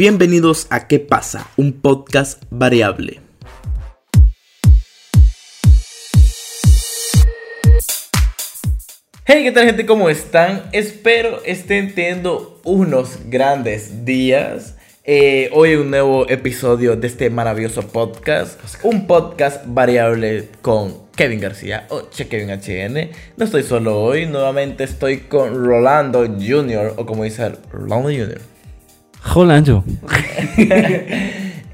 Bienvenidos 0.00 0.68
a 0.70 0.86
¿Qué 0.86 1.00
pasa? 1.00 1.50
Un 1.56 1.72
podcast 1.72 2.44
variable. 2.50 3.20
Hey, 9.24 9.42
¿qué 9.42 9.50
tal 9.50 9.66
gente? 9.66 9.86
¿Cómo 9.86 10.08
están? 10.08 10.62
Espero 10.70 11.42
estén 11.44 11.96
teniendo 11.96 12.60
unos 12.62 13.28
grandes 13.28 14.04
días. 14.04 14.76
Eh, 15.02 15.50
hoy 15.52 15.74
un 15.74 15.90
nuevo 15.90 16.28
episodio 16.28 16.94
de 16.94 17.08
este 17.08 17.28
maravilloso 17.28 17.82
podcast. 17.82 18.60
Un 18.84 19.08
podcast 19.08 19.64
variable 19.66 20.48
con 20.62 21.08
Kevin 21.16 21.40
García 21.40 21.88
o 21.88 22.02
Che 22.08 22.28
Kevin 22.28 22.50
HN. 22.50 23.10
No 23.36 23.44
estoy 23.44 23.64
solo 23.64 24.00
hoy, 24.00 24.26
nuevamente 24.26 24.84
estoy 24.84 25.22
con 25.22 25.56
Rolando 25.56 26.24
Jr. 26.24 26.94
o 26.96 27.04
como 27.04 27.24
dice 27.24 27.50
Rolando 27.72 28.10
Jr. 28.10 28.57
Rolando. 29.24 29.84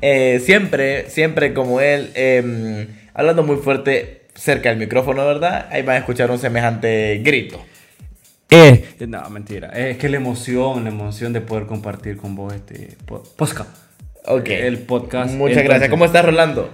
Eh, 0.07 0.39
siempre, 0.45 1.09
siempre 1.09 1.55
como 1.55 1.81
él, 1.81 2.11
em, 2.15 2.89
hablando 3.15 3.43
muy 3.43 3.57
fuerte 3.57 4.27
cerca 4.35 4.69
del 4.69 4.79
micrófono, 4.79 5.25
¿verdad? 5.25 5.67
Ahí 5.71 5.81
van 5.81 5.97
a 5.97 5.99
escuchar 6.01 6.31
un 6.31 6.39
semejante 6.39 7.23
grito. 7.25 7.59
Eh, 8.51 8.85
no, 9.09 9.31
mentira. 9.31 9.69
Es 9.71 9.97
que 9.97 10.11
la 10.11 10.19
emoción, 10.19 10.85
la 10.85 10.91
emoción 10.91 11.33
de 11.33 11.41
poder 11.41 11.65
compartir 11.65 12.19
con 12.19 12.37
vos 12.37 12.53
este 12.53 12.99
po- 13.07 13.23
podcast. 13.37 13.71
Ok. 14.27 14.49
El 14.51 14.77
podcast. 14.81 15.33
Muchas 15.33 15.65
gracias. 15.65 15.89
¿Cómo 15.89 16.05
estás, 16.05 16.23
Rolando? 16.23 16.69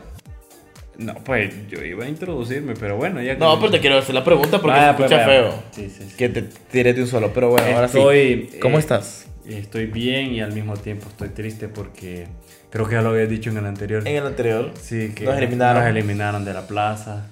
No, 0.99 1.15
pues 1.15 1.55
yo 1.71 1.85
iba 1.85 2.07
a 2.07 2.09
introducirme, 2.09 2.75
pero 2.75 2.97
bueno, 2.97 3.23
ya 3.23 3.35
que- 3.35 3.39
No, 3.39 3.57
pero 3.61 3.71
te 3.71 3.79
quiero 3.79 3.99
hacer 3.99 4.17
la 4.17 4.25
pregunta 4.25 4.61
porque 4.61 4.77
Vaya, 4.77 4.91
se 4.91 4.97
pues, 4.97 5.13
escucha 5.13 5.27
vaya. 5.29 5.41
feo. 5.51 5.63
Sí, 5.71 5.89
sí, 5.89 6.05
sí. 6.11 6.17
Que 6.17 6.29
te 6.31 6.43
tiré 6.43 6.95
de 6.95 7.03
un 7.03 7.07
solo, 7.07 7.33
pero 7.33 7.49
bueno, 7.51 7.69
ahora 7.77 7.87
sí. 7.87 8.49
¿Cómo 8.61 8.77
eh, 8.77 8.81
estás? 8.81 9.27
Estoy 9.57 9.87
bien 9.87 10.33
y 10.33 10.41
al 10.41 10.53
mismo 10.53 10.77
tiempo 10.77 11.07
estoy 11.09 11.29
triste 11.31 11.69
porque 11.69 12.27
creo 12.71 12.87
que 12.89 12.95
ya 12.95 13.03
lo 13.03 13.11
había 13.11 13.27
dicho 13.27 13.51
en 13.51 13.59
el 13.59 13.67
anterior. 13.67 14.07
En 14.07 14.17
el 14.17 14.27
anterior. 14.27 14.73
Sí, 14.81 15.13
que 15.15 15.25
Nos 15.25 15.37
eliminaron. 15.37 15.83
nos 15.83 15.91
eliminaron 15.91 16.45
de 16.45 16.55
la 16.55 16.67
plaza. 16.67 17.27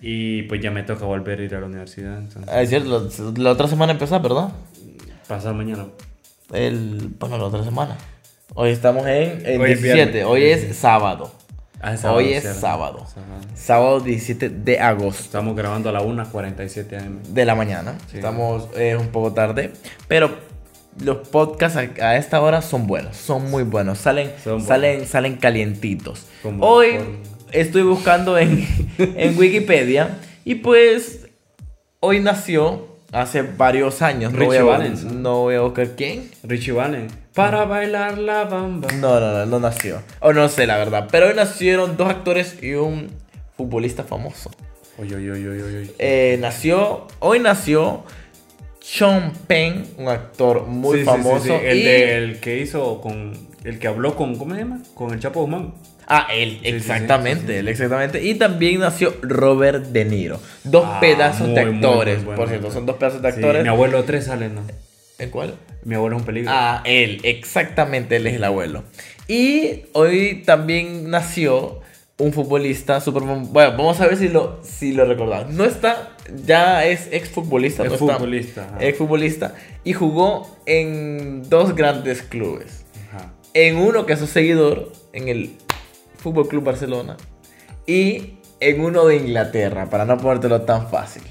Y 0.00 0.42
pues 0.42 0.60
ya 0.60 0.70
me 0.70 0.82
toca 0.82 1.04
volver 1.06 1.40
a 1.40 1.42
ir 1.44 1.54
a 1.54 1.60
la 1.60 1.66
universidad. 1.66 2.18
Entonces, 2.18 2.52
Ah, 2.52 2.60
es 2.62 2.68
cierto, 2.68 3.08
la, 3.34 3.42
la 3.42 3.50
otra 3.52 3.68
semana 3.68 3.92
empezó, 3.92 4.20
¿verdad? 4.20 4.48
pasado 5.26 5.54
mañana. 5.54 5.86
El, 6.52 7.10
bueno, 7.18 7.38
la 7.38 7.44
otra 7.44 7.64
semana. 7.64 7.96
Hoy 8.54 8.70
estamos 8.70 9.06
en, 9.06 9.44
en 9.46 9.60
Hoy 9.60 9.72
es 9.72 9.82
17, 9.82 9.94
viernes. 10.12 10.24
hoy 10.26 10.42
es 10.44 10.76
sábado. 10.76 11.32
Ah, 11.80 11.94
es 11.94 12.04
Hoy 12.04 12.32
es 12.32 12.42
¿cierto? 12.42 12.60
sábado. 12.60 13.06
Sábado. 13.06 13.40
Sábado 13.54 14.00
17 14.00 14.48
de 14.48 14.80
agosto 14.80 15.22
Estamos 15.22 15.54
grabando 15.56 15.88
a 15.88 15.92
la 15.92 16.00
1.47 16.02 16.98
am. 17.00 17.22
de 17.22 17.44
la 17.44 17.54
mañana. 17.54 17.96
Sí. 18.10 18.16
Estamos 18.18 18.68
eh, 18.76 18.96
un 18.96 19.08
poco 19.08 19.32
tarde, 19.32 19.72
pero 20.08 20.34
los 21.02 21.26
podcasts 21.28 21.76
a, 21.76 22.04
a 22.06 22.16
esta 22.16 22.40
hora 22.40 22.62
son 22.62 22.86
buenos, 22.86 23.16
son 23.16 23.50
muy 23.50 23.62
buenos, 23.64 23.98
salen, 23.98 24.28
Son 24.42 24.52
buenos. 24.54 24.66
salen, 24.68 25.06
salen 25.06 25.36
calientitos. 25.36 26.26
Como 26.42 26.64
Hoy 26.64 26.94
por- 26.98 27.06
estoy 27.52 27.82
buscando 27.82 28.38
en, 28.38 28.66
en 28.98 29.38
Wikipedia 29.38 30.18
y 30.44 30.56
pues 30.56 31.26
hoy 32.00 32.20
nació 32.20 32.86
hace 33.12 33.42
varios 33.42 34.02
años. 34.02 34.32
No 34.32 34.38
Richie 34.38 34.62
Valens. 34.62 35.04
no 35.04 35.40
voy 35.42 35.54
a 35.56 35.60
buscar 35.60 35.88
quién. 35.96 36.30
Richie 36.42 36.72
Valen. 36.72 37.06
Para 37.34 37.64
bailar 37.64 38.18
la 38.18 38.44
bamba. 38.44 38.88
No, 38.94 39.18
no, 39.20 39.32
no, 39.32 39.46
no 39.46 39.58
nació. 39.60 40.00
O 40.20 40.32
no 40.32 40.48
sé 40.48 40.66
la 40.66 40.76
verdad. 40.76 41.08
Pero 41.10 41.26
hoy 41.28 41.34
nacieron 41.34 41.96
dos 41.96 42.08
actores 42.08 42.62
y 42.62 42.74
un 42.74 43.08
futbolista 43.56 44.04
famoso. 44.04 44.50
Eh, 45.98 46.38
nació, 46.40 47.06
hoy 47.18 47.40
nació 47.40 48.04
Sean 48.86 49.32
Penn, 49.46 49.86
un 49.96 50.08
actor 50.08 50.66
muy 50.66 50.98
Sí, 50.98 50.98
sí, 50.98 51.00
sí, 51.04 51.06
famoso. 51.06 51.58
sí, 51.58 51.64
El, 51.66 51.78
y- 51.78 51.82
del 51.84 52.40
que 52.40 52.58
hizo 52.60 53.00
con. 53.00 53.32
El 53.64 53.78
que 53.78 53.86
habló 53.88 54.14
con. 54.14 54.36
¿Cómo 54.36 54.54
se 54.54 54.60
llama? 54.60 54.82
Con 54.94 55.12
el 55.14 55.20
Chapo 55.20 55.40
Guzmán. 55.40 55.72
Ah, 56.06 56.28
él, 56.30 56.60
exactamente, 56.64 57.60
él, 57.60 57.68
exactamente. 57.68 58.22
Y 58.22 58.34
también 58.34 58.80
nació 58.80 59.14
Robert 59.22 59.86
De 59.86 60.04
Niro. 60.04 60.38
Dos 60.64 60.84
Ah, 60.86 61.00
pedazos 61.00 61.46
muy, 61.48 61.54
de 61.54 61.60
actores, 61.62 62.16
muy 62.16 62.24
bueno, 62.26 62.36
por 62.40 62.48
cierto, 62.50 62.70
son 62.70 62.84
dos 62.84 62.96
pedazos 62.96 63.22
de 63.22 63.28
actores. 63.28 63.62
mi 63.62 63.68
abuelo 63.70 64.04
3 64.04 64.22
sale, 64.26 64.50
¿no? 64.50 64.60
¿En 65.18 65.30
cuál? 65.30 65.54
Mi 65.84 65.94
abuelo 65.94 66.16
es 66.16 66.20
un 66.20 66.26
peligro. 66.26 66.50
Ah, 66.52 66.82
él, 66.84 67.20
exactamente, 67.22 68.16
él 68.16 68.26
es 68.26 68.34
el 68.34 68.44
abuelo. 68.44 68.84
Y 69.28 69.84
hoy 69.94 70.42
también 70.44 71.08
nació 71.08 71.80
un 72.18 72.34
futbolista 72.34 73.00
super 73.00 73.22
Bueno, 73.22 73.70
vamos 73.70 73.98
a 74.02 74.06
ver 74.06 74.18
si 74.18 74.28
lo, 74.28 74.60
si 74.62 74.92
lo 74.92 75.06
recordamos. 75.06 75.54
No 75.54 75.64
está, 75.64 76.13
ya 76.44 76.84
es 76.84 77.08
exfutbolista. 77.12 77.84
Es 77.84 78.00
no. 78.00 78.08
Exfutbolista. 78.80 79.54
Y 79.84 79.92
jugó 79.92 80.56
en 80.66 81.48
dos 81.48 81.74
grandes 81.74 82.22
clubes. 82.22 82.84
Ajá. 83.12 83.32
En 83.52 83.76
uno 83.76 84.06
que 84.06 84.14
es 84.14 84.18
su 84.18 84.26
seguidor, 84.26 84.92
en 85.12 85.28
el 85.28 85.56
Fútbol 86.18 86.48
Club 86.48 86.64
Barcelona. 86.64 87.16
Y 87.86 88.34
en 88.60 88.80
uno 88.80 89.04
de 89.06 89.16
Inglaterra, 89.16 89.90
para 89.90 90.04
no 90.06 90.16
ponértelo 90.16 90.62
tan 90.62 90.88
fácil. 90.90 91.22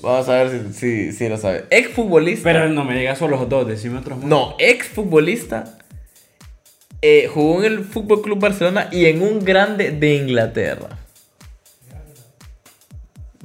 Vamos 0.00 0.28
a 0.28 0.42
ver 0.42 0.50
si, 0.50 0.72
si, 0.74 1.12
si 1.12 1.28
lo 1.28 1.38
sabes. 1.38 1.64
Exfutbolista. 1.70 2.42
Pero 2.52 2.68
no 2.68 2.84
me 2.84 2.98
digas 2.98 3.18
solo 3.18 3.38
los 3.38 3.48
dos, 3.48 3.66
decime 3.66 3.98
otros 3.98 4.18
más. 4.18 4.26
No, 4.26 4.54
exfutbolista. 4.58 5.78
eh, 7.00 7.28
jugó 7.32 7.60
en 7.64 7.72
el 7.72 7.84
Fútbol 7.84 8.20
Club 8.22 8.38
Barcelona 8.38 8.88
y 8.92 9.06
en 9.06 9.22
un 9.22 9.42
grande 9.44 9.90
de 9.92 10.14
Inglaterra. 10.16 10.88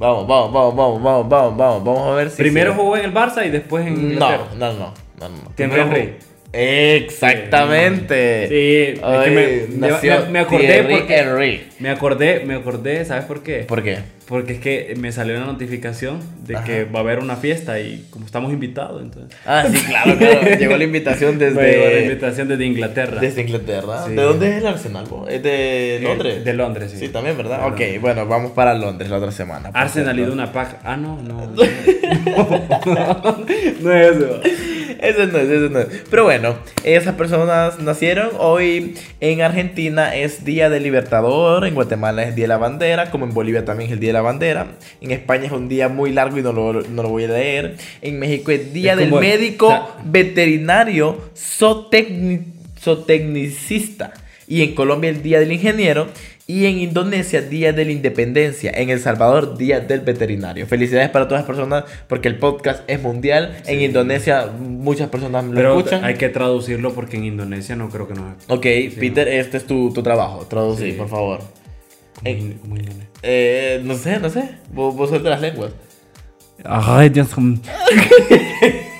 Vamos, 0.01 0.25
vamos, 0.25 0.51
vamos, 0.51 0.75
vamos, 0.75 1.03
vamos, 1.03 1.29
vamos, 1.29 1.57
vamos, 1.57 1.83
vamos 1.83 2.07
a 2.07 2.15
ver 2.15 2.31
si. 2.31 2.37
Primero 2.37 2.73
jugó 2.73 2.97
en 2.97 3.05
el 3.05 3.13
Barça 3.13 3.45
y 3.45 3.51
después 3.51 3.85
en 3.85 4.13
Inglaterra. 4.13 4.45
No, 4.57 4.73
no, 4.73 4.79
no, 4.79 4.93
no, 5.19 5.29
no. 5.29 5.49
Primero 5.55 5.83
Henry. 5.83 6.15
Exactamente. 6.53 8.47
Sí, 8.47 8.99
es 8.99 8.99
que 8.99 9.31
me- 9.31 9.87
nació 9.87 10.21
me- 10.25 10.29
me 10.31 10.39
acordé 10.39 10.83
porque- 10.83 11.17
Henry. 11.17 11.63
Me 11.79 11.89
acordé, 11.89 12.43
me 12.45 12.55
acordé, 12.55 13.05
¿sabes 13.05 13.25
por 13.25 13.41
qué? 13.43 13.59
¿Por 13.63 13.83
qué? 13.83 13.99
Porque 14.27 14.53
es 14.53 14.59
que 14.59 14.93
me 14.97 15.11
salió 15.11 15.35
una 15.37 15.45
notificación 15.47 16.19
de 16.45 16.55
Ajá. 16.55 16.63
que 16.65 16.83
va 16.85 16.99
a 16.99 17.01
haber 17.03 17.19
una 17.19 17.35
fiesta 17.35 17.79
y 17.79 18.05
como 18.11 18.25
estamos 18.25 18.53
invitados, 18.53 19.01
entonces. 19.01 19.37
Ah, 19.45 19.65
sí, 19.69 19.77
claro, 19.85 20.17
claro. 20.17 20.41
Llegó 20.59 20.77
la 20.77 20.83
invitación 20.85 21.37
llegó 21.39 21.55
la 21.59 21.63
desde, 21.67 22.03
invitación 22.03 22.47
desde 22.47 22.65
Inglaterra. 22.65 23.19
desde 23.19 23.41
Inglaterra. 23.41 24.05
Sí. 24.07 24.13
¿De 24.13 24.21
dónde 24.21 24.49
es 24.49 24.55
el 24.57 24.67
Arsenal? 24.67 25.05
bo? 25.09 25.27
¿Es 25.27 25.43
de 25.43 25.97
Eh, 25.97 25.99
Londres? 26.01 26.45
de 26.45 26.53
Londres, 26.53 26.91
sí. 26.91 26.97
Sí, 26.97 27.09
también, 27.09 27.35
¿verdad? 27.35 27.57
De 27.59 27.63
ok, 27.65 27.69
Londres. 27.71 28.01
bueno, 28.01 28.25
vamos 28.25 28.51
para 28.51 28.73
Londres 28.73 29.09
la 29.09 29.17
otra 29.17 29.31
semana. 29.31 29.69
Arsenal 29.73 30.17
y. 30.17 30.23
Duna 30.23 30.51
Pack. 30.53 30.77
Ah, 30.83 30.95
no, 31.01 31.21
no. 31.21 31.51
No, 32.85 33.45
no 33.81 33.93
es 33.93 34.15
eso. 34.17 34.41
Ese 35.01 35.25
no 35.27 35.37
es, 35.39 35.49
ese 35.49 35.69
no 35.69 35.79
es. 35.79 35.87
Pero 36.09 36.23
bueno, 36.25 36.55
esas 36.83 37.15
personas 37.15 37.79
nacieron. 37.79 38.29
Hoy 38.37 38.93
en 39.19 39.41
Argentina 39.41 40.15
es 40.15 40.45
Día 40.45 40.69
del 40.69 40.83
Libertador, 40.83 41.65
en 41.65 41.73
Guatemala 41.73 42.23
es 42.23 42.35
Día 42.35 42.43
de 42.43 42.49
la 42.49 42.57
Bandera, 42.57 43.09
como 43.09 43.25
en 43.25 43.33
Bolivia 43.33 43.65
también 43.65 43.89
es 43.89 43.93
el 43.93 43.99
Día 43.99 44.09
de 44.09 44.13
la 44.13 44.21
Bandera. 44.21 44.67
En 45.01 45.09
España 45.11 45.45
es 45.47 45.51
un 45.51 45.67
día 45.67 45.89
muy 45.89 46.11
largo 46.11 46.37
y 46.37 46.43
no 46.43 46.53
lo, 46.53 46.73
no 46.83 47.01
lo 47.03 47.09
voy 47.09 47.23
a 47.23 47.29
leer. 47.29 47.77
En 48.03 48.19
México 48.19 48.51
es 48.51 48.71
Día 48.73 48.91
Es 48.93 48.99
del 48.99 49.09
como- 49.09 49.21
Médico 49.21 49.67
o 49.67 49.71
sea- 49.71 49.87
Veterinario 50.05 51.17
Zootecni- 51.35 52.43
Zootecnicista. 52.79 54.13
Y 54.47 54.63
en 54.63 54.75
Colombia 54.75 55.09
el 55.09 55.23
Día 55.23 55.39
del 55.39 55.51
Ingeniero. 55.53 56.07
Y 56.51 56.65
en 56.65 56.79
Indonesia, 56.79 57.41
Día 57.41 57.71
de 57.71 57.85
la 57.85 57.91
Independencia. 57.93 58.71
En 58.75 58.89
El 58.89 58.99
Salvador, 58.99 59.57
Día 59.57 59.79
del 59.79 60.01
Veterinario. 60.01 60.67
Felicidades 60.67 61.09
para 61.09 61.25
todas 61.29 61.43
las 61.43 61.47
personas 61.47 61.85
porque 62.09 62.27
el 62.27 62.35
podcast 62.39 62.83
es 62.89 63.01
mundial. 63.01 63.55
En 63.67 63.79
Indonesia 63.79 64.47
muchas 64.59 65.07
personas 65.07 65.45
lo 65.45 65.53
Pero 65.55 65.77
escuchan. 65.77 66.03
hay 66.03 66.15
que 66.15 66.27
traducirlo 66.27 66.93
porque 66.93 67.15
en 67.15 67.23
Indonesia 67.23 67.77
no 67.77 67.87
creo 67.89 68.05
que 68.05 68.15
nos. 68.15 68.33
Ok, 68.49 68.63
Peter, 68.99 69.29
este 69.29 69.55
es 69.57 69.65
tu, 69.65 69.93
tu 69.93 70.03
trabajo. 70.03 70.45
Traducir, 70.47 70.91
Sí. 70.91 70.97
por 70.97 71.07
favor. 71.07 71.39
Indonesia. 72.25 73.07
Eh, 73.23 73.79
no 73.85 73.95
sé, 73.95 74.19
no 74.19 74.29
sé. 74.29 74.49
Vos, 74.73 74.93
vos 74.93 75.09
las 75.21 75.39
lenguas. 75.39 75.71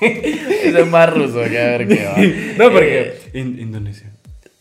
Eso 0.01 0.77
es 0.80 0.88
más 0.88 1.13
ruso 1.13 1.42
que 1.50 1.59
a 1.59 1.77
ver 1.77 1.88
qué 1.88 2.06
va. 2.06 2.15
No, 2.57 2.71
porque. 2.71 3.13
Eh, 3.33 3.39
In- 3.39 3.59
Indonesia. 3.59 4.11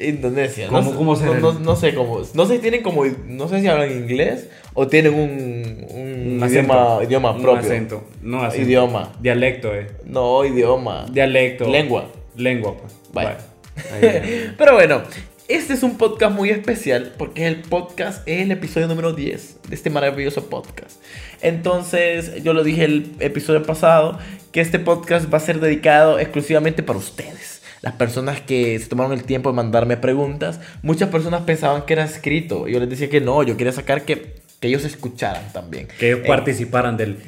Indonesia. 0.08 0.68
¿Cómo- 0.68 0.80
no, 0.82 1.16
sé- 1.16 1.26
cómo 1.26 1.34
no, 1.40 1.52
no, 1.52 1.58
no 1.60 1.76
sé 1.76 1.94
cómo. 1.94 2.22
No 2.34 2.46
sé 2.46 2.56
si 2.56 2.60
tienen 2.60 2.82
como. 2.82 3.04
No 3.26 3.48
sé 3.48 3.60
si 3.60 3.66
hablan 3.68 3.90
inglés 3.92 4.48
o 4.74 4.86
tienen 4.88 5.14
un, 5.14 5.86
un, 5.90 6.42
Un 6.42 6.48
idioma, 6.50 6.74
acento. 6.96 7.02
idioma 7.02 7.30
Un 7.32 7.42
propio. 7.42 7.60
acento. 7.60 8.04
No 8.22 8.42
acento. 8.42 8.66
Idioma. 8.66 9.12
Dialecto, 9.20 9.74
eh. 9.74 9.86
No, 10.04 10.44
idioma. 10.44 11.06
Dialecto. 11.10 11.68
Lengua. 11.68 12.10
Lengua, 12.36 12.76
pues. 12.78 12.92
Ahí. 13.92 14.52
Pero 14.58 14.74
bueno, 14.74 15.02
este 15.48 15.72
es 15.74 15.82
un 15.82 15.96
podcast 15.98 16.34
muy 16.34 16.50
especial 16.50 17.12
porque 17.18 17.46
el 17.46 17.56
podcast 17.62 18.26
es 18.28 18.42
el 18.42 18.50
episodio 18.52 18.86
número 18.88 19.12
10 19.12 19.58
de 19.68 19.74
este 19.74 19.90
maravilloso 19.90 20.48
podcast. 20.48 21.00
Entonces, 21.42 22.42
yo 22.44 22.52
lo 22.52 22.62
dije 22.62 22.84
el 22.84 23.12
episodio 23.20 23.62
pasado 23.62 24.18
que 24.52 24.60
este 24.60 24.78
podcast 24.78 25.32
va 25.32 25.38
a 25.38 25.40
ser 25.40 25.58
dedicado 25.60 26.18
exclusivamente 26.18 26.82
para 26.82 26.98
ustedes. 26.98 27.59
Las 27.82 27.94
personas 27.94 28.40
que 28.40 28.78
se 28.78 28.86
tomaron 28.86 29.12
el 29.12 29.24
tiempo 29.24 29.50
de 29.50 29.56
mandarme 29.56 29.96
preguntas, 29.96 30.60
muchas 30.82 31.08
personas 31.08 31.42
pensaban 31.42 31.82
que 31.86 31.94
era 31.94 32.04
escrito. 32.04 32.68
Yo 32.68 32.78
les 32.80 32.90
decía 32.90 33.08
que 33.08 33.20
no, 33.20 33.42
yo 33.42 33.56
quería 33.56 33.72
sacar 33.72 34.04
que, 34.04 34.34
que 34.60 34.68
ellos 34.68 34.84
escucharan 34.84 35.52
también. 35.52 35.88
Que 35.98 36.08
ellos 36.08 36.20
Eh, 36.24 36.26
participaran 36.28 36.96
del. 36.96 37.18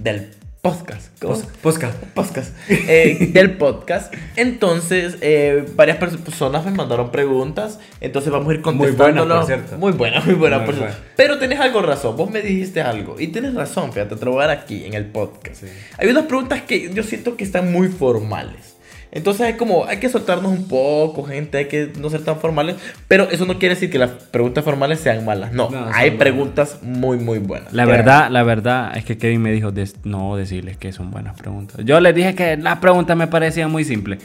del 0.00 0.30
podcast. 0.60 1.10
¿cómo? 1.22 1.40
Posca. 1.62 1.90
podcast 2.14 2.52
eh, 2.68 3.28
del 3.32 3.56
podcast. 3.56 4.12
Entonces, 4.36 5.16
eh, 5.20 5.64
varias 5.76 5.98
pers- 5.98 6.18
personas 6.18 6.64
me 6.64 6.72
mandaron 6.72 7.10
preguntas. 7.10 7.78
Entonces, 8.00 8.30
vamos 8.32 8.48
a 8.48 8.52
ir 8.54 8.58
Muy 8.58 8.62
contestándolo. 8.64 9.36
por 9.36 9.46
cierto. 9.46 9.78
Muy 9.78 9.92
buena, 9.92 10.20
muy 10.20 10.34
buena. 10.34 10.58
Muy 10.58 10.66
por 10.66 10.76
buena. 10.76 10.96
Pero 11.16 11.38
tenés 11.38 11.58
algo 11.60 11.80
razón. 11.82 12.16
Vos 12.16 12.30
me 12.30 12.42
dijiste 12.42 12.80
algo. 12.80 13.18
Y 13.18 13.28
tienes 13.28 13.54
razón, 13.54 13.92
fíjate, 13.92 14.16
te 14.16 14.24
lo 14.24 14.32
voy 14.32 14.44
a 14.44 14.48
dar 14.48 14.58
aquí 14.58 14.84
en 14.84 14.94
el 14.94 15.06
podcast. 15.06 15.56
Sí. 15.62 15.66
Hay 15.96 16.08
unas 16.08 16.26
preguntas 16.26 16.62
que 16.62 16.92
yo 16.92 17.02
siento 17.02 17.36
que 17.36 17.44
están 17.44 17.72
muy 17.72 17.88
formales. 17.88 18.67
Entonces 19.10 19.48
es 19.48 19.56
como, 19.56 19.86
hay 19.86 19.98
que 19.98 20.08
soltarnos 20.08 20.52
un 20.52 20.68
poco, 20.68 21.24
gente, 21.24 21.58
hay 21.58 21.64
que 21.66 21.92
no 21.98 22.10
ser 22.10 22.24
tan 22.24 22.38
formales. 22.38 22.76
Pero 23.06 23.28
eso 23.30 23.46
no 23.46 23.58
quiere 23.58 23.74
decir 23.74 23.90
que 23.90 23.98
las 23.98 24.10
preguntas 24.10 24.64
formales 24.64 25.00
sean 25.00 25.24
malas. 25.24 25.52
No, 25.52 25.68
hay 25.92 26.10
buenas. 26.10 26.18
preguntas 26.18 26.78
muy, 26.82 27.18
muy 27.18 27.38
buenas. 27.38 27.72
La 27.72 27.86
verdad, 27.86 28.30
la 28.30 28.42
verdad 28.42 28.96
es 28.96 29.04
que 29.04 29.16
Kevin 29.16 29.42
me 29.42 29.52
dijo 29.52 29.72
no 30.04 30.36
decirles 30.36 30.76
que 30.76 30.92
son 30.92 31.10
buenas 31.10 31.38
preguntas. 31.38 31.80
Yo 31.84 32.00
les 32.00 32.14
dije 32.14 32.34
que 32.34 32.56
las 32.56 32.78
preguntas 32.78 33.16
me 33.16 33.26
parecían 33.26 33.70
muy 33.70 33.84
simples. 33.84 34.20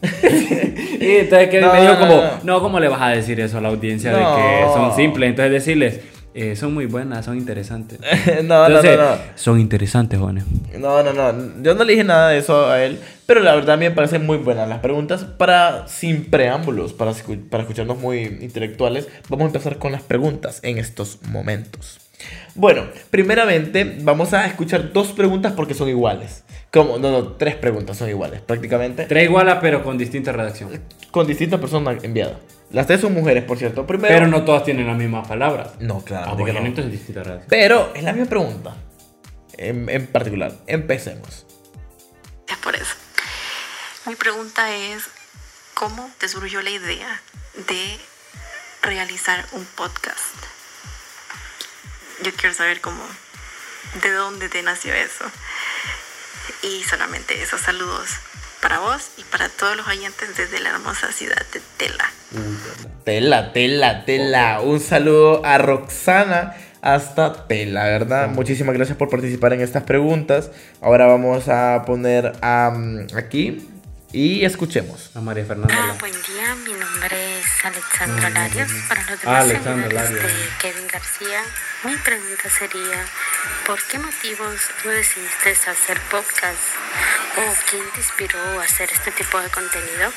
y 1.00 1.16
entonces 1.16 1.48
Kevin 1.48 1.66
No, 1.66 1.72
me 1.72 1.80
dijo 1.80 1.94
no, 1.94 1.98
como, 1.98 2.14
no. 2.14 2.30
no, 2.44 2.60
¿cómo 2.60 2.80
le 2.80 2.88
vas 2.88 3.02
a 3.02 3.08
decir 3.08 3.40
eso 3.40 3.58
a 3.58 3.60
la 3.60 3.68
audiencia 3.68 4.12
de 4.12 4.18
que 4.18 4.72
son 4.74 4.94
simples? 4.94 5.30
Entonces 5.30 5.52
decirles, 5.52 6.00
eh, 6.34 6.56
son 6.56 6.74
muy 6.74 6.86
buenas, 6.86 7.24
son 7.24 7.36
interesantes. 7.36 7.98
no, 8.44 8.66
Entonces, 8.66 8.96
no, 8.96 9.04
no, 9.04 9.10
no. 9.16 9.20
son 9.34 9.60
interesantes, 9.60 10.18
jóvenes. 10.18 10.44
No, 10.78 11.02
no, 11.02 11.12
no. 11.12 11.62
Yo 11.62 11.74
no 11.74 11.84
le 11.84 11.92
dije 11.92 12.04
nada 12.04 12.30
de 12.30 12.38
eso 12.38 12.68
a 12.70 12.82
él. 12.84 12.98
Pero 13.28 13.40
la 13.40 13.54
verdad 13.54 13.74
a 13.74 13.76
mí 13.76 13.84
me 13.84 13.90
parecen 13.90 14.24
muy 14.24 14.38
buenas 14.38 14.68
las 14.70 14.78
preguntas 14.78 15.24
para 15.24 15.86
sin 15.86 16.30
preámbulos, 16.30 16.94
para, 16.94 17.12
para 17.50 17.62
escucharnos 17.62 17.98
muy 17.98 18.20
intelectuales. 18.22 19.06
Vamos 19.28 19.44
a 19.44 19.46
empezar 19.48 19.76
con 19.78 19.92
las 19.92 20.02
preguntas 20.02 20.60
en 20.62 20.78
estos 20.78 21.18
momentos. 21.28 22.00
Bueno, 22.54 22.84
primeramente 23.10 23.98
vamos 24.00 24.32
a 24.32 24.46
escuchar 24.46 24.92
dos 24.94 25.08
preguntas 25.08 25.52
porque 25.52 25.74
son 25.74 25.88
iguales. 25.90 26.44
Como, 26.72 26.98
no, 26.98 27.10
no, 27.10 27.32
tres 27.32 27.54
preguntas 27.54 27.98
son 27.98 28.08
iguales, 28.08 28.40
prácticamente. 28.40 29.04
Tres 29.04 29.24
igualas, 29.24 29.58
pero 29.60 29.82
con 29.84 29.98
distinta 29.98 30.32
redacción. 30.32 30.70
Con 31.10 31.26
distintas 31.26 31.60
personas 31.60 32.02
enviadas. 32.02 32.38
Las 32.70 32.86
tres 32.86 33.00
son 33.00 33.14
mujeres, 33.14 33.44
por 33.44 33.56
cierto. 33.56 33.86
Primero. 33.86 34.14
Pero 34.14 34.26
no 34.26 34.44
todas 34.44 34.64
tienen 34.64 34.86
las 34.86 34.96
mismas 34.96 35.26
palabras. 35.26 35.70
No, 35.80 36.04
claro. 36.04 36.32
Ah, 36.32 36.34
no. 36.36 36.46
entonces 36.46 36.92
distinta 36.92 37.22
redacción. 37.22 37.48
Pero 37.48 37.92
es 37.94 38.02
la 38.02 38.12
misma 38.12 38.28
pregunta. 38.28 38.76
En, 39.56 39.88
en 39.88 40.06
particular. 40.06 40.52
Empecemos. 40.66 41.46
Es 42.46 42.56
por 42.58 42.76
eso. 42.76 42.94
Mi 44.06 44.14
pregunta 44.16 44.74
es, 44.74 45.04
¿cómo 45.74 46.10
te 46.18 46.28
surgió 46.28 46.62
la 46.62 46.70
idea 46.70 47.22
de 47.68 47.98
realizar 48.82 49.46
un 49.52 49.64
podcast? 49.64 50.34
Yo 52.22 52.32
quiero 52.34 52.54
saber 52.54 52.80
cómo, 52.80 53.02
de 54.02 54.10
dónde 54.10 54.48
te 54.48 54.62
nació 54.62 54.92
eso. 54.92 55.24
Y 56.62 56.84
solamente 56.84 57.42
esos 57.42 57.60
saludos 57.60 58.10
para 58.60 58.80
vos 58.80 59.10
y 59.16 59.24
para 59.24 59.48
todos 59.48 59.76
los 59.76 59.86
oyentes 59.86 60.36
desde 60.36 60.60
la 60.60 60.70
hermosa 60.70 61.12
ciudad 61.12 61.42
de 61.52 61.60
Tela. 61.76 62.04
Tela, 63.04 63.52
tela, 63.52 64.04
tela. 64.04 64.60
Un 64.60 64.80
saludo 64.80 65.44
a 65.44 65.58
Roxana 65.58 66.54
hasta 66.82 67.46
Tela, 67.46 67.84
¿verdad? 67.84 68.28
Muchísimas 68.28 68.74
gracias 68.74 68.96
por 68.96 69.08
participar 69.08 69.52
en 69.52 69.60
estas 69.60 69.84
preguntas. 69.84 70.50
Ahora 70.80 71.06
vamos 71.06 71.48
a 71.48 71.84
poner 71.86 72.32
am, 72.42 73.06
aquí 73.16 73.66
y 74.12 74.44
escuchemos. 74.44 75.10
A 75.14 75.20
María 75.20 75.44
Fernanda. 75.44 75.74
Ah, 75.76 75.96
buen 76.00 76.12
día, 76.12 76.54
mi 76.54 76.72
nombre 76.72 77.38
es 77.40 77.46
Alexandra 77.64 78.30
Larios. 78.30 78.70
Para 78.88 79.02
los 79.10 79.20
demás 79.20 79.44
Alexandra 79.44 79.88
Larios. 79.88 80.22
de 80.22 80.48
Kevin 80.60 80.86
García, 80.86 81.42
mi 81.84 81.96
pregunta 81.96 82.48
sería, 82.50 83.04
¿por 83.66 83.82
qué 83.84 83.98
motivos 83.98 84.60
tú 84.82 84.88
decidiste 84.88 85.50
hacer 85.50 86.00
podcast? 86.10 86.58
¿O 87.36 87.70
quién 87.70 87.82
te 87.92 88.00
inspiró 88.00 88.60
a 88.60 88.64
hacer 88.64 88.88
este 88.92 89.10
tipo 89.12 89.40
de 89.40 89.48
contenido? 89.50 90.12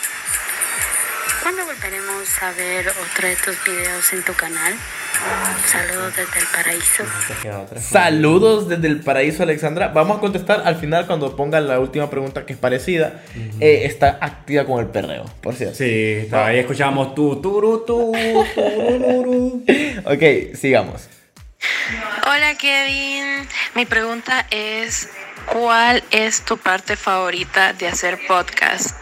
¿Cuándo 1.42 1.66
volveremos 1.66 2.44
a 2.44 2.52
ver 2.52 2.88
otro 2.88 3.28
de 3.28 3.36
tus 3.36 3.64
videos 3.66 4.14
en 4.14 4.24
tu 4.24 4.34
canal? 4.34 4.74
Saludos 5.66 6.16
desde 6.16 6.40
el 6.40 6.46
paraíso. 6.54 7.04
Saludos 7.80 8.70
desde 8.70 8.88
el 8.88 9.00
paraíso, 9.00 9.44
Alexandra. 9.44 9.88
Vamos 9.88 10.18
a 10.18 10.20
contestar 10.20 10.62
al 10.66 10.76
final 10.76 11.08
cuando 11.08 11.36
pongan 11.36 11.68
la 11.68 11.80
última 11.80 12.12
pregunta 12.12 12.46
que 12.46 12.54
es 12.54 12.60
parecida. 12.60 13.24
Eh, 13.60 13.82
está 13.86 14.20
activa 14.22 14.66
con 14.66 14.80
el 14.82 14.88
perreo, 14.88 15.26
por 15.42 15.56
cierto. 15.56 15.78
Sí, 15.78 16.20
estaba 16.24 16.48
ahí 16.48 16.60
escuchábamos 16.60 17.16
tu, 17.16 17.42
turu, 17.42 17.86
tu, 17.86 18.12
turururu. 18.54 19.66
Ok, 20.06 20.56
sigamos. 20.56 21.08
Hola 22.28 22.56
Kevin, 22.56 23.48
mi 23.76 23.86
pregunta 23.86 24.46
es, 24.52 25.10
¿cuál 25.46 26.04
es 26.12 26.42
tu 26.44 26.58
parte 26.58 26.96
favorita 26.96 27.74
de 27.74 27.88
hacer 27.88 28.20
podcast? 28.28 28.96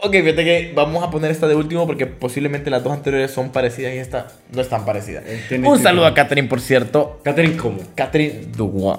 Ok, 0.00 0.12
fíjate 0.12 0.44
que 0.44 0.72
vamos 0.76 1.02
a 1.02 1.10
poner 1.10 1.30
esta 1.30 1.48
de 1.48 1.56
último 1.56 1.86
porque 1.86 2.06
posiblemente 2.06 2.70
las 2.70 2.84
dos 2.84 2.92
anteriores 2.92 3.30
son 3.32 3.50
parecidas 3.50 3.94
y 3.94 3.98
esta 3.98 4.28
no 4.52 4.60
es 4.60 4.68
tan 4.68 4.84
parecida. 4.84 5.22
Eh, 5.26 5.60
Un 5.64 5.78
saludo 5.82 6.06
a 6.06 6.14
Catherine, 6.14 6.48
por 6.48 6.60
cierto. 6.60 7.20
Catherine, 7.24 7.56
¿cómo? 7.56 7.78
Catherine 7.96 8.46
Dubois. 8.56 8.98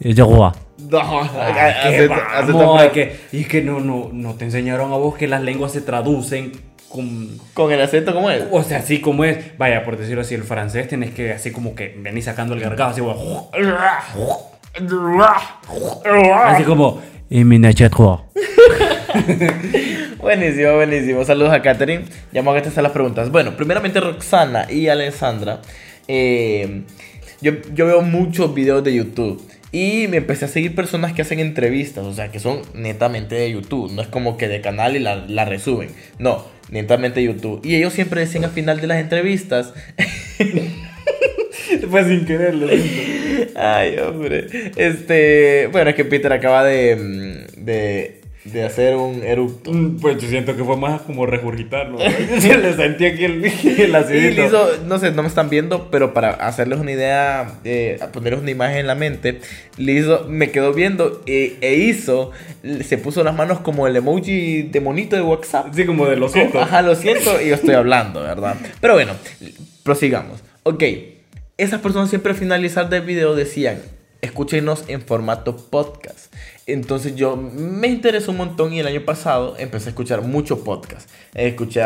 Yo, 0.00 0.28
No, 0.78 1.00
Ah, 1.00 1.90
esta- 1.90 2.84
es 2.86 2.92
que, 2.92 3.16
y 3.32 3.40
es 3.40 3.48
que 3.48 3.62
no, 3.62 3.80
no, 3.80 4.10
no 4.12 4.34
te 4.34 4.44
enseñaron 4.44 4.92
a 4.92 4.96
vos 4.96 5.16
que 5.16 5.26
las 5.26 5.42
lenguas 5.42 5.72
se 5.72 5.80
traducen 5.80 6.52
con... 6.88 7.36
Con 7.52 7.72
el 7.72 7.80
acento 7.80 8.14
como 8.14 8.30
es. 8.30 8.44
O 8.52 8.62
sea, 8.62 8.78
así 8.78 9.00
como 9.00 9.24
es, 9.24 9.58
vaya, 9.58 9.82
por 9.84 9.96
decirlo 9.96 10.20
así, 10.22 10.36
el 10.36 10.44
francés 10.44 10.86
tenés 10.86 11.10
que 11.12 11.32
así 11.32 11.50
como 11.50 11.74
que 11.74 11.96
venir 11.98 12.22
sacando 12.22 12.54
el 12.54 12.60
gargado, 12.60 12.90
así 12.92 13.00
como... 13.00 13.50
Así 16.44 16.62
como... 16.64 17.00
Y 17.30 17.44
mi 17.44 17.58
Buenísimo, 20.18 20.74
buenísimo. 20.74 21.24
Saludos 21.24 21.52
a 21.52 21.60
Catherine. 21.60 22.04
Ya 22.32 22.40
vamos 22.40 22.52
a 22.52 22.56
contestar 22.56 22.82
las 22.82 22.92
preguntas. 22.92 23.30
Bueno, 23.30 23.54
primeramente 23.56 24.00
Roxana 24.00 24.66
y 24.70 24.88
Alessandra. 24.88 25.60
eh, 26.06 26.82
yo, 27.40 27.52
yo 27.74 27.86
veo 27.86 28.02
muchos 28.02 28.54
videos 28.54 28.82
de 28.82 28.94
YouTube. 28.94 29.42
Y 29.70 30.06
me 30.08 30.16
empecé 30.16 30.46
a 30.46 30.48
seguir 30.48 30.74
personas 30.74 31.12
que 31.12 31.22
hacen 31.22 31.38
entrevistas. 31.38 32.04
O 32.06 32.14
sea, 32.14 32.30
que 32.30 32.40
son 32.40 32.62
netamente 32.74 33.34
de 33.34 33.52
YouTube. 33.52 33.92
No 33.92 34.00
es 34.00 34.08
como 34.08 34.38
que 34.38 34.48
de 34.48 34.62
canal 34.62 34.96
y 34.96 34.98
la, 34.98 35.16
la 35.16 35.44
resuben. 35.44 35.90
No, 36.18 36.46
netamente 36.70 37.20
de 37.20 37.26
YouTube. 37.26 37.60
Y 37.62 37.74
ellos 37.74 37.92
siempre 37.92 38.22
decían 38.22 38.44
al 38.44 38.52
final 38.52 38.80
de 38.80 38.86
las 38.86 38.98
entrevistas. 38.98 39.74
Fue 41.90 42.04
sin 42.08 42.24
quererlo. 42.24 42.68
Ay, 43.54 43.96
hombre. 43.98 44.46
Este. 44.76 45.68
Bueno, 45.72 45.90
es 45.90 45.96
que 45.96 46.04
Peter 46.04 46.32
acaba 46.32 46.64
de. 46.64 46.96
mm, 46.96 47.64
de, 47.64 48.14
de 48.44 48.64
hacer 48.64 48.96
un 48.96 49.22
eructo. 49.24 49.70
Pues 50.00 50.16
yo 50.22 50.26
siento 50.28 50.56
que 50.56 50.64
fue 50.64 50.76
más 50.76 51.02
como 51.02 51.26
regurgitarlo. 51.26 51.98
Se 52.38 52.56
le 52.56 52.72
sentía 52.74 53.08
aquí 53.10 53.24
el, 53.24 53.44
el 53.78 53.90
Y 53.90 53.94
acidito. 53.94 54.46
hizo, 54.46 54.68
no 54.86 54.98
sé, 54.98 55.10
no 55.10 55.22
me 55.22 55.28
están 55.28 55.50
viendo, 55.50 55.90
pero 55.90 56.14
para 56.14 56.30
hacerles 56.30 56.78
una 56.78 56.92
idea, 56.92 57.58
eh, 57.64 57.98
ponerles 58.12 58.40
una 58.40 58.50
imagen 58.50 58.78
en 58.78 58.86
la 58.86 58.94
mente, 58.94 59.40
le 59.76 59.92
hizo, 59.92 60.24
me 60.28 60.50
quedó 60.50 60.72
viendo 60.72 61.20
e, 61.26 61.56
e 61.60 61.74
hizo, 61.74 62.30
se 62.82 62.96
puso 62.96 63.22
las 63.22 63.34
manos 63.36 63.60
como 63.60 63.86
el 63.86 63.96
emoji 63.96 64.62
de 64.62 64.80
monito 64.80 65.14
de 65.16 65.22
WhatsApp. 65.22 65.66
Así 65.70 65.84
como 65.84 66.06
de 66.06 66.16
lo 66.16 66.28
siento. 66.30 66.58
Ajá, 66.60 66.80
lo 66.80 66.94
siento 66.94 67.42
y 67.42 67.48
yo 67.48 67.54
estoy 67.56 67.74
hablando, 67.74 68.22
¿verdad? 68.22 68.56
Pero 68.80 68.94
bueno, 68.94 69.12
prosigamos. 69.82 70.42
Ok, 70.62 70.84
esas 71.58 71.80
personas 71.80 72.08
siempre 72.08 72.30
al 72.30 72.38
finalizar 72.38 72.88
del 72.88 73.02
video 73.02 73.34
decían, 73.34 73.82
escúchenos 74.22 74.84
en 74.86 75.02
formato 75.02 75.56
podcast. 75.56 76.32
Entonces 76.66 77.16
yo 77.16 77.36
me 77.36 77.88
interesó 77.88 78.30
un 78.30 78.36
montón 78.36 78.72
y 78.72 78.78
el 78.78 78.86
año 78.86 79.04
pasado 79.04 79.56
empecé 79.58 79.88
a 79.88 79.90
escuchar 79.90 80.22
mucho 80.22 80.62
podcast. 80.62 81.10
Escuché, 81.34 81.80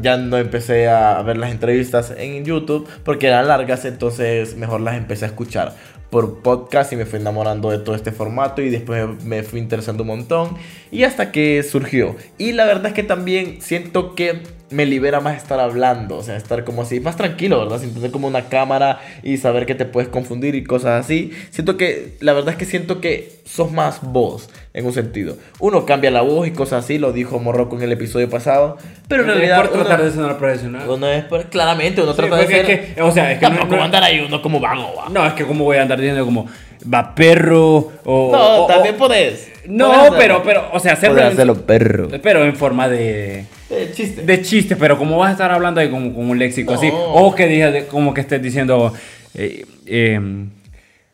ya 0.00 0.16
no 0.16 0.38
empecé 0.38 0.88
a 0.88 1.20
ver 1.20 1.36
las 1.36 1.50
entrevistas 1.50 2.14
en 2.16 2.46
YouTube 2.46 2.88
porque 3.04 3.26
eran 3.26 3.46
largas, 3.46 3.84
entonces 3.84 4.56
mejor 4.56 4.80
las 4.80 4.96
empecé 4.96 5.26
a 5.26 5.28
escuchar 5.28 5.76
por 6.10 6.42
podcast 6.42 6.92
y 6.92 6.96
me 6.96 7.06
fui 7.06 7.20
enamorando 7.20 7.70
de 7.70 7.78
todo 7.78 7.94
este 7.94 8.12
formato 8.12 8.62
y 8.62 8.70
después 8.70 9.22
me 9.24 9.42
fui 9.42 9.60
interesando 9.60 10.02
un 10.02 10.08
montón 10.08 10.56
y 10.90 11.04
hasta 11.04 11.32
que 11.32 11.62
surgió. 11.62 12.16
Y 12.36 12.52
la 12.52 12.64
verdad 12.64 12.86
es 12.86 12.92
que 12.92 13.02
también 13.02 13.62
siento 13.62 14.14
que 14.14 14.42
me 14.70 14.86
libera 14.86 15.20
más 15.20 15.36
estar 15.36 15.58
hablando, 15.58 16.16
o 16.16 16.22
sea, 16.22 16.36
estar 16.36 16.64
como 16.64 16.82
así, 16.82 17.00
más 17.00 17.16
tranquilo, 17.16 17.58
¿verdad? 17.58 17.80
Sin 17.80 17.92
tener 17.92 18.10
como 18.10 18.28
una 18.28 18.48
cámara 18.48 19.00
y 19.22 19.36
saber 19.36 19.66
que 19.66 19.74
te 19.74 19.84
puedes 19.84 20.08
confundir 20.08 20.54
y 20.54 20.64
cosas 20.64 21.04
así. 21.04 21.32
Siento 21.50 21.76
que, 21.76 22.16
la 22.20 22.32
verdad 22.32 22.50
es 22.50 22.56
que 22.56 22.66
siento 22.66 23.00
que 23.00 23.40
sos 23.44 23.72
más 23.72 24.00
vos, 24.02 24.48
en 24.72 24.86
un 24.86 24.92
sentido. 24.92 25.36
Uno 25.58 25.84
cambia 25.84 26.10
la 26.10 26.20
voz 26.22 26.46
y 26.46 26.52
cosas 26.52 26.84
así, 26.84 26.98
lo 26.98 27.12
dijo 27.12 27.38
Morroco 27.40 27.76
en 27.76 27.82
el 27.82 27.92
episodio 27.92 28.30
pasado, 28.30 28.76
pero 29.08 29.22
en 29.22 29.28
realidad... 29.28 29.62
por 29.62 29.72
tratar 29.72 30.00
uno- 30.00 30.08
de 30.08 30.14
sonar 30.14 30.38
profesional. 30.38 30.88
uno 30.88 31.08
es 31.08 31.24
por- 31.24 31.44
claramente, 31.46 32.00
uno 32.02 32.12
Sí, 32.12 32.16
trata 32.18 32.36
de 32.36 32.46
ser... 32.46 32.70
es 32.70 32.80
que, 32.94 33.02
o 33.02 33.10
sea, 33.10 33.32
es 33.32 33.38
que 33.38 33.46
no, 33.46 33.56
Tampoco 33.56 33.76
no- 33.76 33.82
andar 33.82 34.02
ahí 34.04 34.20
uno 34.26 34.40
como 34.40 34.60
vago, 34.60 34.94
va. 34.96 35.08
no, 35.08 35.26
es 35.26 35.32
que 35.32 35.44
como 35.44 35.64
voy 35.64 35.76
a 35.78 35.82
andar 35.82 35.98
diciendo 35.98 36.24
como 36.24 36.46
va 36.92 37.14
perro 37.14 37.90
o 38.04 38.30
No, 38.32 38.64
o- 38.64 38.66
también 38.66 38.94
o- 38.94 38.98
podés. 38.98 39.48
No, 39.66 39.88
Podés 39.92 40.12
pero 40.16 40.42
pero 40.42 40.64
o 40.72 40.78
sea, 40.80 40.92
hacerlo 40.94 41.16
Podés 41.16 41.26
en- 41.28 41.32
hacerlo, 41.34 41.66
perro. 41.66 42.08
pero 42.22 42.44
en 42.44 42.56
forma 42.56 42.88
de 42.88 43.44
Eh, 43.70 43.90
chiste. 43.92 44.22
de 44.22 44.40
chiste, 44.42 44.74
pero 44.76 44.96
como 44.96 45.18
vas 45.18 45.28
a 45.30 45.32
estar 45.32 45.50
hablando 45.52 45.80
ahí 45.80 45.90
como, 45.90 46.14
como 46.14 46.30
un 46.30 46.38
léxico 46.38 46.72
No. 46.72 46.78
así 46.78 46.90
o 46.92 47.34
que 47.34 47.46
digas 47.46 47.72
de- 47.72 47.86
como 47.86 48.14
que 48.14 48.20
estés 48.22 48.40
diciendo 48.42 48.94
eh, 49.34 49.66
eh, 49.86 50.18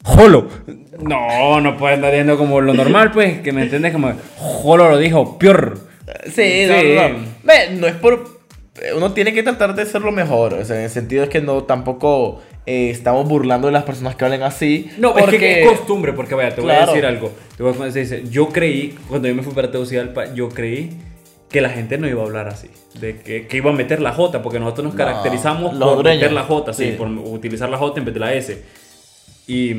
Jolo. 0.07 0.49
No, 1.03 1.61
no 1.61 1.77
puede 1.77 1.95
andar 1.95 2.11
diciendo 2.13 2.39
como 2.39 2.61
lo 2.61 2.73
normal, 2.75 3.11
pues, 3.13 3.41
que 3.41 3.53
me 3.53 3.63
entiendes 3.65 3.93
como 3.93 4.13
Jolo 4.39 4.89
lo 4.91 4.99
dijo, 4.99 5.39
pior. 5.39 5.79
Sí, 6.33 6.65
no, 6.69 6.81
Sí. 6.81 6.95
no, 6.95 7.09
no. 7.11 7.19
Ve, 7.43 7.55
no 7.73 7.87
es 7.87 7.95
por. 7.95 8.37
Uno 8.95 9.13
tiene 9.13 9.33
que 9.33 9.43
tratar 9.43 9.75
de 9.75 9.85
ser 9.87 10.03
lo 10.03 10.13
mejor. 10.13 10.55
O 10.55 10.65
sea, 10.65 10.77
en 10.77 10.83
el 10.85 10.91
sentido 10.91 11.25
es 11.25 11.31
que 11.31 11.41
no 11.41 11.65
tampoco 11.65 12.41
eh, 12.67 12.91
estamos 12.91 13.27
burlando 13.27 13.67
de 13.69 13.73
las 13.73 13.83
personas 13.85 14.15
que 14.17 14.25
hablan 14.25 14.43
así. 14.43 14.91
No, 14.99 15.13
porque 15.15 15.37
es 15.37 15.41
que 15.41 15.63
es 15.63 15.69
costumbre, 15.69 16.13
porque 16.13 16.35
vaya, 16.35 16.55
te 16.55 16.61
voy 16.61 16.71
a 16.71 16.87
decir 16.87 17.05
algo. 17.05 17.33
Te 17.57 17.63
voy 17.63 17.75
a 17.81 17.85
decir, 17.87 18.29
yo 18.31 18.49
creí, 18.51 18.97
cuando 19.09 19.29
yo 19.29 19.35
me 19.35 19.43
fui 19.43 19.55
para 19.55 19.71
Tegucigalpa, 19.71 20.33
yo 20.35 20.49
creí 20.51 20.91
que 21.49 21.61
la 21.61 21.71
gente 21.71 21.97
no 21.97 22.07
iba 22.09 22.23
a 22.23 22.27
hablar 22.27 22.49
así, 22.49 22.69
de 23.01 23.19
que, 23.19 23.47
que 23.47 23.57
iba 23.57 23.71
a 23.71 23.75
meter 23.75 24.01
la 24.03 24.13
J, 24.13 24.43
porque 24.43 24.59
nosotros 24.59 24.85
nos 24.87 24.95
No, 24.95 24.99
caracterizamos 24.99 25.75
los 25.75 25.95
por 25.95 26.05
meter 26.05 26.33
la 26.33 26.43
J, 26.43 26.73
sí, 26.73 26.85
sí. 26.91 26.95
por 26.99 27.09
utilizar 27.09 27.69
la 27.71 27.79
J 27.79 27.99
en 28.01 28.05
vez 28.05 28.15
de 28.15 28.21
la 28.21 28.35
S. 28.35 28.63
Y, 29.49 29.71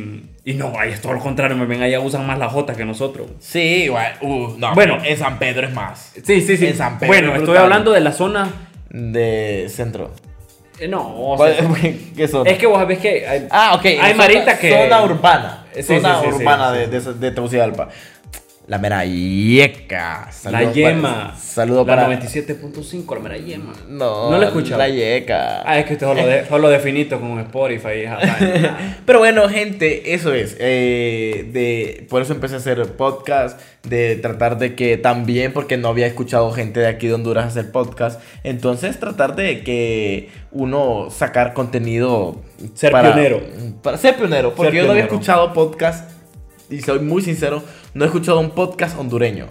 y 0.46 0.54
no, 0.54 0.74
ahí 0.80 0.92
es 0.94 1.02
todo 1.02 1.12
lo 1.14 1.20
contrario, 1.20 1.58
me 1.58 1.66
ven, 1.66 1.82
allá 1.82 2.00
usan 2.00 2.26
más 2.26 2.40
la 2.40 2.48
J 2.50 2.74
que 2.74 2.86
nosotros. 2.86 3.28
Sí, 3.40 3.60
igual. 3.86 4.14
uh, 4.22 4.54
no, 4.58 4.74
Bueno. 4.74 4.98
en 5.04 5.18
San 5.18 5.38
Pedro 5.40 5.68
es 5.68 5.74
más. 5.74 6.14
Sí, 6.24 6.42
sí, 6.42 6.56
sí. 6.56 6.68
En 6.68 6.78
San 6.78 6.98
Pedro 6.98 7.08
bueno, 7.14 7.34
es 7.36 7.40
estoy 7.40 7.58
hablando 7.58 7.92
de 7.92 8.00
la 8.00 8.12
zona... 8.14 8.50
De 8.90 9.68
centro. 9.70 10.12
eh, 10.80 10.88
no, 10.88 11.02
o 11.02 11.36
¿Cuál- 11.36 11.54
sea, 11.56 11.68
¿Qué 12.16 12.28
zona? 12.30 12.50
es 12.50 12.58
que 12.58 12.66
vos 12.66 12.78
sabés 12.78 13.00
que... 13.00 13.28
hay- 13.28 13.48
Ah, 13.52 13.74
ok. 13.76 13.86
Hay 13.86 13.98
zona- 13.98 14.14
maritas 14.16 14.58
que... 14.60 14.72
Zona 14.72 15.04
urbana. 15.04 15.66
Sí, 15.76 15.84
zona 15.84 16.20
sí, 16.22 16.26
sí, 16.28 16.32
sí, 16.32 16.44
urbana 16.44 16.72
de, 16.72 16.88
de, 16.88 17.00
de 17.14 17.32
Tegucigalpa. 17.32 17.90
La 18.68 18.78
mera 18.80 19.06
yeca. 19.06 20.26
La 20.26 20.32
Saludo 20.34 20.74
yema. 20.74 21.02
para- 21.28 21.36
saludo 21.38 21.86
la 21.86 21.86
para. 21.86 22.08
97.5, 22.20 23.16
la 23.16 23.22
mera 23.22 23.38
yema. 23.38 23.72
No, 23.88 24.30
No 24.30 24.38
la 24.38 24.48
escuchado. 24.48 24.78
La 24.80 24.90
yeca. 24.90 25.62
Ah, 25.66 25.80
es 25.80 25.86
que 25.86 25.94
usted 25.94 26.06
solo, 26.06 26.28
de, 26.28 26.46
solo 26.50 26.68
definito 26.68 27.18
con 27.18 27.40
Spotify. 27.40 28.04
Pero 29.06 29.20
bueno, 29.20 29.48
gente, 29.48 30.14
eso 30.14 30.34
es. 30.34 30.58
eh, 30.60 31.48
de, 31.54 32.08
por 32.10 32.22
eso 32.22 32.34
empecé 32.34 32.56
a 32.56 32.58
hacer 32.58 32.84
podcast. 32.98 33.60
De 33.84 34.18
tratar 34.18 34.58
de 34.58 34.76
que 34.76 34.98
también, 34.98 35.54
porque 35.54 35.78
no 35.78 35.88
había 35.88 36.08
escuchado 36.08 36.52
gente 36.52 36.82
de 36.82 36.88
aquí 36.88 37.08
de 37.08 37.14
Honduras 37.14 37.46
hacer 37.46 37.72
podcast. 37.72 38.20
Entonces, 38.44 39.00
tratar 39.00 39.38
de 39.38 39.64
que 39.64 40.30
uno 40.52 41.08
sacar 41.10 41.54
contenido. 41.54 42.42
Ser 42.74 42.92
pionero. 42.92 43.40
Para 43.82 43.98
ser 43.98 44.18
pionero. 44.18 44.54
Porque 44.56 44.72
Ser 44.74 44.82
yo 44.82 44.86
no 44.88 44.92
había 44.92 45.04
escuchado 45.06 45.54
podcast. 45.54 46.17
Y 46.70 46.82
soy 46.82 47.00
muy 47.00 47.22
sincero, 47.22 47.64
no 47.94 48.04
he 48.04 48.08
escuchado 48.08 48.40
un 48.40 48.52
podcast 48.52 48.98
hondureño. 48.98 49.48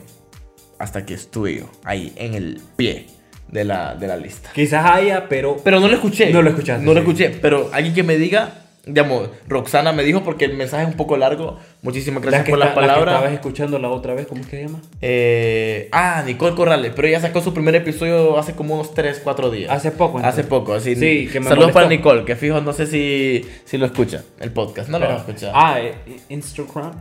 Hasta 0.79 1.07
que 1.07 1.15
estuve 1.15 1.57
yo 1.57 1.71
ahí, 1.85 2.13
en 2.17 2.35
el 2.35 2.61
pie 2.77 3.07
de 3.49 3.65
la, 3.65 3.95
de 3.95 4.07
la 4.07 4.17
lista. 4.17 4.51
Quizás 4.55 4.85
haya, 4.91 5.29
pero. 5.29 5.57
Pero 5.65 5.81
no 5.81 5.89
lo 5.89 5.95
escuché. 5.95 6.31
No 6.31 6.43
lo 6.43 6.51
escuchaste, 6.51 6.85
No 6.85 6.93
lo 6.93 7.01
escuché. 7.01 7.31
Pero 7.31 7.71
alguien 7.73 7.95
que 7.95 8.03
me 8.03 8.19
diga, 8.19 8.66
digamos, 8.87 9.29
Roxana 9.49 9.93
me 9.93 10.05
dijo 10.05 10.23
porque 10.23 10.45
el 10.45 10.55
mensaje 10.55 10.85
es 10.85 10.89
un 10.89 10.97
poco 10.97 11.17
largo. 11.17 11.59
Muchísimas 11.83 12.23
gracias 12.23 12.41
la 12.41 12.45
que, 12.45 12.51
por 12.51 12.59
las 12.61 12.69
está- 12.69 12.81
la 12.81 12.87
que 12.87 12.93
palabras. 12.93 13.15
estabas 13.17 13.35
escuchando 13.35 13.79
la 13.81 13.89
otra 13.91 14.15
vez, 14.15 14.27
¿cómo 14.27 14.41
es 14.43 14.47
que 14.47 14.57
se 14.57 14.63
llama? 14.63 14.81
Eh, 15.03 15.89
ah, 15.93 16.23
Nicole 16.25 16.55
Corrales. 16.55 16.93
Pero 16.95 17.09
ella 17.09 17.21
sacó 17.21 17.41
su 17.43 17.53
primer 17.53 17.75
episodio 17.75 18.39
hace 18.39 18.55
como 18.55 18.75
unos 18.75 18.95
3, 18.95 19.21
4 19.23 19.51
días. 19.51 19.71
Hace 19.71 19.91
poco, 19.91 20.19
Hace 20.19 20.43
entonces. 20.43 20.47
poco, 20.47 20.75
así. 20.75 20.95
Sí, 20.97 21.29
que 21.33 21.41
me 21.41 21.49
Saludos 21.49 21.73
para. 21.73 21.89
Nicole, 21.89 22.25
que 22.25 22.37
fijo, 22.37 22.61
no 22.61 22.73
sé 22.73 22.87
si, 22.87 23.45
si 23.65 23.77
lo 23.79 23.87
escucha, 23.87 24.23
el 24.41 24.53
podcast. 24.53 24.89
No 24.89 24.99
lo 24.99 25.07
va 25.09 25.15
a 25.15 25.19
escuchar. 25.19 25.53
Ah, 25.55 25.79
eh, 25.81 25.95
Instagram. 26.29 26.93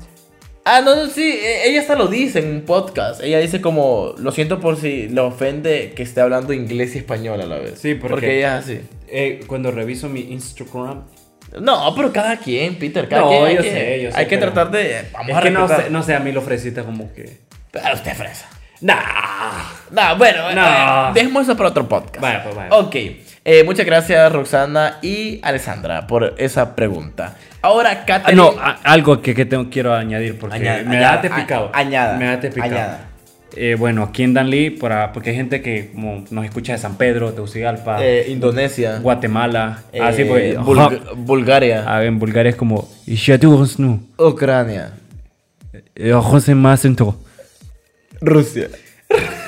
Ah, 0.67 0.81
no, 0.83 0.95
no, 0.95 1.05
sí, 1.07 1.21
eh, 1.21 1.67
ella 1.69 1.81
hasta 1.81 1.95
lo 1.95 2.07
dice 2.07 2.39
en 2.39 2.47
un 2.49 2.61
podcast. 2.63 3.21
Ella 3.23 3.37
dice 3.37 3.61
como, 3.61 4.15
lo 4.17 4.31
siento 4.31 4.59
por 4.59 4.77
si 4.77 5.07
le 5.09 5.21
ofende 5.21 5.93
que 5.95 6.01
esté 6.01 6.21
hablando 6.21 6.53
inglés 6.53 6.95
y 6.95 6.97
español 6.97 7.39
a 7.41 7.45
la 7.45 7.59
vez. 7.59 7.77
Sí, 7.77 7.93
porque- 7.93 8.13
porque 8.13 8.37
ella 8.39 8.57
es 8.57 8.63
así. 8.65 8.79
Eh, 9.07 9.41
cuando 9.45 9.69
reviso 9.69 10.09
mi 10.09 10.21
Instagram. 10.21 11.03
No, 11.61 11.93
pero 11.95 12.11
cada 12.11 12.37
quien, 12.37 12.75
Peter, 12.77 13.07
cada 13.07 13.21
No, 13.21 13.29
quien. 13.29 13.43
hay 13.45 13.55
yo 13.55 13.61
que, 13.61 13.71
sé, 13.71 14.01
yo 14.03 14.11
sé, 14.11 14.17
Hay 14.17 14.25
que 14.27 14.37
pero- 14.37 14.51
tratar 14.51 14.71
de. 14.71 15.07
Vamos 15.13 15.29
es 15.29 15.35
a 15.37 15.41
que 15.41 15.51
no 15.51 15.67
sé, 15.67 15.89
no 15.89 16.03
sé, 16.03 16.15
a 16.15 16.19
mí 16.19 16.31
lo 16.31 16.41
fresita 16.41 16.83
como 16.83 17.13
que. 17.13 17.37
Pero 17.71 17.93
usted 17.93 18.11
es 18.11 18.17
fresa. 18.17 18.45
Nah. 18.81 18.95
No, 19.91 20.17
bueno, 20.17 20.51
No. 20.53 21.09
eh, 21.09 21.11
dejemos 21.13 21.43
eso 21.43 21.55
para 21.55 21.69
otro 21.69 21.87
podcast. 21.87 22.19
Vaya, 22.19 22.43
pues 22.43 22.55
vaya. 22.55 22.69
Ok, 22.75 22.95
eh, 23.45 23.63
muchas 23.63 23.85
gracias 23.85 24.31
Roxana 24.33 24.97
y 25.01 25.39
Alessandra 25.43 26.07
por 26.07 26.35
esa 26.37 26.75
pregunta. 26.75 27.35
Ahora, 27.61 27.91
Ah, 28.01 28.05
Katherine. 28.05 28.35
no, 28.41 28.53
a- 28.59 28.77
algo 28.83 29.21
que, 29.21 29.33
que 29.33 29.45
tengo, 29.45 29.69
quiero 29.69 29.93
añadir 29.95 30.37
porque 30.37 30.57
Añada, 30.57 30.83
me 30.83 30.97
añada, 30.97 31.17
dejaste 31.21 31.41
picado. 31.41 31.71
a- 31.73 31.77
añada, 31.79 32.17
Me 32.17 32.25
dejaste 32.25 32.49
picado. 32.51 32.71
añada. 32.73 32.99
Eh, 33.55 33.75
bueno, 33.79 34.03
aquí 34.03 34.23
en 34.23 34.33
Danlí, 34.33 34.69
para, 34.69 35.13
porque 35.13 35.29
hay 35.29 35.35
gente 35.37 35.61
que 35.61 35.91
como 35.93 36.25
nos 36.29 36.43
escucha 36.45 36.73
de 36.73 36.77
San 36.79 36.97
Pedro, 36.97 37.31
Tegucigalpa, 37.33 38.03
eh, 38.05 38.25
Indonesia. 38.29 38.99
Guatemala, 38.99 39.83
eh, 39.93 40.01
así 40.01 40.25
pues. 40.25 40.57
Bulg- 40.57 41.15
Bulgaria. 41.15 41.85
Ah, 41.87 42.03
en 42.03 42.19
Bulgaria 42.19 42.49
es 42.49 42.55
como. 42.55 42.87
"Ishadurosnu, 43.07 44.01
Ucrania. 44.17 44.93
eh, 45.95 46.13
Macento". 46.55 47.17
Rusia. 48.21 48.67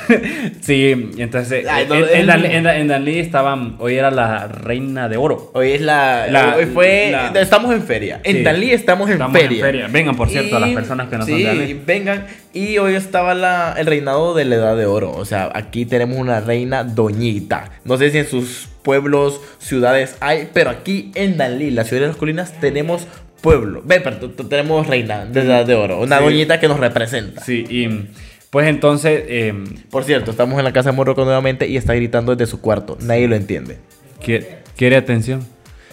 Sí, 0.61 1.11
entonces 1.17 1.65
Ay, 1.69 1.85
no, 1.87 1.95
en, 1.95 2.29
en 2.29 2.67
en 2.67 2.91
en 2.91 3.07
estaban, 3.07 3.75
hoy 3.79 3.95
era 3.95 4.11
la 4.11 4.47
reina 4.47 5.07
de 5.09 5.17
oro. 5.17 5.51
Hoy 5.53 5.71
es 5.71 5.81
la, 5.81 6.27
La- 6.27 6.55
hoy 6.55 6.65
fue 6.65 7.09
la- 7.11 7.31
estamos 7.39 7.73
en 7.73 7.83
feria. 7.83 8.19
En 8.23 8.37
Sí. 8.37 8.43
Dalí 8.43 8.71
estamos 8.71 9.07
en 9.07 9.13
Estamos 9.13 9.39
feria. 9.39 9.63
feria. 9.65 9.87
Vengan, 9.87 10.15
por 10.15 10.29
cierto, 10.29 10.57
a 10.57 10.59
las 10.59 10.69
personas 10.71 11.07
que 11.09 11.17
no 11.17 11.25
son 11.25 11.35
sí, 11.37 11.43
de 11.43 11.47
Dalí. 11.47 11.81
vengan. 11.85 12.25
Y 12.53 12.77
hoy 12.79 12.95
estaba 12.95 13.33
la, 13.33 13.75
el 13.77 13.85
reinado 13.85 14.33
de 14.33 14.45
la 14.45 14.55
edad 14.55 14.77
de 14.77 14.85
oro. 14.85 15.11
O 15.11 15.25
sea, 15.25 15.49
aquí 15.53 15.85
tenemos 15.85 16.17
una 16.17 16.39
reina 16.39 16.83
doñita. 16.83 17.71
No 17.85 17.97
sé 17.97 18.09
si 18.11 18.17
en 18.19 18.27
sus 18.27 18.69
pueblos, 18.83 19.41
ciudades 19.59 20.15
hay, 20.21 20.49
pero 20.53 20.69
aquí 20.69 21.11
en 21.15 21.37
Dalí, 21.37 21.71
la 21.71 21.83
ciudad 21.83 22.01
de 22.03 22.07
las 22.07 22.17
colinas, 22.17 22.53
tenemos 22.59 23.07
pueblo. 23.41 23.81
Ve, 23.85 23.99
pero 24.01 24.17
tenemos 24.31 24.87
reina 24.87 25.25
de 25.25 25.41
edad 25.41 25.65
de 25.65 25.75
oro. 25.75 25.99
Una 26.01 26.17
Sí. 26.19 26.23
doñita 26.23 26.59
que 26.59 26.67
nos 26.67 26.79
representa. 26.79 27.43
Sí, 27.43 27.63
y 27.69 28.07
pues 28.49 28.67
entonces 28.67 29.23
eh, 29.27 29.53
Por 29.89 30.03
cierto, 30.03 30.31
estamos 30.31 30.57
en 30.57 30.63
la 30.65 30.73
casa 30.73 30.91
de 30.91 30.95
Morroco 30.95 31.23
nuevamente 31.25 31.67
y 31.67 31.77
está 31.77 31.93
gritando 31.93 32.35
desde 32.35 32.49
su 32.49 32.61
cuarto. 32.61 32.97
Nadie 33.01 33.27
lo 33.27 33.35
entiende. 33.35 33.77
quiere, 34.23 34.59
quiere 34.75 34.95
atención. 34.95 35.45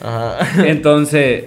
Ajá. 0.02 0.38
Entonces 0.66 1.44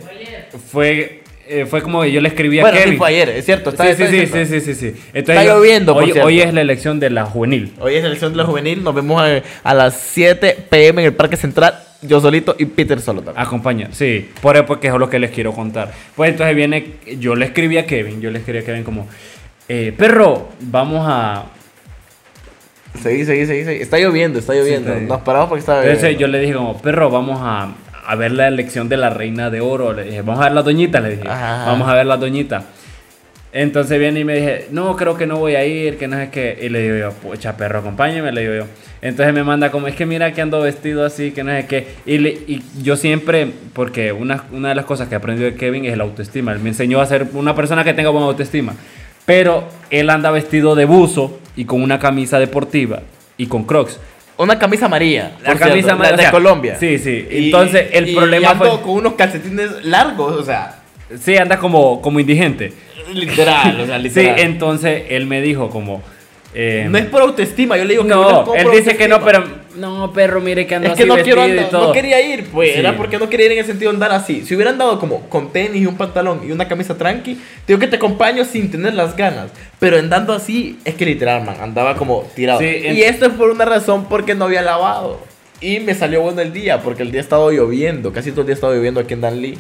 fue, 0.72 1.24
eh, 1.48 1.66
fue 1.66 1.82
como 1.82 2.02
que 2.02 2.12
yo 2.12 2.22
le 2.22 2.30
escribí 2.30 2.60
a 2.60 2.64
Bueno, 2.64 2.78
Kevin. 2.78 2.94
sí 2.94 2.98
fue 2.98 3.08
ayer, 3.10 3.30
es 3.30 3.46
cierto. 3.46 3.70
Está, 3.72 3.84
sí, 3.86 3.92
está- 3.92 4.08
sí, 4.08 4.26
sí, 4.26 4.46
sí, 4.46 4.46
sí, 4.62 4.74
sí, 4.74 4.94
sí. 4.94 5.02
Está 5.14 5.44
lloviendo, 5.44 5.94
por 5.94 6.04
hoy, 6.04 6.12
cierto. 6.12 6.28
hoy 6.28 6.42
es 6.42 6.54
la 6.54 6.62
elección 6.62 7.00
de 7.00 7.10
la 7.10 7.26
juvenil. 7.26 7.74
Hoy 7.80 7.96
es 7.96 8.04
elección 8.04 8.32
de 8.32 8.38
la 8.38 8.46
juvenil. 8.46 8.84
Nos 8.84 8.96
vemos 8.96 9.22
a, 9.22 9.42
a 9.64 9.74
las 9.74 9.96
7 10.00 10.58
pm 10.70 11.02
en 11.02 11.08
el 11.08 11.14
Parque 11.14 11.38
Central. 11.38 11.80
Yo 12.04 12.22
solito 12.22 12.56
y 12.60 12.66
Peter 12.66 13.02
solo 13.02 13.22
también. 13.24 13.44
Acompaña, 13.46 13.90
sí, 13.92 14.30
por 14.42 14.56
eso 14.56 14.68
porque 14.68 14.88
es 14.88 14.94
lo 14.94 15.10
que 15.10 15.18
les 15.18 15.32
quiero 15.32 15.52
contar. 15.54 15.92
Pues 16.16 16.30
entonces 16.32 16.56
viene, 16.56 16.92
yo 17.20 17.34
le 17.36 17.46
escribí 17.46 17.78
a 17.80 17.88
Kevin, 17.88 18.22
yo 18.22 18.30
le 18.30 18.38
escribí 18.38 18.60
a 18.60 18.64
Kevin 18.64 18.84
como, 18.84 19.08
eh, 19.70 19.94
perro, 19.98 20.50
vamos 20.62 21.06
a... 21.08 21.46
Seguí, 23.02 23.26
seguí, 23.26 23.46
seguí, 23.46 23.64
seguí. 23.64 23.82
Está 23.82 24.00
lloviendo, 24.00 24.40
está 24.40 24.54
lloviendo. 24.54 24.88
está 24.90 24.96
bien. 24.96 25.08
Nos 25.08 25.22
paramos 25.22 25.50
porque 25.50 25.60
está 25.60 25.74
lloviendo. 25.76 25.94
Entonces 25.96 26.20
yo 26.20 26.28
le 26.28 26.40
dije 26.40 26.54
como, 26.54 26.82
perro, 26.82 27.10
vamos 27.12 27.40
a, 27.42 27.74
a 28.08 28.16
ver 28.16 28.32
la 28.32 28.48
elección 28.48 28.90
de 28.90 28.98
la 28.98 29.10
reina 29.12 29.50
de 29.52 29.62
oro. 29.62 29.94
Le 29.94 30.04
dije, 30.04 30.22
vamos 30.22 30.42
a 30.42 30.46
ver 30.46 30.54
la 30.54 30.64
doñita, 30.64 31.00
le 31.00 31.10
dije, 31.12 31.28
Ajá, 31.28 31.66
vamos 31.68 31.88
a 31.88 31.94
ver 31.94 32.06
la 32.08 32.18
doñita. 32.18 32.64
Entonces 33.54 33.98
viene 34.00 34.20
y 34.22 34.24
me 34.24 34.36
dije, 34.36 34.68
no, 34.72 34.96
creo 34.96 35.16
que 35.16 35.26
no 35.26 35.38
voy 35.38 35.56
a 35.56 35.64
ir, 35.66 35.98
que 35.98 36.08
no 36.08 36.18
sé 36.18 36.30
qué. 36.32 36.58
Y 36.62 36.70
le 36.70 36.82
digo 36.82 36.98
yo, 36.98 37.12
pucha, 37.14 37.56
perro, 37.56 37.80
acompáñeme, 37.80 38.32
le 38.32 38.42
digo 38.42 38.54
yo. 38.56 38.64
Entonces 39.02 39.34
me 39.34 39.44
manda 39.44 39.70
como, 39.72 39.88
es 39.88 39.96
que 39.96 40.06
mira 40.08 40.32
que 40.34 40.42
ando 40.42 40.60
vestido 40.62 41.06
así, 41.06 41.32
que 41.32 41.44
no 41.44 41.52
sé 41.52 41.66
qué. 41.68 41.88
Y, 42.06 42.18
le- 42.18 42.32
y 42.48 42.64
yo 42.82 42.96
siempre, 42.98 43.52
porque 43.74 44.12
una, 44.12 44.44
una 44.52 44.70
de 44.70 44.76
las 44.76 44.86
cosas 44.86 45.08
que 45.08 45.16
aprendí 45.16 45.44
de 45.44 45.54
Kevin 45.56 45.86
es 45.86 45.96
la 45.98 46.04
autoestima. 46.04 46.52
Él 46.52 46.60
me 46.60 46.70
enseñó 46.70 47.00
a 47.00 47.06
ser 47.06 47.28
una 47.34 47.56
persona 47.56 47.84
que 47.84 47.94
tenga 47.94 48.10
buena 48.10 48.26
autoestima. 48.28 48.74
Pero 49.28 49.66
él 49.90 50.10
anda 50.10 50.32
vestido 50.32 50.74
de 50.74 50.86
buzo 50.86 51.38
y 51.58 51.66
con 51.66 51.82
una 51.84 52.00
camisa 52.00 52.40
deportiva 52.40 53.02
y 53.36 53.48
con 53.48 53.66
crocs. 53.66 54.00
Una 54.38 54.58
camisa 54.58 54.86
amarilla. 54.86 55.34
La 55.44 55.56
camisa 55.56 55.74
cierto, 55.74 55.92
amarilla, 55.92 56.10
la 56.12 56.14
o 56.14 56.18
de 56.18 56.24
sea, 56.24 56.32
Colombia. 56.32 56.78
sí, 56.80 56.98
sí. 56.98 57.28
Y- 57.30 57.46
Entonces, 57.48 57.88
el 57.92 58.08
y 58.10 58.16
problema 58.16 58.52
ando 58.52 58.66
fue- 58.72 58.82
con 58.82 58.92
unos 58.92 59.14
calcetines 59.16 59.84
largos, 59.84 60.32
o 60.38 60.44
sea. 60.46 60.80
Sí, 61.20 61.36
anda 61.36 61.58
como, 61.58 62.02
como 62.02 62.22
indigente. 62.22 62.72
Literal, 63.14 63.82
o 63.82 63.86
sea, 63.86 63.98
Sí, 63.98 64.04
literal. 64.04 64.40
entonces 64.40 65.04
él 65.10 65.26
me 65.26 65.42
dijo 65.42 65.70
como... 65.70 66.02
eh, 66.54 66.88
no 66.90 66.98
es 66.98 67.06
por 67.06 67.22
autoestima, 67.22 67.78
yo 67.78 67.84
le 67.84 67.92
digo 67.92 68.04
que 68.04 68.10
no, 68.10 68.44
como 68.46 68.56
él 68.56 68.68
dice 68.72 68.96
que 68.98 69.08
no, 69.08 69.22
pero... 69.24 69.68
No, 69.76 70.12
perro, 70.12 70.42
mire 70.42 70.66
que 70.66 70.74
anda 70.74 70.90
Es 70.90 70.96
que 70.96 71.04
así 71.04 71.10
no 71.10 71.16
quiero 71.18 71.48
y 71.48 71.52
andar, 71.52 71.70
todo. 71.70 71.88
no 71.88 71.92
quería 71.94 72.20
ir, 72.20 72.46
pues, 72.46 72.74
Sí. 72.74 72.80
era 72.80 72.98
porque 72.98 73.20
no 73.20 73.30
quería 73.30 73.46
ir 73.46 73.52
en 73.52 73.58
el 73.60 73.66
sentido 73.66 73.92
de 73.92 73.96
andar 73.98 74.12
así. 74.12 74.44
Si 74.44 74.56
hubiera 74.56 74.72
andado 74.72 75.00
como 75.00 75.30
con 75.30 75.52
tenis 75.52 75.84
y 75.84 75.86
un 75.86 75.96
pantalón 75.98 76.42
y 76.48 76.52
una 76.52 76.68
camisa 76.68 76.98
tranqui, 76.98 77.36
te 77.36 77.42
digo 77.68 77.80
que 77.80 77.86
te 77.86 77.98
acompaño 77.98 78.44
sin 78.44 78.72
tener 78.72 78.96
las 78.96 79.16
ganas. 79.16 79.52
Pero 79.80 80.00
andando 80.00 80.34
así, 80.34 80.80
es 80.84 80.96
que 80.96 81.06
literal, 81.06 81.44
man, 81.44 81.58
andaba 81.62 81.96
como 81.96 82.24
tirado. 82.34 82.60
Sí, 82.60 82.66
Y 82.66 83.04
esto 83.04 83.28
es 83.28 83.34
por 83.34 83.52
una 83.52 83.66
razón 83.66 84.06
porque 84.10 84.34
no 84.34 84.46
había 84.46 84.64
lavado. 84.64 85.20
Y 85.60 85.80
me 85.80 85.96
salió 85.96 86.22
bueno 86.22 86.42
el 86.42 86.54
día, 86.54 86.82
porque 86.84 87.02
el 87.04 87.12
día 87.12 87.22
estaba 87.22 87.50
lloviendo, 87.52 88.14
casi 88.14 88.32
todo 88.32 88.42
el 88.42 88.48
día 88.48 88.54
estaba 88.56 88.74
lloviendo 88.76 89.00
aquí 89.00 89.14
en 89.16 89.22
Danlí. 89.22 89.58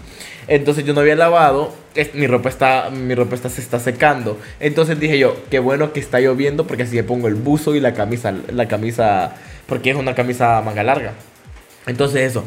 Entonces 0.47 0.85
yo 0.85 0.93
no 0.93 1.01
había 1.01 1.15
lavado, 1.15 1.73
es- 1.95 2.13
mi 2.13 2.27
ropa 2.27 2.49
está, 2.49 2.89
mi 2.91 3.15
ropa 3.15 3.35
está, 3.35 3.49
se 3.49 3.61
está 3.61 3.79
secando. 3.79 4.37
Entonces 4.59 4.99
dije 4.99 5.17
yo, 5.17 5.35
qué 5.49 5.59
bueno 5.59 5.93
que 5.93 5.99
está 5.99 6.19
lloviendo 6.19 6.67
porque 6.67 6.83
así 6.83 6.95
me 6.95 7.03
pongo 7.03 7.27
el 7.27 7.35
buzo 7.35 7.73
y 7.75 7.79
la 7.79 7.93
camisa, 7.93 8.33
la 8.53 8.67
camisa, 8.67 9.33
porque 9.65 9.89
es 9.89 9.95
una 9.95 10.13
camisa 10.13 10.61
manga 10.61 10.83
larga. 10.83 11.13
Entonces 11.87 12.21
eso. 12.29 12.45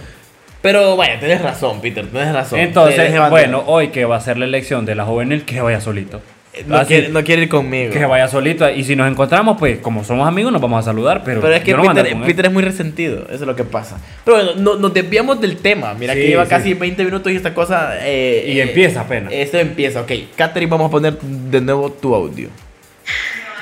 Pero 0.62 0.96
vaya, 0.96 1.18
tienes 1.18 1.40
razón, 1.42 1.80
Peter, 1.80 2.06
tienes 2.06 2.32
razón. 2.32 2.58
Entonces, 2.60 3.10
bueno, 3.30 3.64
hoy 3.66 3.88
que 3.88 4.04
va 4.04 4.16
a 4.16 4.20
ser 4.20 4.36
la 4.38 4.44
elección 4.44 4.84
de 4.86 4.94
la 4.94 5.04
juvenil, 5.06 5.44
que 5.44 5.60
vaya 5.60 5.80
solito. 5.80 6.20
No, 6.66 6.76
Así, 6.76 6.88
quiere, 6.88 7.08
no 7.10 7.22
quiere 7.22 7.42
ir 7.42 7.48
conmigo. 7.48 7.92
Que 7.92 7.98
se 8.00 8.06
vaya 8.06 8.26
solito. 8.28 8.68
Y 8.68 8.82
si 8.84 8.96
nos 8.96 9.10
encontramos, 9.10 9.56
pues 9.58 9.78
como 9.78 10.02
somos 10.04 10.26
amigos, 10.26 10.52
nos 10.52 10.60
vamos 10.60 10.80
a 10.80 10.82
saludar. 10.82 11.22
Pero, 11.24 11.40
Pero 11.40 11.54
es 11.54 11.62
que 11.62 11.72
no 11.72 11.82
Peter, 12.24 12.46
es 12.46 12.52
muy 12.52 12.62
resentido, 12.62 13.24
eso 13.26 13.34
es 13.34 13.40
lo 13.42 13.54
que 13.54 13.64
pasa. 13.64 13.98
Pero 14.24 14.36
bueno, 14.36 14.52
no- 14.56 14.76
nos 14.76 14.92
desviamos 14.92 15.40
del 15.40 15.56
tema. 15.58 15.94
Mira 15.94 16.14
Sí, 16.14 16.20
que 16.20 16.26
lleva 16.28 16.44
sí. 16.44 16.50
casi 16.50 16.74
20 16.74 17.04
minutos 17.04 17.30
y 17.32 17.36
esta 17.36 17.54
cosa. 17.54 17.96
eh, 18.00 18.44
Y 18.48 18.58
eh, 18.58 18.62
empieza 18.62 19.02
apenas. 19.02 19.32
Esto 19.32 19.58
empieza, 19.58 20.00
ok. 20.00 20.10
Katherine, 20.36 20.70
vamos 20.70 20.88
a 20.88 20.90
poner 20.90 21.18
de 21.20 21.60
nuevo 21.60 21.90
tu 21.92 22.14
audio. 22.14 22.48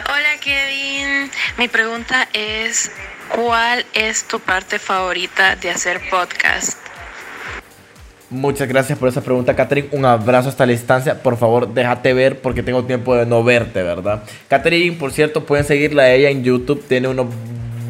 Hola 0.06 0.40
Kevin, 0.40 1.30
mi 1.58 1.68
pregunta 1.68 2.26
es, 2.32 2.90
¿cuál 3.34 3.84
es 3.92 4.24
tu 4.24 4.40
parte 4.40 4.78
favorita 4.78 5.56
de 5.56 5.70
hacer 5.70 6.00
podcast? 6.08 6.78
Muchas 8.30 8.68
gracias 8.68 8.98
por 8.98 9.08
esa 9.08 9.22
pregunta, 9.22 9.56
Katherine. 9.56 9.88
Un 9.92 10.04
abrazo 10.04 10.50
hasta 10.50 10.66
la 10.66 10.72
distancia. 10.72 11.22
Por 11.22 11.38
favor, 11.38 11.72
déjate 11.72 12.12
ver 12.12 12.40
porque 12.40 12.62
tengo 12.62 12.84
tiempo 12.84 13.16
de 13.16 13.24
no 13.24 13.42
verte, 13.42 13.82
¿verdad? 13.82 14.22
Katherine, 14.48 14.96
por 14.96 15.12
cierto, 15.12 15.46
pueden 15.46 15.64
seguirla 15.64 16.02
a 16.02 16.12
ella 16.12 16.28
en 16.28 16.44
YouTube. 16.44 16.84
Tiene 16.86 17.08
unos 17.08 17.28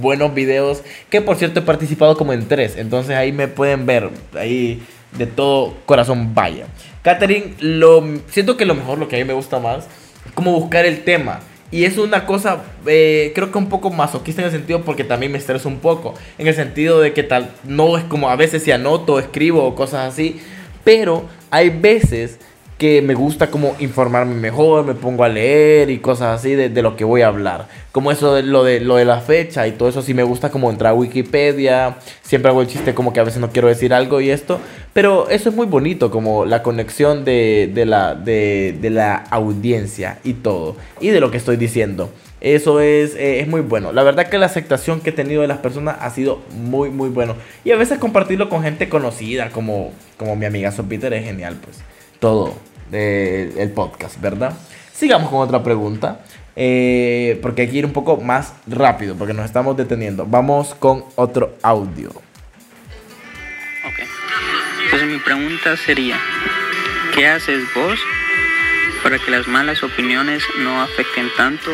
buenos 0.01 0.33
videos 0.35 0.83
que, 1.11 1.21
por 1.21 1.37
cierto, 1.37 1.59
he 1.59 1.63
participado 1.63 2.17
como 2.17 2.33
en 2.33 2.47
tres. 2.47 2.77
Entonces 2.77 3.17
ahí 3.17 3.33
me 3.33 3.49
pueden 3.49 3.85
ver. 3.85 4.11
Ahí 4.39 4.81
de 5.17 5.27
todo 5.27 5.75
corazón 5.87 6.35
vaya. 6.35 6.67
Katherine, 7.03 7.55
lo, 7.59 8.05
siento 8.31 8.57
que 8.57 8.65
lo 8.65 8.77
mejor, 8.77 8.99
lo 8.99 9.09
que 9.09 9.17
a 9.17 9.19
mí 9.19 9.25
me 9.25 9.33
gusta 9.33 9.59
más, 9.59 9.87
es 10.25 10.33
como 10.35 10.53
buscar 10.53 10.87
el 10.87 11.03
tema. 11.03 11.41
Y 11.71 11.85
es 11.85 11.99
una 11.99 12.25
cosa, 12.25 12.63
eh, 12.87 13.33
creo 13.35 13.53
que 13.53 13.59
un 13.59 13.69
poco 13.69 13.91
masoquista 13.91 14.41
en 14.41 14.47
el 14.47 14.53
sentido 14.53 14.83
porque 14.83 15.05
también 15.05 15.33
me 15.33 15.39
estreso 15.39 15.69
un 15.69 15.79
poco. 15.79 16.15
En 16.39 16.47
el 16.47 16.55
sentido 16.55 17.01
de 17.01 17.13
que 17.13 17.23
tal, 17.23 17.51
no 17.65 17.99
es 17.99 18.05
como 18.05 18.31
a 18.31 18.37
veces 18.37 18.63
si 18.63 18.73
anoto, 18.73 19.19
escribo 19.19 19.65
o 19.65 19.75
cosas 19.75 20.13
así. 20.13 20.41
Pero 20.83 21.29
hay 21.51 21.69
veces 21.69 22.39
que 22.79 23.03
me 23.03 23.15
gusta 23.15 23.51
como 23.51 23.75
informarme 23.81 24.37
mejor, 24.37 24.87
me 24.87 24.95
pongo 24.95 25.25
a 25.25 25.29
leer 25.29 25.91
y 25.91 25.99
cosas 25.99 26.39
así 26.39 26.55
de, 26.55 26.69
de 26.69 26.83
lo 26.83 26.97
que 26.97 27.03
voy 27.03 27.23
a 27.23 27.27
hablar. 27.27 27.67
Como 27.91 28.13
eso 28.13 28.37
de 28.37 28.45
lo, 28.45 28.63
de 28.63 28.79
lo 28.79 28.95
de 28.95 29.05
la 29.05 29.21
fecha 29.21 29.67
y 29.67 29.73
todo 29.73 29.89
eso, 29.89 30.01
sí 30.01 30.15
me 30.15 30.23
gusta 30.23 30.51
como 30.51 30.71
entrar 30.71 30.93
a 30.93 30.95
Wikipedia. 30.95 31.97
Siempre 32.23 32.51
hago 32.51 32.63
el 32.63 32.69
chiste 32.69 32.95
como 32.95 33.13
que 33.13 33.19
a 33.19 33.25
veces 33.25 33.41
no 33.41 33.51
quiero 33.51 33.67
decir 33.67 33.93
algo 33.93 34.21
y 34.21 34.31
esto. 34.31 34.61
Pero 34.93 35.29
eso 35.29 35.49
es 35.49 35.57
muy 35.57 35.67
bonito, 35.67 36.13
como 36.13 36.45
la 36.45 36.63
conexión 36.63 37.25
de, 37.25 37.69
de 37.75 37.85
la, 37.85 38.15
de, 38.15 38.77
de 38.81 38.91
la 38.91 39.17
audiencia 39.17 40.21
y 40.23 40.35
todo. 40.35 40.77
Y 41.01 41.09
de 41.09 41.19
lo 41.19 41.33
que 41.33 41.39
estoy 41.39 41.57
diciendo. 41.57 42.11
Eso 42.41 42.81
es, 42.81 43.17
eh, 43.17 43.41
es 43.41 43.49
muy 43.49 43.63
bueno. 43.63 43.93
La 43.93 44.05
verdad 44.05 44.29
que 44.29 44.39
la 44.39 44.47
aceptación 44.47 45.01
que 45.01 45.11
he 45.11 45.13
tenido 45.13 45.43
de 45.43 45.49
las 45.49 45.59
personas 45.59 45.97
ha 46.01 46.11
sido 46.11 46.41
muy, 46.57 46.91
muy 46.91 47.09
bueno. 47.09 47.35
Y 47.65 47.73
a 47.73 47.77
veces 47.77 47.99
compartirlo 47.99 48.49
con 48.49 48.63
gente 48.63 48.89
conocida, 48.89 49.51
como, 49.51 49.91
como 50.17 50.37
mi 50.37 50.47
amiga 50.47 50.73
Peter, 50.89 51.13
es 51.13 51.25
genial, 51.25 51.57
pues. 51.61 51.79
Todo 52.21 52.55
eh, 52.93 53.55
el 53.59 53.71
podcast, 53.71 54.21
¿verdad? 54.21 54.57
Sigamos 54.93 55.31
con 55.31 55.41
otra 55.41 55.63
pregunta. 55.63 56.21
eh, 56.61 57.39
porque 57.41 57.63
hay 57.63 57.71
que 57.71 57.77
ir 57.77 57.87
un 57.87 57.93
poco 57.93 58.17
más 58.17 58.53
rápido, 58.67 59.15
porque 59.17 59.33
nos 59.33 59.45
estamos 59.45 59.77
deteniendo. 59.77 60.27
Vamos 60.27 60.75
con 60.75 61.05
otro 61.15 61.55
audio. 61.63 62.09
Ok. 62.11 64.01
Entonces 64.85 65.09
mi 65.09 65.19
pregunta 65.19 65.77
sería, 65.77 66.19
¿qué 67.15 67.29
haces 67.29 67.63
vos 67.77 68.01
para 69.05 69.21
que 69.21 69.31
las 69.31 69.47
malas 69.47 69.85
opiniones 69.85 70.43
no 70.59 70.83
afecten 70.83 71.29
tanto 71.37 71.71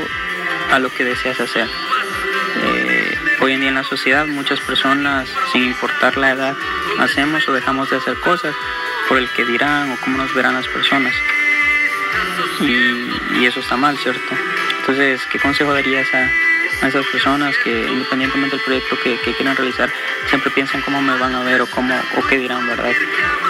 a 0.71 0.79
lo 0.79 0.91
que 0.95 1.05
deseas 1.05 1.41
hacer? 1.41 1.67
Eh, 1.67 3.15
hoy 3.41 3.53
en 3.55 3.61
día 3.61 3.71
en 3.71 3.77
la 3.77 3.85
sociedad 3.85 4.27
muchas 4.27 4.61
personas, 4.61 5.27
sin 5.51 5.63
importar 5.63 6.19
la 6.19 6.33
edad, 6.33 6.55
hacemos 6.99 7.49
o 7.49 7.53
dejamos 7.55 7.89
de 7.89 7.97
hacer 7.97 8.21
cosas 8.21 8.55
por 9.09 9.19
el 9.19 9.29
que 9.31 9.45
dirán 9.45 9.93
o 9.93 9.97
cómo 10.03 10.19
nos 10.19 10.35
verán 10.35 10.55
las 10.55 10.67
personas. 10.69 11.15
Y, 12.61 13.41
y 13.41 13.47
eso 13.47 13.61
está 13.61 13.77
mal, 13.77 13.97
¿cierto? 13.99 14.35
Entonces, 14.81 15.21
¿qué 15.31 15.39
consejo 15.39 15.73
darías 15.73 16.07
a, 16.15 16.31
a 16.83 16.89
esas 16.89 17.07
personas 17.07 17.55
que 17.63 17.71
independientemente 17.71 18.57
del 18.57 18.65
proyecto 18.65 18.97
que, 19.03 19.19
que 19.21 19.35
quieran 19.35 19.57
realizar, 19.57 19.91
siempre 20.29 20.51
piensan 20.51 20.83
cómo 20.83 21.01
me 21.01 21.19
van 21.19 21.35
a 21.35 21.43
ver 21.43 21.63
o 21.63 21.67
cómo 21.67 21.95
o 21.95 22.27
qué 22.29 22.39
dirán, 22.39 22.67
¿verdad? 22.67 22.93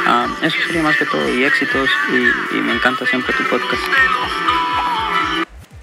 Ah, 0.07 0.27
eso 0.43 0.57
sería 0.67 0.83
más 0.83 0.97
que 0.97 1.07
todo 1.07 1.29
y 1.29 1.45
éxitos 1.45 1.89
y, 2.13 2.57
y 2.57 2.61
me 2.61 2.75
encanta 2.75 3.07
siempre 3.07 3.35
tu 3.35 3.43
podcast. 3.45 3.83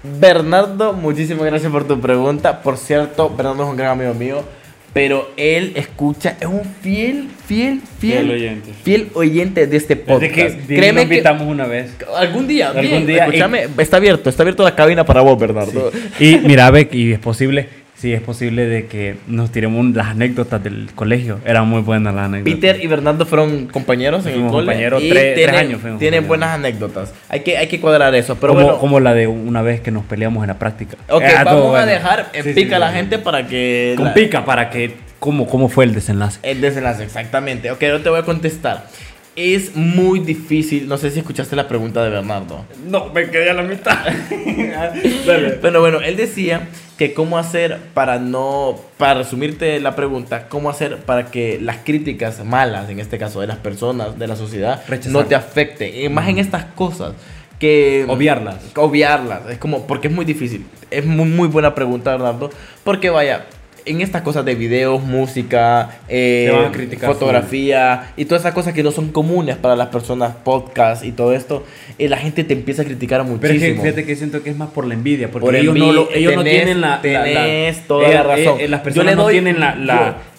Bernardo, 0.04 0.92
muchísimas 0.92 1.44
gracias 1.44 1.70
por 1.70 1.86
tu 1.86 2.00
pregunta. 2.00 2.62
Por 2.62 2.76
cierto, 2.76 3.30
Bernardo 3.30 3.64
es 3.64 3.68
un 3.70 3.76
gran 3.76 3.90
amigo 3.92 4.14
mío, 4.14 4.44
pero 4.92 5.30
él 5.36 5.72
escucha, 5.74 6.36
es 6.40 6.46
un 6.46 6.62
fiel, 6.82 7.28
fiel, 7.46 7.80
fiel, 7.98 8.26
Fiel 8.26 8.30
oyente. 8.30 8.70
fiel 8.82 9.08
oyente 9.14 9.66
de 9.66 9.76
este 9.76 9.94
Desde 9.94 10.06
podcast. 10.12 10.34
que 10.34 10.50
Dini 10.50 10.60
lo 10.68 10.76
Créeme 10.76 11.00
que 11.08 11.14
invitamos 11.14 11.46
una 11.48 11.66
vez. 11.66 11.90
algún 12.16 12.46
día, 12.46 12.68
Algún 12.68 12.82
bien, 12.82 13.06
día, 13.06 13.24
escúchame, 13.24 13.66
está 13.78 13.96
abierto, 13.96 14.28
está 14.28 14.42
abierto 14.42 14.62
la 14.64 14.74
cabina 14.74 15.04
para 15.04 15.22
vos, 15.22 15.38
Bernardo. 15.38 15.90
Y 16.20 16.36
mira, 16.38 16.70
Beck, 16.70 16.92
y 16.94 17.12
es 17.12 17.18
posible, 17.18 17.68
sí, 18.02 18.12
es 18.12 18.20
posible 18.20 18.66
de 18.66 18.86
que 18.86 19.16
nos 19.28 19.52
tiremos 19.52 19.86
las 19.94 20.08
anécdotas 20.08 20.62
del 20.62 20.88
colegio. 20.94 21.38
Eran 21.44 21.68
muy 21.68 21.82
buenas 21.82 22.12
las 22.14 22.24
anécdotas. 22.24 22.54
Peter 22.58 22.84
y 22.84 22.86
Bernardo 22.88 23.24
fueron 23.26 23.66
compañeros 23.68 24.22
en 24.26 24.28
el 24.30 24.34
Fuimos 24.34 24.52
cole. 24.52 24.66
compañeros, 24.66 25.02
y 25.02 25.08
tres- 25.08 25.34
tienen, 25.36 25.54
tres 25.54 25.60
años 25.60 25.80
tienen 25.80 25.98
compañeros. 25.98 26.26
buenas 26.28 26.48
anécdotas. 26.50 27.14
Hay 27.28 27.40
que, 27.40 27.56
hay 27.56 27.68
que 27.68 27.80
cuadrar 27.80 28.12
eso. 28.16 28.34
Pero 28.40 28.54
como, 28.54 28.64
bueno, 28.66 28.78
como 28.80 28.98
la 29.00 29.14
de 29.14 29.28
una 29.28 29.62
vez 29.62 29.80
que 29.80 29.92
nos 29.92 30.04
peleamos 30.04 30.42
en 30.42 30.48
la 30.48 30.58
práctica. 30.58 30.96
ok, 31.08 31.22
Era 31.22 31.44
vamos 31.44 31.76
a 31.78 31.86
dejar 31.86 32.30
en 32.32 32.42
Sí, 32.42 32.52
pica 32.54 32.68
sí, 32.70 32.74
a 32.74 32.78
la 32.80 32.90
sí. 32.90 32.96
gente 32.96 33.18
para 33.20 33.46
que. 33.46 33.94
Con 33.96 34.06
la- 34.06 34.14
pica 34.14 34.44
para 34.44 34.68
que. 34.70 34.94
¿Cómo, 35.20 35.46
¿Cómo 35.46 35.68
fue 35.68 35.84
el 35.84 35.94
desenlace? 35.94 36.40
El 36.42 36.60
desenlace, 36.60 37.04
exactamente. 37.04 37.70
Ok, 37.70 37.80
no 37.88 38.00
te 38.00 38.08
voy 38.10 38.18
a 38.18 38.22
contestar. 38.24 38.86
Es 39.34 39.74
muy 39.74 40.20
difícil. 40.20 40.88
No 40.88 40.98
sé 40.98 41.10
si 41.10 41.20
escuchaste 41.20 41.56
la 41.56 41.66
pregunta 41.66 42.04
de 42.04 42.10
Bernardo. 42.10 42.66
No, 42.86 43.06
me 43.06 43.30
quedé 43.30 43.50
a 43.50 43.54
la 43.54 43.62
mitad. 43.62 43.98
Dale. 45.26 45.50
Pero 45.62 45.80
bueno, 45.80 46.00
él 46.00 46.16
decía 46.16 46.68
que 46.98 47.14
cómo 47.14 47.38
hacer 47.38 47.78
para 47.94 48.18
no, 48.18 48.78
para 48.98 49.14
resumirte 49.14 49.80
la 49.80 49.96
pregunta, 49.96 50.48
cómo 50.48 50.68
hacer 50.68 50.98
para 50.98 51.30
que 51.30 51.58
las 51.60 51.78
críticas 51.78 52.44
malas, 52.44 52.90
en 52.90 53.00
este 53.00 53.16
caso 53.16 53.40
de 53.40 53.46
las 53.46 53.56
personas, 53.56 54.18
de 54.18 54.26
la 54.26 54.36
sociedad, 54.36 54.82
Rechazar. 54.86 55.12
no 55.12 55.24
te 55.24 55.34
afecten. 55.34 55.96
Y 55.98 56.08
más 56.10 56.28
en 56.28 56.38
estas 56.38 56.66
cosas 56.66 57.14
que... 57.58 58.04
Obviarlas. 58.08 58.56
Obviarlas. 58.76 59.48
Es 59.48 59.58
como, 59.58 59.86
porque 59.86 60.08
es 60.08 60.14
muy 60.14 60.26
difícil. 60.26 60.66
Es 60.90 61.06
muy, 61.06 61.26
muy 61.26 61.48
buena 61.48 61.74
pregunta, 61.74 62.10
Bernardo. 62.12 62.50
Porque 62.84 63.08
vaya... 63.08 63.46
En 63.84 64.00
estas 64.00 64.22
cosas 64.22 64.44
de 64.44 64.54
videos, 64.54 65.02
música, 65.02 65.98
eh, 66.08 66.52
fotografía 67.00 68.12
y 68.16 68.24
todas 68.26 68.42
esas 68.42 68.54
cosas 68.54 68.74
que 68.74 68.82
no 68.82 68.90
son 68.92 69.10
comunes 69.10 69.56
para 69.56 69.74
las 69.76 69.88
personas, 69.88 70.34
podcast 70.44 71.04
y 71.04 71.12
todo 71.12 71.32
esto, 71.34 71.64
eh, 71.98 72.08
la 72.08 72.16
gente 72.16 72.44
te 72.44 72.52
empieza 72.52 72.82
a 72.82 72.84
criticar 72.84 73.22
muchísimo. 73.24 73.40
Pero 73.40 73.54
es 73.54 73.60
que 73.60 73.80
fíjate 73.82 74.04
que 74.04 74.16
siento 74.16 74.42
que 74.42 74.50
es 74.50 74.56
más 74.56 74.70
por 74.70 74.86
la 74.86 74.94
envidia. 74.94 75.30
Porque 75.30 75.46
Por 75.46 75.56
ellos, 75.56 75.68
envidia, 75.74 75.86
no, 75.88 75.92
lo- 75.92 76.08
ellos 76.14 76.34
no 76.36 76.42
tenés- 76.44 76.50
tienen 76.64 76.80
la. 76.80 77.00
la- 77.02 77.12
la- 77.12 77.24
tenés 77.24 77.86
toda 77.88 78.08
eh, 78.08 78.14
la 78.14 78.22
razón. 78.22 78.58
las 78.68 78.80
personas 78.80 79.16
no 79.16 79.26
tienen 79.28 79.58
la, 79.60 79.74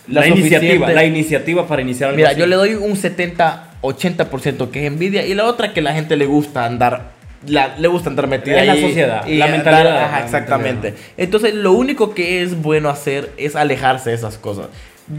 la, 0.08 0.28
iniciativa. 0.28 0.92
La 0.92 1.04
iniciativa 1.06 1.68
para 1.68 1.82
iniciar 1.82 2.10
algo 2.10 2.18
Mira, 2.18 2.30
así. 2.30 2.40
yo 2.40 2.46
le 2.48 2.56
doy 2.56 2.76
un 2.76 2.96
70, 2.96 3.72
80% 3.82 4.70
que 4.72 4.80
es 4.82 4.86
envidia 4.88 5.26
y 5.26 5.34
la 5.34 5.46
otra 5.46 5.74
que 5.74 5.82
la 5.82 5.94
gente 5.94 6.16
le 6.16 6.26
gusta 6.26 6.66
andar 6.66 7.12
la- 7.48 7.76
le 7.78 7.88
gusta 7.88 8.10
andar 8.10 8.28
metida 8.28 8.60
Es 8.62 8.68
la 8.68 8.76
sociedad, 8.76 9.28
y 9.28 9.36
la 9.38 9.46
andar- 9.46 9.52
mentalidad, 9.58 10.04
ajá, 10.04 10.20
la 10.20 10.26
exactamente. 10.26 10.74
mentalidad. 10.92 11.00
Entonces, 11.18 11.54
lo 11.56 11.74
único 11.74 12.14
que 12.14 12.42
es 12.42 12.62
bueno 12.62 12.90
hacer 12.90 13.32
es 13.38 13.56
alejarse 13.56 14.10
de 14.12 14.16
esas 14.16 14.38
cosas. 14.38 14.68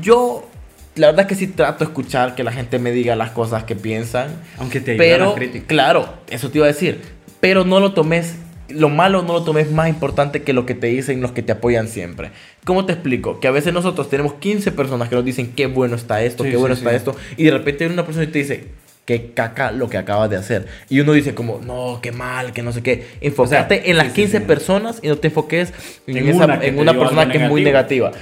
Yo 0.01 0.49
la 0.97 1.09
verdad 1.09 1.23
es 1.23 1.27
que 1.27 1.35
sí 1.35 1.47
trato 1.49 1.81
de 1.85 1.91
escuchar 1.91 2.35
que 2.37 2.45
la 2.45 2.53
gente 2.53 2.79
me 2.79 2.93
diga 2.93 3.17
las 3.17 3.31
cosas 3.31 3.65
que 3.65 3.75
piensan, 3.75 4.29
Aunque 4.59 4.81
te 4.81 4.95
pero 4.97 5.31
la 5.31 5.35
crítica. 5.35 5.67
claro, 5.67 6.09
eso 6.31 6.51
te 6.51 6.59
iba 6.59 6.67
a 6.67 6.69
decir, 6.69 7.01
pero 7.41 7.65
no 7.65 7.81
lo 7.81 7.93
tomes 7.93 8.37
lo 8.71 8.89
malo 8.89 9.21
no 9.21 9.35
lo 9.35 9.43
tomes 9.45 9.71
más 9.71 9.89
importante 9.91 10.43
que 10.43 10.55
lo 10.55 10.65
que 10.65 10.75
te 10.75 10.87
dicen 10.87 11.21
los 11.21 11.33
que 11.33 11.43
te 11.43 11.53
apoyan 11.53 11.87
siempre. 11.87 12.31
¿Cómo 12.65 12.87
te 12.87 12.95
explico? 12.95 13.39
Que 13.39 13.47
a 13.47 13.51
veces 13.51 13.75
nosotros 13.75 14.09
tenemos 14.09 14.35
15 14.35 14.73
personas 14.73 15.11
que 15.11 15.17
nos 15.17 15.25
dicen 15.25 15.53
qué 15.55 15.67
bueno 15.67 15.97
está 15.97 16.23
esto, 16.23 16.45
Sí, 16.45 16.51
qué 16.51 16.57
bueno 16.57 16.75
sí, 16.75 16.79
está 16.81 16.91
sí. 16.91 16.97
esto, 16.97 17.15
y 17.37 17.45
de 17.45 17.51
repente 17.51 17.81
viene 17.85 17.93
una 17.93 18.07
persona 18.07 18.25
y 18.25 18.29
te 18.29 18.39
dice 18.39 18.69
qué 19.05 19.33
caca 19.33 19.71
lo 19.71 19.89
que 19.89 19.99
acabas 19.99 20.31
de 20.31 20.37
hacer. 20.37 20.67
Y 20.89 21.01
uno 21.01 21.13
dice 21.13 21.35
como, 21.35 21.61
no, 21.65 21.99
qué 22.03 22.11
mal, 22.13 22.53
que 22.53 22.63
no 22.63 22.73
sé 22.73 22.83
qué. 22.83 23.07
Enfócate 23.21 23.75
O 23.75 23.83
sea, 23.83 23.91
en 23.91 23.97
las 23.99 24.07
sí, 24.09 24.13
sí, 24.13 24.21
15 24.23 24.39
sí. 24.39 24.45
personas 24.45 24.99
y 25.03 25.09
no 25.09 25.17
te 25.19 25.29
enfoques 25.29 25.73
en, 26.07 26.17
En 26.17 26.29
esa- 26.29 26.45
una 26.47 26.65
en 26.65 26.79
una 26.79 26.93
persona 26.99 27.29
que 27.31 27.39
es 27.43 27.49
muy 27.49 27.63
negativa. 27.63 28.13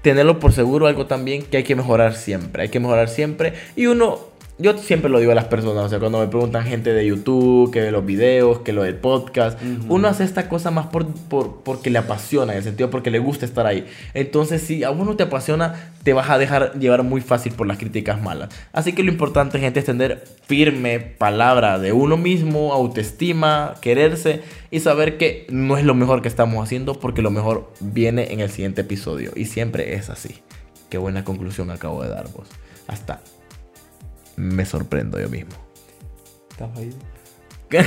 Tenerlo 0.00 0.40
por 0.40 0.52
seguro 0.52 0.86
algo 0.88 1.06
también 1.06 1.42
que 1.44 1.58
hay 1.58 1.62
que 1.62 1.76
mejorar 1.76 2.14
siempre, 2.16 2.62
hay 2.64 2.68
que 2.70 2.80
mejorar 2.80 3.08
siempre. 3.08 3.52
Y 3.76 3.86
uno, 3.86 4.18
yo 4.58 4.76
siempre 4.78 5.10
lo 5.10 5.18
digo 5.18 5.32
a 5.32 5.34
las 5.34 5.46
personas, 5.46 5.84
o 5.84 5.88
sea, 5.88 5.98
cuando 5.98 6.20
me 6.20 6.28
preguntan 6.28 6.64
gente 6.64 6.92
de 6.92 7.04
YouTube, 7.06 7.72
que 7.72 7.80
de 7.80 7.90
los 7.90 8.04
videos, 8.06 8.60
que 8.60 8.72
lo 8.72 8.82
del 8.82 8.94
podcast, 8.94 9.58
uno 9.88 10.06
hace 10.06 10.22
esta 10.24 10.48
cosa 10.48 10.70
más 10.70 10.86
por, 10.86 11.06
por- 11.06 11.62
porque 11.62 11.90
le 11.90 11.98
apasiona, 11.98 12.52
en 12.52 12.58
el 12.58 12.64
sentido 12.64 12.88
porque 12.90 13.10
le 13.10 13.18
gusta 13.18 13.44
estar 13.44 13.66
ahí. 13.66 13.86
Entonces, 14.14 14.62
si 14.62 14.84
a 14.84 14.90
uno 14.90 15.16
te 15.16 15.24
apasiona, 15.24 15.92
te 16.04 16.12
vas 16.12 16.30
a 16.30 16.38
dejar 16.38 16.78
llevar 16.78 17.02
muy 17.02 17.20
fácil 17.22 17.52
por 17.54 17.66
las 17.66 17.78
críticas 17.78 18.22
malas. 18.22 18.50
Así 18.72 18.92
que 18.92 19.02
lo 19.02 19.10
importante, 19.10 19.58
gente, 19.58 19.80
es 19.80 19.86
tener 19.86 20.22
firme 20.46 21.00
palabra 21.00 21.78
de 21.80 21.92
uno 21.92 22.16
mismo, 22.16 22.72
autoestima, 22.72 23.74
quererse 23.80 24.42
y 24.70 24.78
saber 24.80 25.16
que 25.16 25.46
no 25.50 25.76
es 25.76 25.84
lo 25.84 25.94
mejor 25.94 26.22
que 26.22 26.28
estamos 26.28 26.62
haciendo 26.62 26.94
porque 27.00 27.22
lo 27.22 27.30
mejor 27.30 27.72
viene 27.80 28.32
en 28.32 28.40
el 28.40 28.50
siguiente 28.50 28.82
episodio. 28.82 29.32
Y 29.34 29.46
siempre 29.46 29.94
es 29.94 30.08
así. 30.10 30.36
Qué 30.88 30.98
buena 30.98 31.24
conclusión 31.24 31.70
acabo 31.70 32.02
de 32.02 32.10
dar 32.10 32.28
vos. 32.32 32.46
Hasta 32.86 33.20
me 34.36 34.64
sorprendo 34.64 35.18
yo 35.20 35.28
mismo. 35.28 35.52
Estaba 36.50 36.72
ahí. 36.76 36.90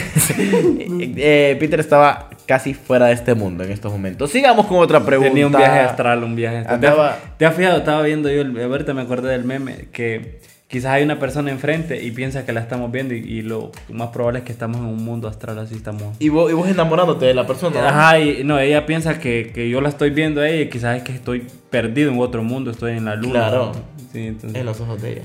Eh, 1.17 1.55
Peter 1.59 1.79
estaba 1.79 2.29
casi 2.47 2.73
fuera 2.73 3.07
de 3.07 3.13
este 3.13 3.33
mundo 3.35 3.63
en 3.63 3.71
estos 3.71 3.91
momentos. 3.91 4.31
Sigamos 4.31 4.65
con 4.67 4.77
otra 4.79 5.03
pregunta. 5.05 5.29
Tenía 5.31 5.47
un 5.47 5.53
viaje 5.53 5.79
astral, 5.79 6.23
un 6.23 6.35
viaje 6.35 6.57
astral. 6.57 6.79
¿Te 6.79 6.87
has- 6.87 6.93
Andaba- 6.93 7.17
¿Te 7.37 7.45
has 7.45 7.55
fijado? 7.55 7.77
Estaba 7.77 8.01
viendo 8.01 8.29
yo, 8.31 8.41
el- 8.41 8.59
ahorita 8.61 8.93
me 8.93 9.01
acordé 9.03 9.29
del 9.31 9.43
meme, 9.43 9.87
que 9.91 10.39
quizás 10.67 10.91
hay 10.93 11.03
una 11.03 11.19
persona 11.19 11.51
enfrente 11.51 12.01
y 12.03 12.11
piensa 12.11 12.45
que 12.45 12.51
la 12.53 12.61
estamos 12.61 12.91
viendo 12.91 13.13
y, 13.13 13.19
y 13.19 13.41
lo 13.43 13.71
más 13.89 14.09
probable 14.09 14.39
es 14.39 14.45
que 14.45 14.51
estamos 14.51 14.77
en 14.77 14.85
un 14.85 15.03
mundo 15.03 15.27
astral, 15.27 15.59
así 15.59 15.75
estamos. 15.75 16.15
Y 16.19 16.29
vos, 16.29 16.49
y 16.51 16.53
vos 16.55 16.67
enamorándote 16.67 17.25
de 17.25 17.33
la 17.35 17.45
persona. 17.45 17.81
¿no? 17.81 17.87
Ajá, 17.87 18.19
y 18.19 18.43
no, 18.43 18.57
ella 18.59 18.85
piensa 18.85 19.19
que, 19.19 19.51
que 19.53 19.69
yo 19.69 19.81
la 19.81 19.89
estoy 19.89 20.09
viendo 20.09 20.41
a 20.41 20.49
ella 20.49 20.61
y 20.63 20.69
quizás 20.69 20.97
es 20.97 21.03
que 21.03 21.11
estoy 21.13 21.45
perdido 21.69 22.11
en 22.11 22.19
otro 22.19 22.43
mundo, 22.43 22.71
estoy 22.71 22.93
en 22.93 23.05
la 23.05 23.15
luna. 23.15 23.31
Claro. 23.33 23.71
Sí, 24.11 24.27
entonces 24.27 24.59
En 24.59 24.65
los 24.65 24.79
ojos 24.81 25.01
de 25.01 25.11
ella. 25.13 25.21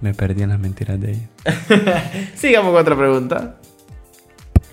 Me 0.00 0.14
perdí 0.14 0.42
en 0.42 0.50
las 0.50 0.58
mentiras 0.58 1.00
de 1.00 1.12
ella. 1.12 2.10
Sigamos 2.34 2.72
con 2.72 2.80
otra 2.80 2.96
pregunta. 2.96 3.56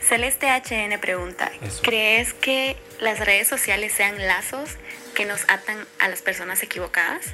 Celeste 0.02 0.48
HN 0.48 1.00
pregunta, 1.02 1.52
Eso. 1.62 1.82
¿crees 1.84 2.34
que 2.34 2.78
las 3.02 3.20
redes 3.20 3.48
sociales 3.48 3.92
sean 3.92 4.16
lazos 4.26 4.78
que 5.16 5.26
nos 5.26 5.42
atan 5.50 5.78
a 6.00 6.08
las 6.08 6.22
personas 6.22 6.64
equivocadas? 6.64 7.34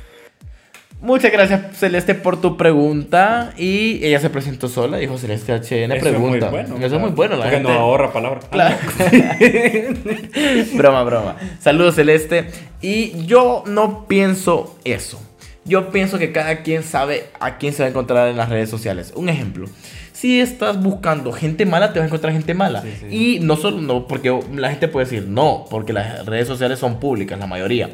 Muchas 1.00 1.32
gracias, 1.34 1.78
Celeste, 1.78 2.16
por 2.16 2.40
tu 2.40 2.56
pregunta. 2.58 3.54
Y 3.58 4.04
ella 4.06 4.20
se 4.22 4.30
presentó 4.30 4.70
sola, 4.70 4.98
dijo 4.98 5.18
Celeste 5.18 5.52
HN. 5.54 5.92
Eso 5.92 6.10
es 6.10 6.18
muy 6.18 6.40
pregunta. 6.40 6.50
bueno. 6.50 6.78
Eso 6.78 6.96
es 6.96 7.02
muy 7.02 7.12
bueno, 7.12 7.36
la 7.36 7.44
Porque 7.44 7.58
gente. 7.58 7.70
nos 7.70 7.78
ahorra 7.78 8.12
palabras. 8.14 8.46
Claro. 8.50 8.78
broma, 10.74 11.04
broma. 11.04 11.36
Saludos, 11.60 11.96
Celeste. 11.96 12.50
Y 12.82 13.26
yo 13.26 13.64
no 13.68 14.08
pienso 14.08 14.80
eso. 14.86 15.22
Yo 15.66 15.92
pienso 15.92 16.20
que 16.20 16.32
cada 16.32 16.62
quien 16.62 16.84
sabe 16.84 17.26
a 17.40 17.58
quién 17.58 17.74
se 17.74 17.84
va 17.84 17.88
a 17.88 17.90
encontrar 17.90 18.28
en 18.28 18.38
las 18.38 18.50
redes 18.50 18.70
sociales. 18.70 19.14
Un 19.16 19.30
ejemplo. 19.30 19.68
Si 20.12 20.40
estás 20.40 20.82
buscando 20.82 21.32
gente 21.32 21.66
mala, 21.66 21.94
te 21.94 22.00
vas 22.00 22.06
a 22.06 22.08
encontrar 22.08 22.34
gente 22.34 22.54
mala. 22.54 22.82
Sí, 22.82 22.90
sí. 23.00 23.08
Y 23.10 23.40
no 23.40 23.56
solo, 23.56 23.82
no, 23.82 24.08
porque 24.08 24.38
la 24.54 24.70
gente 24.70 24.88
puede 24.88 25.06
decir 25.06 25.28
no, 25.28 25.66
porque 25.70 25.94
las 25.94 26.26
redes 26.26 26.48
sociales 26.48 26.80
son 26.80 27.00
públicas, 27.00 27.40
la 27.40 27.48
mayoría. 27.48 27.90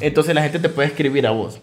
Entonces 0.00 0.34
la 0.34 0.42
gente 0.42 0.58
te 0.58 0.68
puede 0.68 0.88
escribir 0.88 1.26
a 1.26 1.30
vos. 1.30 1.60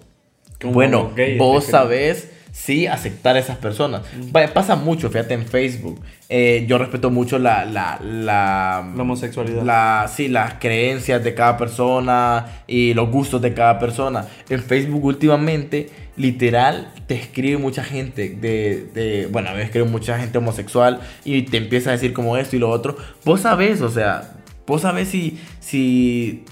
Como 0.60 0.74
bueno, 0.74 1.12
vos 1.38 1.66
te 1.66 1.72
sabés 1.72 2.30
sí 2.60 2.88
aceptar 2.88 3.36
a 3.38 3.40
esas 3.40 3.58
personas. 3.58 4.02
Vaya, 4.32 4.54
pasa 4.54 4.76
mucho, 4.76 5.10
fíjate 5.10 5.34
en 5.34 5.46
Facebook. 5.46 6.02
Eh, 6.28 6.66
yo 6.68 6.78
respeto 6.78 7.10
mucho 7.10 7.40
la, 7.40 7.64
la, 7.66 8.00
la, 8.04 8.86
La 8.96 9.02
homosexualidad. 9.02 9.64
La, 9.64 10.12
sí, 10.14 10.28
las 10.28 10.56
creencias 10.56 11.24
de 11.24 11.34
cada 11.34 11.58
persona 11.58 12.64
y 12.68 12.94
los 12.94 13.10
gustos 13.10 13.42
de 13.42 13.54
cada 13.54 13.80
persona. 13.80 14.28
En 14.50 14.62
Facebook 14.62 15.04
últimamente, 15.06 15.90
literal, 16.18 16.92
te 17.08 17.16
escribe 17.16 17.58
mucha 17.58 17.84
gente 17.84 18.30
de, 18.30 18.90
de 18.94 19.28
bueno, 19.32 19.50
a 19.50 19.52
mí 19.54 19.60
me 19.60 19.64
escribe 19.64 19.88
mucha 19.88 20.20
gente 20.20 20.38
homosexual 20.38 21.00
y 21.24 21.44
te 21.44 21.58
empieza 21.58 21.92
a 21.92 21.94
decir 21.94 22.12
como 22.14 22.36
esto 22.38 22.58
y 22.58 22.60
lo 22.60 22.70
otro. 22.70 22.98
Vos 23.24 23.42
sabés, 23.42 23.82
o 23.82 23.90
sea, 23.90 24.34
vos 24.68 24.82
sabés 24.82 25.08
si... 25.08 25.40
si 25.62 26.44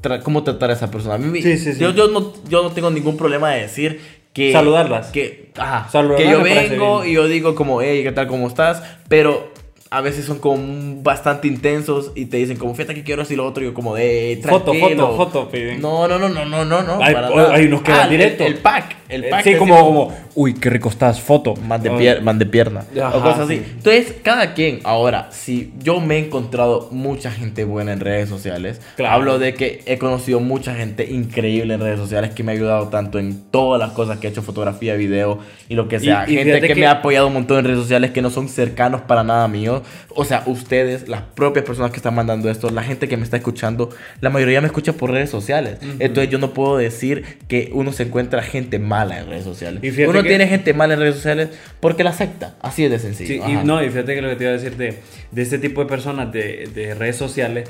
tra- 0.00 0.22
cómo 0.22 0.44
tratar 0.44 0.70
a 0.70 0.74
esa 0.74 0.90
persona. 0.90 1.16
A 1.16 1.18
mí 1.18 1.42
sí, 1.42 1.58
sí. 1.58 1.72
Yo, 1.78 1.90
yo, 1.90 2.06
no, 2.08 2.32
yo 2.48 2.62
no 2.62 2.70
tengo 2.70 2.90
ningún 2.90 3.16
problema 3.16 3.50
de 3.50 3.62
decir 3.62 4.17
que... 4.38 4.52
Saludarlas. 4.52 5.08
Que, 5.08 5.50
Saludarlas 5.90 6.16
que 6.16 6.30
yo 6.30 6.42
vengo 6.42 7.04
y 7.04 7.12
yo 7.12 7.26
digo 7.26 7.54
como, 7.54 7.82
hey, 7.82 8.02
¿qué 8.02 8.12
tal? 8.12 8.26
¿Cómo 8.28 8.46
estás? 8.46 8.82
Pero 9.08 9.52
a 9.90 10.02
veces 10.02 10.26
son 10.26 10.38
como 10.38 11.02
bastante 11.02 11.48
intensos 11.48 12.12
y 12.14 12.26
te 12.26 12.36
dicen 12.36 12.58
como, 12.58 12.74
fíjate 12.74 12.94
que 12.94 13.02
quiero 13.02 13.22
así 13.22 13.34
lo 13.36 13.46
otro. 13.46 13.62
Y 13.62 13.66
yo 13.66 13.74
como, 13.74 13.96
hey, 13.96 14.40
Foto, 14.42 14.72
tranquilo. 14.72 15.08
foto, 15.16 15.30
foto, 15.30 15.48
piden. 15.50 15.80
No, 15.80 16.06
no, 16.06 16.18
no, 16.18 16.28
no, 16.28 16.44
no, 16.44 16.64
no, 16.64 16.82
no. 16.82 17.02
Hay 17.02 17.66
unos 17.66 17.82
que 17.82 17.90
van 17.92 18.02
el- 18.04 18.10
directo. 18.10 18.44
El, 18.44 18.58
pack, 18.58 18.96
el 19.08 19.24
pack. 19.28 19.44
sí, 19.44 19.54
como, 19.56 19.78
como, 19.84 20.12
uy, 20.34 20.54
qué 20.54 20.70
rico 20.70 20.88
estás, 20.88 21.20
foto. 21.20 21.54
Man 21.56 21.82
de, 21.82 21.90
pier- 21.92 22.20
man 22.22 22.38
de 22.38 22.46
pierna 22.46 22.84
Ajá, 23.00 23.16
o 23.16 23.22
cosas 23.22 23.40
así. 23.40 23.56
sí. 23.58 23.62
Entonces, 23.76 24.14
cada 24.22 24.54
quien, 24.54 24.80
ahora, 24.84 25.28
si 25.30 25.72
yo 25.82 26.00
me 26.00 26.16
he 26.16 26.18
encontrado 26.18 26.88
mucha 26.90 27.30
gente 27.30 27.64
buena 27.64 27.92
en 27.92 28.00
redes 28.00 28.28
sociales, 28.28 28.80
Claro. 28.96 29.14
hablo 29.14 29.38
de 29.38 29.54
que 29.54 29.82
he 29.86 29.98
conocido 29.98 30.40
mucha 30.40 30.74
gente 30.74 31.04
increíble 31.10 31.74
en 31.74 31.80
redes 31.80 31.98
sociales 31.98 32.30
que 32.34 32.42
me 32.42 32.52
ha 32.52 32.54
ayudado 32.54 32.88
tanto 32.88 33.18
en 33.18 33.42
todas 33.50 33.78
las 33.80 33.92
cosas 33.92 34.18
que 34.18 34.26
he 34.26 34.30
hecho, 34.30 34.42
fotografía, 34.42 34.94
video 34.94 35.38
y 35.68 35.74
lo 35.74 35.88
que 35.88 35.96
Y- 35.96 36.00
sea. 36.00 36.24
y 36.28 36.34
gente 36.34 36.44
fíjate 36.44 36.68
que, 36.68 36.74
que- 36.74 36.80
me 36.80 36.86
ha 36.86 36.92
apoyado 36.92 37.26
un 37.28 37.32
montón 37.34 37.58
en 37.58 37.64
redes 37.64 37.78
sociales 37.80 38.10
que 38.10 38.22
no 38.22 38.30
son 38.30 38.48
cercanos 38.48 39.00
para 39.02 39.24
nada 39.24 39.48
mío. 39.48 39.82
O 40.14 40.24
sea, 40.24 40.42
ustedes, 40.46 41.08
las 41.08 41.22
propias 41.22 41.64
personas 41.64 41.90
que 41.92 41.96
están 41.98 42.14
mandando 42.14 42.50
esto, 42.50 42.70
la 42.70 42.82
gente 42.82 43.08
que 43.08 43.16
me 43.16 43.22
está 43.24 43.36
escuchando, 43.36 43.90
la 44.20 44.30
mayoría 44.30 44.60
me 44.60 44.66
escucha 44.66 44.92
por 44.92 45.10
redes 45.10 45.30
sociales. 45.30 45.78
Entonces, 45.98 46.30
yo 46.30 46.38
no 46.38 46.52
puedo 46.52 46.76
decir 46.76 47.38
que 47.48 47.70
uno 47.72 47.92
se 47.92 48.02
encuentra 48.04 48.42
gente 48.42 48.78
mala 48.98 49.18
en 49.20 49.26
redes 49.28 49.44
sociales. 49.44 49.82
Y 49.82 50.02
Uno 50.04 50.22
que- 50.22 50.28
tiene 50.28 50.46
gente 50.48 50.72
mala 50.74 50.94
en 50.94 51.00
redes 51.00 51.14
sociales 51.16 51.48
porque 51.80 52.04
la 52.04 52.10
acepta. 52.10 52.56
Así 52.60 52.84
es 52.84 52.90
de 52.90 52.98
sencillo. 52.98 53.44
Sí, 53.46 53.52
y 53.52 53.54
no, 53.64 53.82
y 53.82 53.88
fíjate 53.90 54.14
que 54.14 54.22
lo 54.22 54.28
que 54.30 54.36
te 54.36 54.44
iba 54.44 54.52
a 54.52 54.56
decir 54.56 54.76
de, 54.76 54.98
de 55.30 55.42
este 55.42 55.58
tipo 55.58 55.80
de 55.82 55.86
personas 55.88 56.32
de, 56.32 56.68
de 56.74 56.94
redes 56.94 57.16
sociales. 57.16 57.68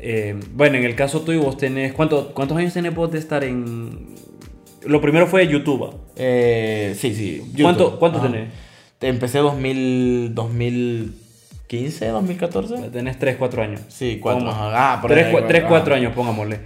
eh, 0.00 0.34
bueno, 0.52 0.76
en 0.76 0.84
el 0.84 0.94
caso 0.96 1.20
tuyo, 1.22 1.40
vos 1.42 1.56
tenés. 1.56 1.92
¿cuánto- 1.94 2.34
¿Cuántos 2.34 2.56
años 2.58 2.72
tenés 2.74 2.94
vos 2.94 3.10
de 3.12 3.18
estar 3.18 3.42
en.? 3.44 4.14
Lo 4.84 5.00
primero 5.00 5.26
fue 5.26 5.46
YouTube. 5.48 5.94
Eh, 6.16 6.94
sí, 6.98 7.14
sí. 7.14 7.38
YouTube. 7.52 7.62
¿Cuánto, 7.62 7.98
¿Cuánto 7.98 8.18
Ajá. 8.18 8.26
tenés? 8.30 8.48
Empecé 9.00 9.38
2000, 9.38 10.34
2015, 10.34 12.08
2014. 12.08 12.74
Tenés 12.90 13.18
3, 13.18 13.36
4 13.36 13.62
años. 13.62 13.80
Sí, 13.88 14.18
cuatro. 14.20 14.44
Ponga- 14.46 14.50
ajá. 14.52 14.92
Ah, 14.94 15.00
por 15.00 15.10
Tres, 15.10 15.26
ahí, 15.26 15.32
cua- 15.32 15.38
ajá. 15.38 15.48
tres, 15.48 15.64
cuatro 15.68 15.94
años, 15.94 16.12
pongámosle. 16.14 16.58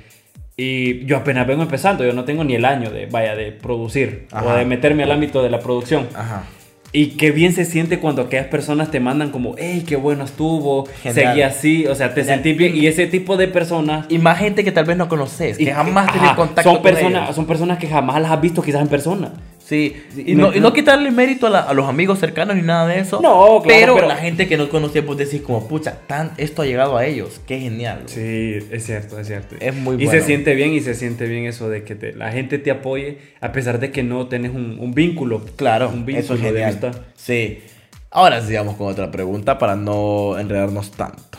Y 0.60 1.04
yo 1.06 1.16
apenas 1.18 1.46
vengo 1.46 1.62
empezando, 1.62 2.04
yo 2.04 2.12
no 2.12 2.24
tengo 2.24 2.42
ni 2.42 2.56
el 2.56 2.64
año 2.64 2.90
de, 2.90 3.06
vaya, 3.06 3.36
de 3.36 3.52
producir 3.52 4.26
o 4.32 4.36
Ajá. 4.38 4.56
de 4.56 4.64
meterme 4.64 5.04
al 5.04 5.12
ámbito 5.12 5.40
de 5.40 5.50
la 5.50 5.60
producción. 5.60 6.08
Ajá. 6.16 6.42
Y 6.90 7.10
qué 7.18 7.30
bien 7.30 7.52
se 7.52 7.64
siente 7.64 8.00
cuando 8.00 8.22
aquellas 8.22 8.46
personas 8.46 8.90
te 8.90 8.98
mandan 8.98 9.30
como, 9.30 9.54
hey, 9.58 9.84
qué 9.86 9.94
bueno 9.94 10.24
estuvo, 10.24 10.86
Genial. 11.02 11.14
seguí 11.14 11.42
así, 11.42 11.86
o 11.86 11.94
sea, 11.94 12.08
te 12.14 12.22
Genial. 12.22 12.36
sentís 12.38 12.56
bien. 12.56 12.74
Y 12.74 12.86
ese 12.88 13.06
tipo 13.06 13.36
de 13.36 13.46
personas... 13.46 14.06
Y 14.08 14.18
más 14.18 14.38
gente 14.38 14.64
que 14.64 14.72
tal 14.72 14.84
vez 14.86 14.96
no 14.96 15.06
conoces, 15.08 15.58
que 15.58 15.64
y- 15.64 15.66
jamás 15.66 16.12
tenés 16.12 16.32
contacto 16.32 16.62
son 16.62 16.74
con 16.76 16.82
personas, 16.82 17.22
ellos. 17.24 17.36
son 17.36 17.46
personas 17.46 17.78
que 17.78 17.86
jamás 17.86 18.20
las 18.20 18.32
has 18.32 18.40
visto 18.40 18.60
quizás 18.62 18.80
en 18.82 18.88
persona. 18.88 19.32
Sí, 19.68 20.02
y 20.16 20.34
no, 20.34 20.54
y 20.54 20.60
no 20.60 20.72
quitarle 20.72 21.10
mérito 21.10 21.46
a, 21.46 21.50
la- 21.50 21.60
a 21.60 21.74
los 21.74 21.86
amigos 21.86 22.18
cercanos 22.18 22.56
ni 22.56 22.62
nada 22.62 22.86
de 22.86 23.00
eso. 23.00 23.20
No, 23.20 23.60
claro, 23.62 23.62
pero, 23.66 23.94
pero- 23.96 24.08
la 24.08 24.16
gente 24.16 24.48
que 24.48 24.56
no 24.56 24.70
conocía, 24.70 25.04
pues 25.04 25.18
decís 25.18 25.42
como, 25.42 25.68
pucha, 25.68 25.98
tan, 26.06 26.32
esto 26.38 26.62
ha 26.62 26.64
llegado 26.64 26.96
a 26.96 27.04
ellos. 27.04 27.38
Qué 27.46 27.60
genial. 27.60 28.04
Sí, 28.06 28.58
es 28.70 28.86
cierto, 28.86 29.20
es 29.20 29.26
cierto. 29.26 29.56
Es 29.60 29.74
muy 29.74 29.96
Y 30.02 30.06
bueno. 30.06 30.12
se 30.20 30.22
siente 30.26 30.54
bien 30.54 30.72
y 30.72 30.80
se 30.80 30.94
siente 30.94 31.26
bien 31.26 31.44
eso 31.44 31.68
de 31.68 31.84
que 31.84 31.94
te- 31.94 32.14
la 32.14 32.32
gente 32.32 32.56
te 32.58 32.70
apoye 32.70 33.18
a 33.42 33.52
pesar 33.52 33.78
de 33.78 33.90
que 33.92 34.02
no 34.02 34.26
tenés 34.28 34.52
un, 34.52 34.78
un 34.80 34.94
vínculo. 34.94 35.44
Claro, 35.56 35.90
un 35.90 36.08
eso 36.08 36.32
es 36.32 36.40
de 36.40 36.46
genial. 36.48 36.70
vista. 36.72 36.90
Sí. 37.14 37.62
Ahora 38.10 38.40
sigamos 38.40 38.74
con 38.76 38.86
otra 38.88 39.10
pregunta 39.10 39.58
para 39.58 39.76
no 39.76 40.38
enredarnos 40.38 40.92
tanto. 40.92 41.38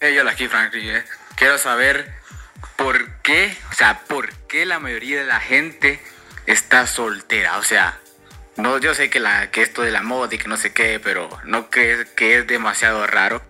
Hey, 0.00 0.18
hola, 0.20 0.32
aquí 0.32 0.48
Franklin. 0.48 0.88
eh. 0.90 1.02
Quiero 1.36 1.56
saber 1.58 2.04
por 2.76 2.96
qué, 3.22 3.50
o 3.70 3.74
sea, 3.74 4.00
por 4.08 4.28
qué 4.48 4.66
la 4.66 4.80
mayoría 4.80 5.20
de 5.20 5.26
la 5.26 5.38
gente 5.38 6.00
está 6.46 6.86
soltera. 6.86 7.58
O 7.58 7.62
sea, 7.62 7.98
no, 8.56 8.78
yo 8.78 8.94
sé 8.94 9.10
que, 9.10 9.20
la, 9.20 9.50
que 9.50 9.62
esto 9.62 9.82
de 9.82 9.90
la 9.90 10.02
moda 10.02 10.34
y 10.34 10.38
que 10.38 10.48
no 10.48 10.56
sé 10.56 10.72
qué, 10.72 11.00
pero 11.02 11.28
no 11.44 11.68
crees 11.70 12.06
que 12.16 12.38
es 12.38 12.46
demasiado 12.46 13.06
raro. 13.06 13.42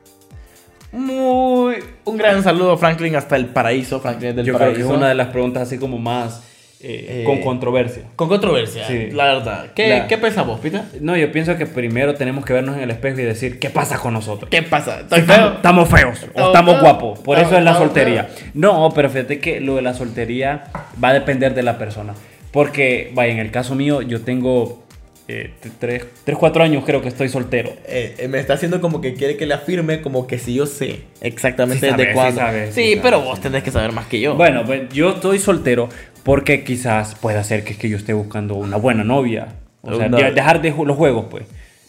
Muy. 0.92 1.76
Un 2.04 2.16
gran 2.16 2.42
saludo, 2.42 2.76
Franklin, 2.78 3.16
hasta 3.16 3.36
el 3.36 3.46
paraíso. 3.46 4.00
Franklin 4.00 4.36
del 4.36 4.46
Yo 4.46 4.56
creo 4.56 4.72
que 4.72 4.80
es 4.80 4.86
una 4.86 5.08
de 5.08 5.14
las 5.14 5.28
preguntas 5.28 5.64
así 5.64 5.78
como 5.78 5.98
más 5.98 6.42
eh, 6.80 7.22
Eh, 7.22 7.24
con 7.24 7.40
controversia. 7.40 8.04
Con 8.16 8.28
controversia, 8.28 8.86
Sí. 8.86 9.10
la 9.10 9.24
verdad. 9.24 9.72
¿Qué, 9.74 9.88
La- 9.88 10.06
¿qué 10.06 10.18
pensás 10.18 10.46
vos, 10.46 10.60
Peter? 10.60 10.82
No, 11.00 11.16
yo 11.16 11.32
pienso 11.32 11.56
que 11.56 11.66
primero 11.66 12.14
tenemos 12.14 12.44
que 12.44 12.52
vernos 12.52 12.76
en 12.76 12.82
el 12.82 12.90
espejo 12.90 13.18
y 13.18 13.24
decir, 13.24 13.58
¿qué 13.58 13.70
pasa 13.70 13.98
con 13.98 14.12
nosotros? 14.12 14.48
¿Qué 14.50 14.62
pasa? 14.62 15.00
¿Estoy 15.00 15.20
Estamos, 15.20 15.46
feo? 15.48 15.56
estamos 15.56 15.88
feos 15.88 16.26
o 16.34 16.46
Estamos 16.46 16.80
guapos. 16.80 17.18
Por 17.20 17.38
eso 17.38 17.56
es 17.58 17.64
la 17.64 17.74
soltería. 17.74 18.28
No, 18.54 18.90
pero 18.94 19.08
fíjate 19.10 19.40
que 19.40 19.60
lo 19.60 19.76
de 19.76 19.82
la 19.82 19.94
soltería 19.94 20.64
va 21.02 21.08
a 21.08 21.12
depender 21.14 21.54
de 21.54 21.62
la 21.62 21.78
persona. 21.78 22.14
Porque, 22.56 23.10
vaya, 23.12 23.34
en 23.34 23.38
el 23.38 23.50
caso 23.50 23.74
mío, 23.74 24.00
yo 24.00 24.22
tengo 24.22 24.82
3, 25.78 26.06
4 26.38 26.64
años 26.64 26.84
creo 26.86 27.02
que 27.02 27.08
estoy 27.08 27.28
soltero. 27.28 27.68
Eh, 27.86 28.14
eh, 28.16 28.28
me 28.28 28.38
está 28.38 28.54
haciendo 28.54 28.80
como 28.80 29.02
que 29.02 29.12
quiere 29.12 29.36
que 29.36 29.44
le 29.44 29.52
afirme 29.52 30.00
como 30.00 30.26
que 30.26 30.38
si 30.38 30.54
yo 30.54 30.64
sé 30.64 31.00
exactamente 31.20 31.86
Sí 31.90 31.94
desde 31.94 32.14
cuándo. 32.14 32.40
sí 32.40 32.72
sí, 32.72 32.94
sí 32.94 33.00
pero 33.02 33.20
vos 33.20 33.42
tenés 33.42 33.62
que 33.62 33.70
saber 33.70 33.92
más 33.92 34.06
que 34.06 34.22
yo. 34.22 34.36
Bueno, 34.36 34.64
pues, 34.64 34.88
yo 34.88 35.10
estoy 35.10 35.38
soltero 35.38 35.90
porque 36.22 36.64
quizás 36.64 37.14
pueda 37.16 37.44
ser 37.44 37.62
que, 37.62 37.74
es 37.74 37.78
que 37.78 37.90
yo 37.90 37.98
esté 37.98 38.14
buscando 38.14 38.54
una 38.54 38.78
buena 38.78 39.04
novia. 39.04 39.48
O 39.82 39.94
sea, 39.94 40.08
dejar 40.08 40.62
de 40.62 40.70
los 40.70 40.96
juegos, 40.96 41.26
pues. 41.30 41.44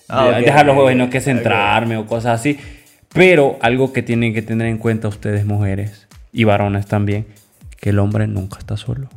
Ah, 0.09 0.25
De- 0.25 0.29
ok, 0.31 0.45
dejar 0.47 0.65
los 0.65 0.75
juegos 0.75 0.91
y 0.91 0.95
no 0.95 1.09
que 1.09 1.21
centrarme 1.21 1.95
o 1.95 2.05
cosas 2.05 2.41
así. 2.41 2.59
Pero 3.13 3.57
algo 3.61 3.93
que 3.93 4.03
tienen 4.03 4.33
que 4.33 4.41
tener 4.41 4.67
en 4.67 4.79
cuenta 4.79 5.07
ustedes, 5.07 5.45
mujeres 5.45 6.09
y 6.33 6.43
varones 6.43 6.87
también, 6.87 7.25
que 7.79 7.91
el 7.91 7.99
hombre 7.99 8.27
nunca 8.27 8.59
está 8.59 8.75
solo. 8.75 9.07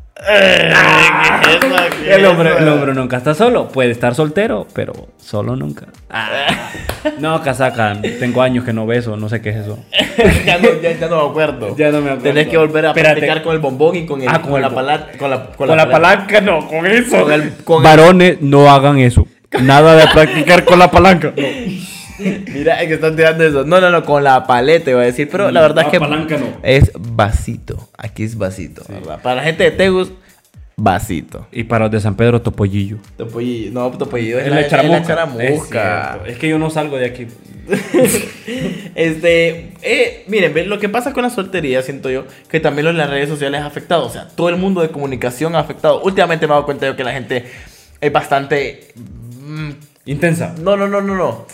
El 2.07 2.27
hombre, 2.27 2.51
el 2.59 2.69
hombre 2.69 2.95
nunca 2.95 3.17
está 3.17 3.35
solo. 3.35 3.69
Puede 3.69 3.91
estar 3.91 4.15
soltero, 4.15 4.67
pero 4.75 4.93
solo 5.19 5.57
nunca. 5.57 5.87
No, 7.19 7.41
casaca. 7.43 7.97
Tengo 8.19 8.43
años 8.43 8.63
que 8.65 8.75
no 8.75 8.87
beso. 8.87 9.17
No 9.17 9.29
sé 9.31 9.41
qué 9.41 9.51
es 9.51 9.57
eso. 9.57 9.79
ya, 10.45 10.59
no, 10.59 10.69
ya, 10.83 10.93
ya 10.93 11.09
no 11.09 11.23
me 11.25 11.31
acuerdo. 11.31 11.75
Ya 11.77 11.91
no 11.91 12.01
me 12.03 12.11
acuerdo. 12.11 12.23
Tenés 12.25 12.49
que 12.49 12.59
volver 12.59 12.85
a 12.85 12.89
Espérate. 12.91 13.15
practicar 13.21 13.43
con 13.43 13.55
el 13.55 13.59
bombón 13.61 13.97
y 13.97 14.05
con, 14.07 14.21
el, 14.21 14.29
Ah, 14.29 14.41
con 14.43 14.51
con, 14.51 14.57
el 14.57 14.63
la 14.63 14.69
bo- 14.69 14.75
pala- 14.75 15.07
con 15.19 15.31
la 15.31 15.47
Con 15.47 15.69
la 15.77 15.89
palanca, 15.89 16.41
no, 16.43 16.67
con 16.69 16.87
eso. 16.87 17.23
Con 17.23 17.33
el- 17.33 17.53
Varones, 17.83 18.43
no 18.43 18.71
hagan 18.71 18.99
eso. 18.99 19.27
Nada 19.63 19.97
de 19.97 20.09
practicar 20.09 20.65
con 20.67 20.79
la 20.79 20.91
palanca. 20.91 21.33
No. 21.35 21.43
Mira, 22.53 22.81
es 22.83 22.89
que 22.89 22.95
están 22.95 23.17
tirando 23.17 23.45
eso. 23.45 23.65
No, 23.65 23.81
no, 23.81 23.91
no, 23.91 24.05
con 24.05 24.23
la 24.25 24.47
paleta 24.47 24.91
iba 24.91 25.01
a 25.01 25.05
decir. 25.05 25.29
Pero 25.31 25.51
la 25.51 25.61
verdad 25.61 25.77
La 25.77 25.83
es 25.83 25.89
que 25.89 26.01
palanca 26.01 26.37
no. 26.39 26.47
es 26.63 26.91
vasito. 26.99 27.89
Aquí 27.97 28.25
es 28.25 28.37
vasito. 28.37 28.83
¿verdad? 28.89 29.21
Para 29.23 29.37
la 29.37 29.43
gente 29.43 29.65
de 29.65 29.71
Tegus, 29.71 30.13
vasito. 30.77 31.47
Y 31.53 31.65
para 31.65 31.85
los 31.87 31.93
de 31.93 32.01
San 32.01 32.15
Pedro, 32.17 32.41
topollillo. 32.43 32.99
Topollillo. 33.17 33.71
No, 33.73 33.91
topollillo 33.91 34.39
es, 34.39 34.45
Es 34.47 34.51
la, 34.51 34.55
la 34.57 34.61
es 34.61 34.71
la 34.91 35.03
charamusca. 35.03 35.45
Es, 35.45 35.63
cierto. 35.69 36.27
Es 36.27 36.39
que 36.39 36.49
yo 36.49 36.59
no 36.59 36.71
salgo 36.71 36.97
de 36.97 37.07
aquí. 37.07 37.27
Este, 38.95 39.75
eh, 39.83 40.25
miren, 40.29 40.69
lo 40.69 40.79
que 40.79 40.89
pasa 40.89 41.13
con 41.13 41.23
la 41.23 41.31
soltería, 41.31 41.83
siento 41.83 42.11
yo, 42.11 42.25
que 42.49 42.61
también 42.61 42.97
las 42.97 43.09
redes 43.09 43.29
sociales 43.29 43.61
ha 43.61 43.67
afectado. 43.67 44.05
O 44.07 44.11
sea, 44.11 44.29
todo 44.29 44.49
el 44.49 44.57
mundo 44.57 44.81
de 44.81 44.89
comunicación 44.89 45.55
ha 45.55 45.61
afectado. 45.61 46.03
Últimamente 46.03 46.47
me 46.47 46.53
he 46.53 46.55
dado 46.55 46.65
cuenta 46.67 46.87
yo 46.87 46.97
que 46.97 47.05
la 47.05 47.13
gente 47.13 47.45
es 48.01 48.13
bastante. 48.13 48.89
mm, 48.97 49.71
Intensa. 50.07 50.55
no, 50.61 50.77
no, 50.77 50.89
no, 50.89 51.01
no, 51.01 51.15
no. 51.15 51.47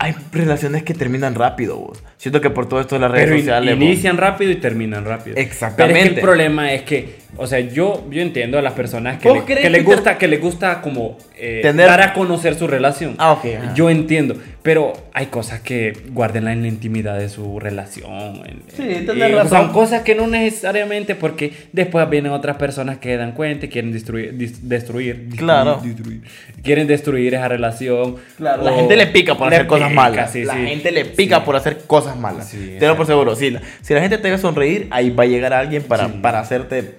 Hay 0.00 0.14
relaciones 0.32 0.84
que 0.84 0.94
terminan 0.94 1.34
rápido, 1.34 1.76
vos. 1.76 2.02
Siento 2.18 2.40
que 2.40 2.50
por 2.50 2.68
todo 2.68 2.80
esto 2.80 2.94
de 2.94 3.00
las 3.00 3.10
redes 3.10 3.24
Pero 3.26 3.36
in- 3.36 3.42
sociales. 3.42 3.74
vos, 3.74 3.84
inician 3.84 4.16
rápido 4.16 4.52
y 4.52 4.56
terminan 4.56 5.04
rápido. 5.04 5.36
Exactamente. 5.36 5.92
Pero 5.94 6.04
es 6.06 6.08
que 6.10 6.14
el 6.14 6.20
problema 6.24 6.72
es 6.72 6.82
que, 6.82 7.16
o 7.36 7.46
sea, 7.46 7.60
yo, 7.60 8.06
yo 8.10 8.20
entiendo 8.22 8.58
a 8.58 8.62
las 8.62 8.72
personas 8.72 9.18
que, 9.18 9.28
¿Vos 9.28 9.38
le, 9.38 9.44
que 9.44 9.54
les 9.54 9.64
que 9.64 9.70
te- 9.70 9.82
gusta, 9.82 10.18
que 10.18 10.28
les 10.28 10.40
gusta 10.40 10.80
como 10.80 11.18
eh, 11.36 11.60
Tener- 11.62 11.86
dar 11.86 12.00
a 12.00 12.12
conocer 12.14 12.54
su 12.54 12.66
relación. 12.66 13.14
Ah, 13.18 13.32
ok, 13.32 13.44
ajá. 13.62 13.74
Yo 13.74 13.90
entiendo, 13.90 14.34
pero 14.62 14.92
hay 15.12 15.26
cosas 15.26 15.60
que 15.60 15.92
guárdenla 16.10 16.52
en 16.52 16.62
la 16.62 16.68
intimidad 16.68 17.18
de 17.18 17.28
su 17.28 17.60
relación. 17.60 18.10
en- 18.46 18.62
Sí, 18.74 18.82
en- 18.82 19.06
tenés 19.06 19.30
y, 19.30 19.34
razón. 19.34 19.48
Son 19.50 19.72
cosas 19.72 20.02
que 20.02 20.14
no 20.14 20.26
necesariamente, 20.26 21.14
porque 21.14 21.52
después 21.72 22.08
vienen 22.10 22.32
otras 22.32 22.56
personas 22.56 22.98
que 22.98 23.16
dan 23.16 23.32
cuenta 23.32 23.66
y 23.66 23.68
quieren 23.68 23.92
destruir, 23.92 24.36
dis- 24.36 24.58
destruir, 24.62 25.28
Claro. 25.36 25.80
destruir. 25.84 26.22
quieren 26.62 26.86
destruir 26.88 27.34
esa 27.34 27.46
relación. 27.48 28.16
Claro, 28.36 28.62
la 28.64 28.72
gente 28.72 28.96
le 28.96 29.06
pica 29.06 29.36
por 29.36 29.48
le 29.50 29.56
hacer 29.56 29.66
cosas 29.68 29.92
malas. 29.92 30.32
sí, 30.32 30.44
la 30.44 30.54
sí. 30.54 30.66
gente 30.66 30.90
le 30.92 31.04
pica 31.04 31.36
Sí. 31.36 31.42
por 31.44 31.56
hacer 31.56 31.78
cosas 31.86 32.16
malas. 32.16 32.48
Sí, 32.48 32.76
Te 32.78 32.86
lo 32.86 32.96
por 32.96 33.06
seguro. 33.06 33.36
Si 33.36 33.50
la, 33.50 33.60
si 33.82 33.94
la 33.94 34.00
gente 34.00 34.18
te 34.18 34.30
ve 34.30 34.38
sonreír, 34.38 34.88
ahí 34.90 35.10
va 35.10 35.22
a 35.22 35.26
llegar 35.26 35.52
alguien 35.52 35.82
para, 35.84 36.06
Sí. 36.08 36.14
para 36.20 36.40
hacerte, 36.40 36.94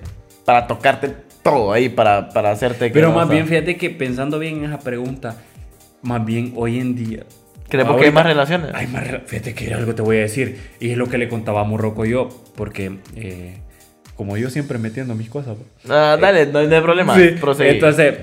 para 0.49 0.65
tocarte 0.65 1.13
todo 1.43 1.71
ahí, 1.71 1.89
para, 1.89 2.29
para 2.29 2.49
hacerte 2.49 2.87
que 2.87 2.91
Pero 2.91 3.11
más 3.11 3.29
bien, 3.29 3.45
fíjate 3.45 3.77
que 3.77 3.91
pensando 3.91 4.39
bien 4.39 4.57
en 4.57 4.63
esa 4.63 4.79
pregunta, 4.79 5.35
más 6.01 6.25
bien 6.25 6.53
hoy 6.55 6.79
en 6.79 6.95
día. 6.95 7.23
¿Creemos 7.67 7.97
que 7.97 8.05
hay 8.05 8.11
más 8.11 8.25
relaciones? 8.25 8.71
Hay 8.73 8.87
más 8.87 9.03
Fíjate 9.27 9.53
que 9.53 9.71
algo 9.71 9.93
te 9.93 10.01
voy 10.01 10.17
a 10.17 10.21
decir. 10.21 10.59
Y 10.79 10.89
es 10.89 10.97
lo 10.97 11.07
que 11.07 11.19
le 11.19 11.29
contaba 11.29 11.61
a 11.61 11.65
Morroco 11.65 12.03
yo. 12.03 12.29
Porque, 12.55 12.97
eh, 13.15 13.61
como 14.19 14.35
yo 14.35 14.49
siempre 14.49 14.77
metiendo 14.77 15.15
mis 15.15 15.29
cosas. 15.29 15.55
pues. 15.55 15.89
Ah, 15.89 16.17
dale, 16.19 16.45
no 16.47 16.59
hay, 16.59 16.67
no 16.67 16.75
hay 16.75 16.81
problema. 16.81 17.15
Sí. 17.15 17.35
Entonces, 17.59 18.15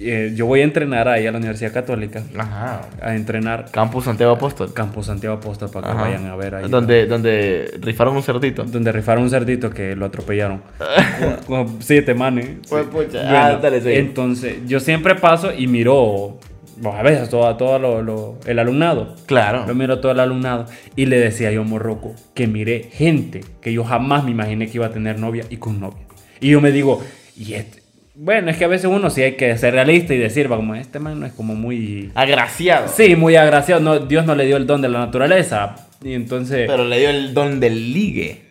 eh, 0.00 0.32
yo 0.34 0.44
voy 0.44 0.62
a 0.62 0.64
entrenar 0.64 1.06
ahí 1.06 1.24
a 1.24 1.30
la 1.30 1.38
Universidad 1.38 1.72
Católica. 1.72 2.20
Ajá. 2.36 2.80
A 3.00 3.14
entrenar 3.14 3.66
Campus 3.70 4.06
Santiago 4.06 4.32
Apóstol. 4.32 4.74
Campus 4.74 5.06
Santiago 5.06 5.36
Apóstol 5.36 5.70
para 5.70 5.86
que 5.86 5.92
Ajá. 5.92 6.02
vayan 6.02 6.26
a 6.26 6.34
ver 6.34 6.56
ahí. 6.56 6.68
Donde, 6.68 7.06
donde 7.06 7.78
rifaron 7.80 8.16
un 8.16 8.24
cerdito. 8.24 8.64
Donde 8.64 8.90
rifaron 8.90 9.22
un 9.22 9.30
cerdito 9.30 9.70
que 9.70 9.94
lo 9.94 10.06
atropellaron. 10.06 10.62
con 11.46 11.80
siete 11.80 12.12
manes. 12.12 12.50
Pues, 12.68 12.84
pucha. 12.86 13.20
Ah, 13.52 13.60
dale, 13.62 13.80
sigue. 13.80 14.00
entonces, 14.00 14.56
yo 14.66 14.80
siempre 14.80 15.14
paso 15.14 15.52
y 15.56 15.68
miro, 15.68 16.40
a 16.84 17.02
veces, 17.02 17.28
todo, 17.30 17.56
todo 17.56 17.78
lo- 17.78 18.02
lo- 18.02 18.38
el 18.46 18.58
alumnado. 18.58 19.14
Claro. 19.26 19.64
Lo 19.66 19.74
miro 19.74 20.00
todo 20.00 20.12
el 20.12 20.20
alumnado. 20.20 20.66
Y 20.94 21.06
le 21.06 21.18
decía 21.18 21.50
yo 21.52 21.62
a 21.62 21.64
Morroco 21.64 22.14
que 22.34 22.46
miré 22.46 22.88
gente 22.92 23.40
que 23.60 23.72
yo 23.72 23.84
jamás 23.84 24.24
me 24.24 24.30
imaginé 24.30 24.66
que 24.68 24.76
iba 24.78 24.86
a 24.86 24.90
tener 24.90 25.18
novia 25.18 25.44
y 25.50 25.56
con 25.56 25.80
novia. 25.80 26.04
Y 26.40 26.50
yo 26.50 26.60
me 26.60 26.70
digo, 26.72 27.02
y 27.36 27.54
este. 27.54 27.82
Bueno, 28.18 28.50
es 28.50 28.56
que 28.56 28.64
a 28.64 28.68
veces 28.68 28.86
uno 28.86 29.10
sí 29.10 29.22
hay 29.22 29.32
que 29.32 29.56
ser 29.58 29.74
realista 29.74 30.14
y 30.14 30.18
decir, 30.18 30.50
va, 30.50 30.56
como 30.56 30.74
este 30.74 30.98
man 30.98 31.20
no 31.20 31.26
es 31.26 31.32
como 31.34 31.54
muy. 31.54 32.10
Agraciado. 32.14 32.88
Sí, 32.88 33.14
muy 33.14 33.36
agraciado. 33.36 33.80
No, 33.82 33.98
Dios 33.98 34.24
no 34.24 34.34
le 34.34 34.46
dio 34.46 34.56
el 34.56 34.66
don 34.66 34.80
de 34.80 34.88
la 34.88 35.00
naturaleza. 35.00 35.76
Y 36.02 36.14
entonces. 36.14 36.66
Pero 36.66 36.84
le 36.86 36.98
dio 36.98 37.10
el 37.10 37.34
don 37.34 37.60
del 37.60 37.92
ligue. 37.92 38.45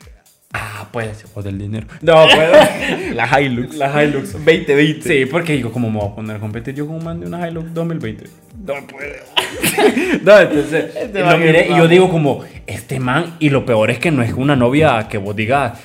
Ah, 0.58 0.88
pues. 0.92 1.26
O 1.34 1.42
del 1.44 1.58
dinero. 1.58 1.86
No, 2.02 2.26
pues. 2.34 3.14
La 3.16 3.42
Hilux. 3.42 3.76
la 3.76 4.04
Hilux. 4.04 4.32
2020. 4.34 5.02
Sí, 5.02 5.26
porque 5.26 5.54
digo, 5.54 5.72
¿cómo 5.72 5.90
me 5.92 6.00
voy 6.00 6.10
a 6.10 6.16
poner 6.16 6.36
a 6.38 6.40
competir 6.40 6.74
yo 6.76 6.88
con 6.88 6.96
un 6.98 7.04
man 7.04 7.20
de 7.20 7.28
una 7.28 7.48
Hilux 7.48 7.74
2020? 7.74 8.24
No 8.66 8.74
puede. 8.88 9.22
no, 10.24 10.40
entonces, 10.40 10.96
Este 11.02 11.20
lo 11.20 11.38
miré 11.38 11.62
es 11.66 11.72
y 11.72 11.78
yo 11.78 11.88
digo 11.88 12.10
como, 12.10 12.44
este 12.68 13.00
man, 13.00 13.36
y 13.40 13.50
lo 13.50 13.66
peor 13.66 13.92
es 13.92 14.00
que 14.00 14.12
no 14.12 14.22
es 14.24 14.34
una 14.34 14.56
novia 14.56 15.08
que 15.10 15.18
vos 15.18 15.36
digas, 15.36 15.78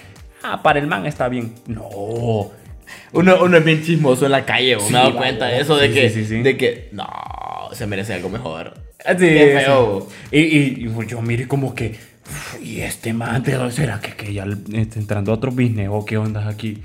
ah, 0.43 0.63
para 0.63 0.79
el 0.79 0.87
man 0.87 1.07
está 1.07 1.29
bien. 1.29 1.53
No. 1.67 1.89
Uno, 3.13 3.43
uno 3.43 3.57
es 3.57 3.65
bien 3.65 3.83
chismoso 3.83 4.27
en 4.27 4.33
la 4.33 4.45
calle. 4.45 4.77
Sí, 4.79 4.93
me 4.93 4.99
he 4.99 5.03
dado 5.03 5.17
cuenta 5.17 5.47
de 5.47 5.61
eso, 5.61 5.77
de 5.77 5.89
Sí, 5.89 5.95
que, 5.95 6.11
sí, 6.11 6.23
sí, 6.25 6.29
sí. 6.37 6.43
de 6.43 6.57
que, 6.57 6.89
no, 6.93 7.09
se 7.73 7.87
merece 7.87 8.15
algo 8.15 8.29
mejor. 8.29 8.75
Sí, 8.99 9.17
Qué 9.19 9.61
feo. 9.65 10.07
sí. 10.31 10.37
Y, 10.37 10.41
y- 10.41 10.87
y 10.87 11.07
yo 11.07 11.21
miré 11.23 11.49
como 11.49 11.75
que, 11.75 11.91
"Uf, 11.91 11.99
¿y 12.63 12.81
este 12.81 13.13
man 13.13 13.43
de 13.43 13.53
dónde 13.55 13.73
será 13.73 14.01
que, 14.01 14.13
que 14.15 14.33
ya 14.33 14.45
está 14.73 14.99
entrando 14.99 15.33
a 15.33 15.35
otro 15.35 15.51
business 15.51 15.89
o 15.91 16.05
qué 16.05 16.17
onda 16.19 16.49
aquí? 16.49 16.83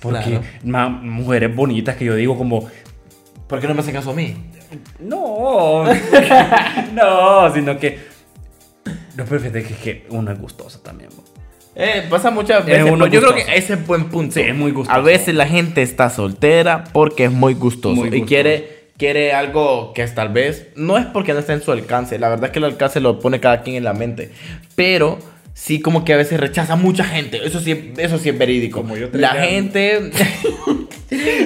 Porque 0.00 0.40
Claro. 0.62 0.90
mujeres 1.02 1.54
bonitas 1.54 1.96
que 1.96 2.04
yo 2.06 2.14
digo 2.14 2.36
como, 2.38 2.68
¿Por 3.46 3.60
qué 3.60 3.66
no 3.68 3.74
me 3.74 3.80
hacen 3.80 3.94
caso 3.94 4.10
a 4.10 4.14
mí? 4.14 4.34
No, 5.00 5.84
no, 6.94 7.52
sino 7.52 7.78
que. 7.78 7.98
No, 9.16 9.24
pero 9.24 9.40
fíjate 9.40 9.62
que, 9.64 9.74
que 9.74 10.06
uno 10.10 10.30
es 10.30 10.38
gustoso 10.38 10.78
también. 10.80 11.10
bo. 11.16 11.24
Eh, 11.74 12.06
pasa 12.08 12.30
muchas 12.30 12.60
Es 12.60 12.66
veces. 12.66 12.84
uno 12.90 13.04
pero 13.04 13.12
yo 13.12 13.20
creo 13.20 13.34
que 13.34 13.56
ese 13.56 13.74
es 13.74 13.86
buen 13.86 14.08
punto. 14.08 14.34
Sí, 14.34 14.40
es 14.40 14.54
muy 14.54 14.70
gustoso. 14.72 14.96
A 14.96 15.02
veces 15.02 15.34
la 15.34 15.46
gente 15.46 15.82
está 15.82 16.10
soltera 16.10 16.84
porque 16.92 17.24
es 17.24 17.32
muy 17.32 17.54
gustoso. 17.54 17.96
Muy 17.96 18.08
Y 18.08 18.10
gustoso. 18.10 18.26
quiere, 18.28 18.79
quiere 19.00 19.32
algo 19.32 19.94
que 19.94 20.06
tal 20.08 20.28
vez. 20.28 20.68
No 20.76 20.98
es 20.98 21.06
porque 21.06 21.32
no 21.32 21.38
está 21.40 21.54
en 21.54 21.62
su 21.62 21.72
alcance. 21.72 22.18
La 22.18 22.28
verdad 22.28 22.46
es 22.46 22.50
que 22.52 22.58
el 22.58 22.66
alcance 22.66 23.00
lo 23.00 23.18
pone 23.18 23.40
cada 23.40 23.62
quien 23.62 23.76
en 23.76 23.84
la 23.84 23.94
mente. 23.94 24.30
Pero 24.76 25.18
sí, 25.60 25.80
como 25.80 26.04
que 26.04 26.12
a 26.14 26.16
veces 26.16 26.40
rechaza 26.40 26.72
a 26.72 26.76
mucha 26.76 27.04
gente. 27.04 27.40
Eso 27.44 27.60
sí, 27.60 27.92
eso 27.98 28.18
sí 28.18 28.30
es 28.30 28.38
verídico. 28.38 28.80
Como 28.80 28.96
yo 28.96 29.08
la 29.12 29.30
gente. 29.34 30.10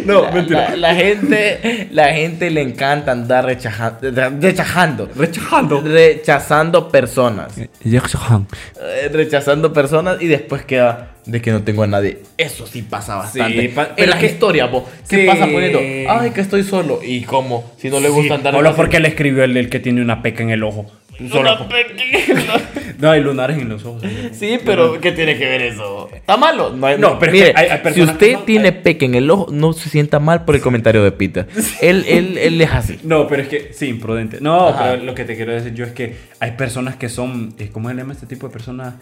No, 0.05 0.25
la, 0.25 0.31
mentira. 0.31 0.71
La, 0.71 0.77
la 0.77 0.95
gente, 0.95 1.89
la 1.91 2.13
gente 2.13 2.51
le 2.51 2.61
encanta 2.61 3.13
andar 3.13 3.47
rechaja- 3.47 3.99
rechazando. 4.39 5.09
Rechazando. 5.17 5.81
Rechazando 5.81 6.89
personas. 6.91 7.55
Eh, 7.57 9.09
rechazando 9.11 9.73
personas 9.73 10.21
y 10.21 10.27
después 10.27 10.65
queda 10.67 11.13
de 11.25 11.41
que 11.41 11.51
no 11.51 11.63
tengo 11.63 11.83
a 11.83 11.87
nadie. 11.87 12.19
Eso 12.37 12.67
sí 12.67 12.83
pasa 12.83 13.17
bastante. 13.17 13.59
Sí, 13.63 13.69
pa- 13.69 13.85
en 13.85 13.89
pero 13.97 14.11
las 14.11 14.19
que- 14.21 14.27
historias, 14.27 14.71
vos, 14.71 14.85
¿qué 15.09 15.23
Sí. 15.23 15.27
pasa 15.27 15.47
poniendo? 15.47 15.79
Ay, 16.11 16.31
que 16.33 16.43
estoy 16.43 16.63
solo. 16.63 17.01
¿Y 17.03 17.23
cómo? 17.23 17.73
Si 17.79 17.89
no 17.89 18.01
le 18.01 18.11
gusta 18.11 18.35
andar 18.35 18.53
Solo 18.53 18.77
porque 18.77 19.01
le 19.01 19.09
escribió 19.09 19.45
el, 19.45 19.57
el 19.57 19.71
que 19.71 19.81
tiene 19.81 20.03
una 20.03 20.23
peca 20.23 20.43
en 20.43 20.51
el 20.51 20.63
ojo. 20.63 20.87
Solo 21.31 21.59
por- 21.59 21.69
No, 22.99 23.11
hay 23.11 23.21
lunares 23.21 23.59
en 23.59 23.69
los 23.69 23.85
ojos. 23.85 24.03
Sí, 24.33 24.59
pero 24.65 25.01
¿qué 25.01 25.13
tiene 25.13 25.37
que 25.39 25.45
ver 25.47 25.63
eso? 25.63 26.09
¿Está 26.13 26.37
malo? 26.37 26.71
No, 26.75 26.87
hay- 26.87 26.99
No, 26.99 27.19
pero 27.19 27.33
es 27.33 27.39
mire, 27.41 27.53
que 27.55 27.61
hay- 27.61 27.69
hay 27.85 27.95
si 27.95 28.03
usted 28.03 28.37
tiene 28.47 28.69
hay- 28.69 28.81
peque 28.83 29.05
en 29.07 29.15
el 29.15 29.31
ojo, 29.31 29.49
no 29.53 29.73
se 29.73 29.89
sienta 29.91 30.19
mal 30.21 30.45
por 30.45 30.55
el 30.55 30.61
comentario 30.61 31.03
de 31.05 31.13
Peter. 31.13 31.47
Él, 31.81 32.05
él, 32.09 32.39
él 32.39 32.61
es 32.61 32.71
así. 32.71 32.99
No, 33.03 33.27
pero 33.29 33.43
es 33.43 33.49
que, 33.49 33.73
sí, 33.73 33.87
imprudente. 33.87 34.39
No, 34.41 34.69
Ajá. 34.69 34.91
pero 34.93 35.03
lo 35.05 35.15
que 35.15 35.25
te 35.25 35.37
quiero 35.37 35.53
decir 35.53 35.75
yo 35.75 35.85
es 35.85 35.93
que 35.93 36.17
hay 36.41 36.53
personas 36.53 36.97
que 36.97 37.09
son, 37.09 37.55
eh, 37.59 37.69
¿cómo 37.73 37.89
se 37.91 37.95
llama 37.97 38.13
este 38.13 38.27
tipo 38.27 38.47
de 38.49 38.53
personas? 38.53 38.95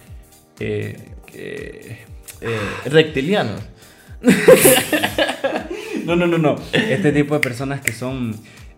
Eh, 0.61 0.97
Eh, 1.35 1.97
reptilianos. 2.87 3.61
No, 6.05 6.17
no, 6.17 6.27
no, 6.27 6.37
no. 6.39 6.57
Este 6.73 7.13
tipo 7.13 7.35
de 7.35 7.41
personas 7.41 7.81
que 7.81 7.93
son, 7.93 8.35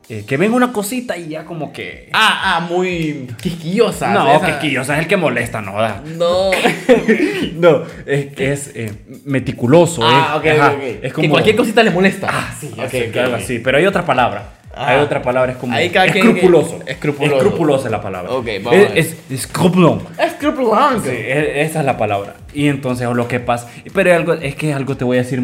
eh, 0.08 0.24
que 0.26 0.36
ven 0.36 0.52
una 0.52 0.72
cosita 0.72 1.16
y 1.16 1.28
ya 1.28 1.44
como 1.44 1.72
que... 1.72 2.10
Ah, 2.12 2.56
ah, 2.56 2.60
muy 2.60 3.26
quisquillosa. 3.40 4.12
No, 4.12 4.28
esa- 4.30 4.40
que 4.46 4.52
quisquillosa 4.52 4.94
es 4.94 5.00
el 5.00 5.06
que 5.08 5.16
molesta, 5.16 5.60
no 5.62 5.80
da. 5.80 6.02
No. 6.04 6.50
No, 7.54 7.82
es 8.06 8.26
que 8.34 8.52
es 8.52 8.72
eh, 8.74 8.92
meticuloso. 9.24 10.02
Ah, 10.04 10.32
eh. 10.34 10.38
ok, 10.38 10.60
Ajá. 10.60 10.74
Es 10.82 11.00
Que 11.00 11.12
como 11.12 11.28
cualquier 11.30 11.56
cosita 11.56 11.82
le 11.82 11.90
molesta. 11.90 12.28
Ah, 12.30 12.54
sí, 12.58 12.68
Ok, 12.72 12.78
ok, 12.86 12.94
ok, 13.10 13.16
algo 13.18 13.36
ok. 13.36 13.42
así. 13.42 13.58
Pero 13.60 13.78
hay 13.78 13.86
otra 13.86 14.04
palabra. 14.04 14.54
Ah. 14.74 14.88
Hay 14.88 14.98
otra 15.00 15.22
palabra, 15.22 15.52
es 15.52 15.58
como 15.58 15.76
escrupuloso. 15.76 16.80
escrupuloso. 16.84 17.36
Escrupuloso 17.36 17.84
es 17.84 17.90
la 17.92 18.02
palabra. 18.02 18.32
Ok, 18.32 18.46
vamos. 18.62 18.80
Es, 18.94 19.12
es 19.30 19.30
escrupulón. 19.30 20.02
Escrupuloso. 20.18 21.04
Sí, 21.04 21.10
e- 21.10 21.62
esa 21.62 21.78
es 21.80 21.86
la 21.86 21.96
palabra. 21.96 22.34
Y 22.52 22.66
entonces 22.66 23.08
lo 23.08 23.28
que 23.28 23.38
pasa, 23.38 23.70
pero 23.92 24.12
algo, 24.14 24.32
es 24.34 24.56
que 24.56 24.74
algo 24.74 24.96
te 24.96 25.04
voy 25.04 25.18
a 25.18 25.22
decir, 25.22 25.40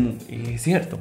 es 0.53 0.62
cierto. 0.62 0.99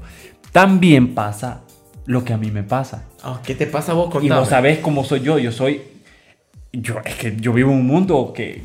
También 0.51 1.15
pasa 1.15 1.61
lo 2.09 2.23
que 2.25 2.33
a 2.33 2.37
mí 2.37 2.49
me 2.49 2.63
pasa. 2.63 3.03
Ah, 3.23 3.39
¿Qué 3.45 3.53
te 3.53 3.67
pasa 3.67 3.93
vos 3.93 4.07
Y 4.09 4.11
contame? 4.13 4.39
vos 4.39 4.49
sabés 4.49 4.79
cómo 4.79 5.03
soy 5.03 5.19
yo. 5.21 5.37
Yo 5.37 5.51
soy, 5.51 5.81
yo 6.73 6.95
es 7.05 7.13
que 7.15 7.35
yo 7.39 7.53
vivo 7.53 7.71
en 7.71 7.77
un 7.77 7.85
mundo 7.85 8.33
que, 8.35 8.63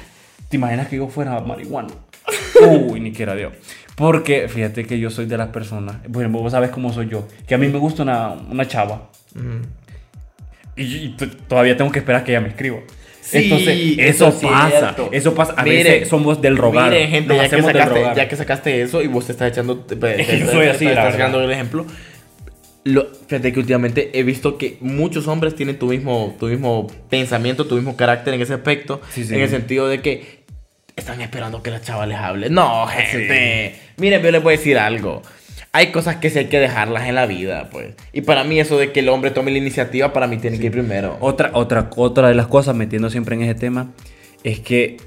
¿te 0.49 0.57
imaginas 0.57 0.89
que 0.89 0.97
yo 0.97 1.09
fuera 1.09 1.39
marihuana? 1.41 1.89
Uy, 2.89 3.01
ni 3.01 3.13
quiera 3.13 3.35
Dios. 3.35 3.53
Porque 3.97 4.49
fíjate 4.49 4.87
que 4.87 4.99
yo 4.99 5.11
soy 5.11 5.27
de 5.27 5.37
las 5.37 5.49
personas, 5.51 5.97
bueno, 6.09 6.31
vos 6.31 6.53
sabes 6.53 6.71
cómo 6.71 6.91
soy 6.91 7.09
yo, 7.11 7.29
que 7.47 7.55
a 7.55 7.59
mí 7.59 7.69
me 7.69 7.79
gusta 7.79 8.03
una, 8.03 8.33
una 8.51 8.67
chava 8.67 9.11
y, 10.77 10.83
y 10.83 11.09
t- 11.11 11.27
todavía 11.49 11.77
tengo 11.77 11.91
que 11.93 11.99
esperar 12.01 12.25
que 12.25 12.33
ella 12.33 12.41
me 12.41 12.49
escriba. 12.49 12.79
Sí, 13.21 13.39
Entonces, 13.45 13.77
eso 13.99 14.29
eso, 14.29 14.29
es 14.29 14.35
pasa, 14.53 14.97
eso 15.13 15.35
pasa. 15.35 15.55
A 15.57 15.63
Miren, 15.65 15.85
veces 15.85 16.09
somos 16.09 16.43
del 16.43 16.57
rogar. 16.59 16.91
Miren, 16.91 17.09
gente, 17.11 17.37
ya 17.37 17.49
que, 17.49 17.63
sacaste, 17.63 17.95
rogar. 17.95 18.17
ya 18.17 18.29
que 18.29 18.37
sacaste 18.37 18.83
eso 18.83 19.01
y 19.03 19.07
vos 19.07 19.27
te 19.27 19.33
estás 19.33 19.51
echando. 19.53 19.79
te- 19.79 19.97
te- 19.97 20.39
yo 20.41 20.47
soy 20.51 20.67
así, 20.67 20.85
te 20.87 20.91
estás 20.93 21.13
sacando 21.13 21.41
el 21.43 21.51
ejemplo. 21.51 21.87
Lo, 22.85 23.07
fíjate 23.07 23.53
que 23.53 23.61
últimamente 23.61 24.11
he 24.13 24.23
visto 24.23 24.59
que 24.59 24.77
muchos 24.81 25.27
hombres 25.27 25.57
tienen 25.57 25.79
tu 25.79 25.87
mismo, 25.87 26.37
tu 26.39 26.47
mismo 26.47 26.87
pensamiento, 27.09 27.67
tu 27.67 27.77
mismo 27.77 27.97
carácter 27.97 28.35
en 28.35 28.43
ese 28.43 28.55
aspecto. 28.55 29.01
Sí, 29.11 29.25
sí. 29.25 29.35
En 29.35 29.41
el 29.41 29.49
sentido 29.49 29.89
de 29.89 30.03
que 30.03 30.45
están 30.97 31.21
esperando 31.21 31.63
que 31.63 31.71
la 31.71 31.81
chava 31.81 32.07
les 32.07 32.19
hable. 32.19 32.51
No, 32.51 32.87
gente. 32.87 33.75
Miren, 33.97 34.23
yo 34.23 34.31
les 34.31 34.43
voy 34.43 34.55
a 34.55 34.57
decir 34.59 34.79
algo. 34.79 35.23
Hay 35.73 35.91
cosas 35.91 36.17
que 36.17 36.31
sí 36.31 36.39
hay 36.39 36.47
que 36.47 36.61
dejarlas 36.61 37.09
en 37.09 37.17
la 37.17 37.27
vida, 37.27 37.69
pues. 37.71 37.95
Y 38.13 38.21
para 38.21 38.45
mí 38.45 38.61
eso 38.61 38.79
de 38.79 38.93
que 38.93 39.01
el 39.01 39.09
hombre 39.09 39.33
tome 39.33 39.51
la 39.51 39.59
iniciativa, 39.59 40.13
para 40.13 40.29
mí 40.29 40.37
tiene 40.37 40.59
que 40.61 40.67
ir 40.67 40.73
primero. 40.73 41.17
Otra, 41.21 41.51
otra, 41.55 41.91
otra 41.97 42.29
de 42.29 42.35
las 42.35 42.47
cosas, 42.47 42.77
metiendo 42.77 43.11
siempre 43.11 43.35
en 43.35 43.43
ese 43.43 43.57
tema, 43.57 43.91
es 44.45 44.61
que, 44.61 44.99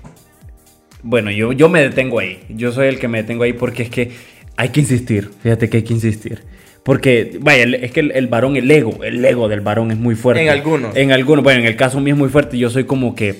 bueno, 1.03 1.31
yo, 1.31 1.53
yo 1.53 1.69
me 1.69 1.81
detengo 1.81 2.19
ahí. 2.19 2.43
Yo 2.49 2.73
soy 2.73 2.87
el 2.87 2.99
que 2.99 3.07
me 3.07 3.21
detengo 3.21 3.43
ahí 3.43 3.53
porque 3.53 3.83
es 3.83 3.89
que 3.89 4.11
hay 4.57 4.69
que 4.69 4.81
insistir. 4.81 5.31
Fíjate 5.41 5.69
que 5.69 5.77
hay 5.77 5.83
que 5.83 5.93
insistir. 5.93 6.43
Porque, 6.87 7.37
vaya, 7.41 7.65
es 7.81 7.91
que 7.91 7.99
el, 7.99 8.11
el 8.13 8.27
varón, 8.27 8.55
el 8.55 8.71
ego, 8.71 9.03
el 9.03 9.23
ego 9.25 9.49
del 9.49 9.59
varón 9.59 9.91
es 9.91 9.97
muy 9.97 10.15
fuerte. 10.15 10.41
En 10.43 10.47
algunos. 10.47 10.95
En 10.95 11.11
algunos, 11.11 11.43
bueno, 11.43 11.59
en 11.59 11.65
el 11.65 11.75
caso 11.75 11.99
mío 11.99 12.13
es 12.13 12.17
muy 12.17 12.29
fuerte. 12.29 12.57
Yo 12.57 12.69
soy 12.69 12.85
como 12.85 13.13
que, 13.13 13.35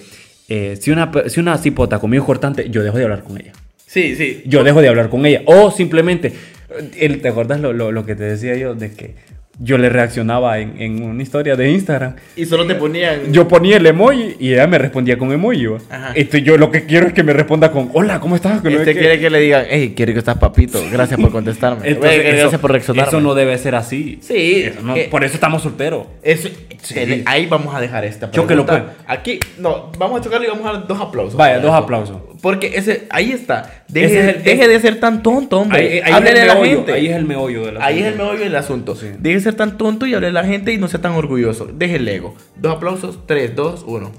eh, 0.50 0.76
si, 0.82 0.92
una, 0.92 1.10
si 1.28 1.40
una 1.40 1.58
cipota 1.58 1.98
conmigo 1.98 2.24
es 2.24 2.28
cortante, 2.28 2.70
yo 2.70 2.84
dejo 2.84 2.98
de 2.98 3.06
hablar 3.06 3.24
con 3.24 3.38
ella. 3.40 3.54
Sí, 3.86 4.18
sí. 4.18 4.42
Yo 4.46 4.66
dejo 4.66 4.82
de 4.82 4.90
hablar 4.90 5.08
con 5.10 5.26
ella. 5.26 5.44
O 5.46 5.72
simplemente, 5.72 6.28
eh, 6.28 6.90
el- 7.00 7.22
¿te 7.22 7.30
acuerdas 7.30 7.62
lo, 7.62 7.72
lo- 7.72 7.94
lo 7.94 8.06
que 8.06 8.16
te 8.16 8.24
decía 8.26 8.58
yo? 8.58 8.76
De 8.76 8.92
que 8.92 9.16
yo 9.60 9.78
le 9.78 9.90
reaccionaba 9.90 10.60
en, 10.60 10.80
en 10.82 11.02
una 11.04 11.24
historia 11.24 11.56
de 11.56 11.72
Instagram. 11.72 12.16
Y 12.36 12.46
solo 12.46 12.68
te 12.68 12.76
ponían. 12.76 13.32
Yo 13.34 13.48
ponía 13.48 13.78
el 13.78 13.86
emoji 13.88 14.36
y 14.40 14.54
ella 14.54 14.68
me 14.68 14.78
respondía 14.78 15.18
con 15.18 15.32
emoji. 15.32 15.68
Ajá. 15.90 16.12
Este, 16.14 16.42
yo 16.44 16.58
lo 16.58 16.70
que 16.72 16.86
quiero 16.86 17.08
es 17.08 17.14
que 17.14 17.24
me 17.24 17.34
responda 17.34 17.72
con 17.72 17.90
Hola, 17.94 18.20
¿cómo 18.20 18.36
estás? 18.36 18.62
Que 18.62 18.70
Este 18.76 18.94
quiere 18.96 19.20
que 19.20 19.30
le 19.30 19.40
digan, 19.40 19.66
hey, 19.70 19.94
quiero 19.96 20.14
que 20.14 20.20
estás 20.20 20.38
papito, 20.38 20.80
gracias 20.92 21.20
por 21.20 21.32
contestarme. 21.32 21.88
Entonces, 21.90 22.20
eso, 22.26 22.38
gracias 22.38 22.62
por 22.62 22.72
reaccionarme. 22.72 23.08
eso 23.10 23.22
no 23.22 23.34
debe 23.34 23.58
ser 23.58 23.76
así. 23.76 24.20
Sí, 24.22 24.64
Eso 24.66 24.82
no- 24.82 24.94
que- 24.94 25.06
por 25.06 25.24
eso 25.24 25.34
estamos 25.34 25.64
solteros. 25.64 26.06
Eso- 26.22 26.50
Sí. 26.82 27.24
ahí 27.26 27.48
vamos 27.48 27.74
a 27.74 27.82
dejar 27.82 28.06
esta 28.06 28.30
pregunta. 28.30 28.66
pues. 28.66 28.84
Aquí, 29.08 29.40
no, 29.58 29.92
vamos 29.98 30.20
a 30.22 30.24
chocarlo 30.24 30.46
y 30.46 30.50
vamos 30.52 30.66
a 30.68 30.74
dar 30.74 30.88
dos 30.88 31.02
aplausos. 31.02 31.36
Vaya, 31.36 31.60
dos 31.60 31.72
aplausos. 31.74 32.18
Porque 32.42 32.74
ese, 32.78 33.08
ahí 33.10 33.32
está. 33.32 33.84
Deje, 33.88 34.06
Ese 34.06 34.30
es 34.30 34.36
el- 34.38 34.44
deje 34.44 34.68
de 34.68 34.80
ser 34.80 35.00
tan 35.00 35.24
tonto, 35.24 35.60
hombre. 35.60 35.80
Ahí, 35.80 36.00
ahí 36.04 36.14
Háblele 36.14 36.32
es 36.36 36.40
a 36.40 36.42
el 36.42 36.48
la 36.48 36.54
meollo, 36.56 36.76
gente. 36.78 36.94
ahí 36.94 37.08
es 37.08 37.16
el 37.16 37.26
meollo 37.26 37.66
de 37.66 37.72
la 37.74 37.86
Ahí 37.86 38.00
es 38.00 38.06
el 38.06 38.16
meollo 38.16 38.40
del 38.40 38.56
asunto. 38.56 38.96
Sí. 38.96 39.08
Deje 39.20 39.36
de 39.36 39.42
ser 39.42 39.54
tan 39.56 39.78
tonto 39.78 40.06
y 40.06 40.14
hable 40.14 40.28
a 40.28 40.32
la 40.32 40.44
gente 40.44 40.72
y 40.74 40.78
no 40.78 40.88
sea 40.88 41.02
tan 41.02 41.14
orgulloso. 41.14 41.66
Deje 41.66 41.96
el 41.98 42.08
ego. 42.08 42.36
Dos 42.56 42.76
aplausos, 42.76 43.26
tres, 43.26 43.56
dos, 43.56 43.84
uno. 43.88 44.12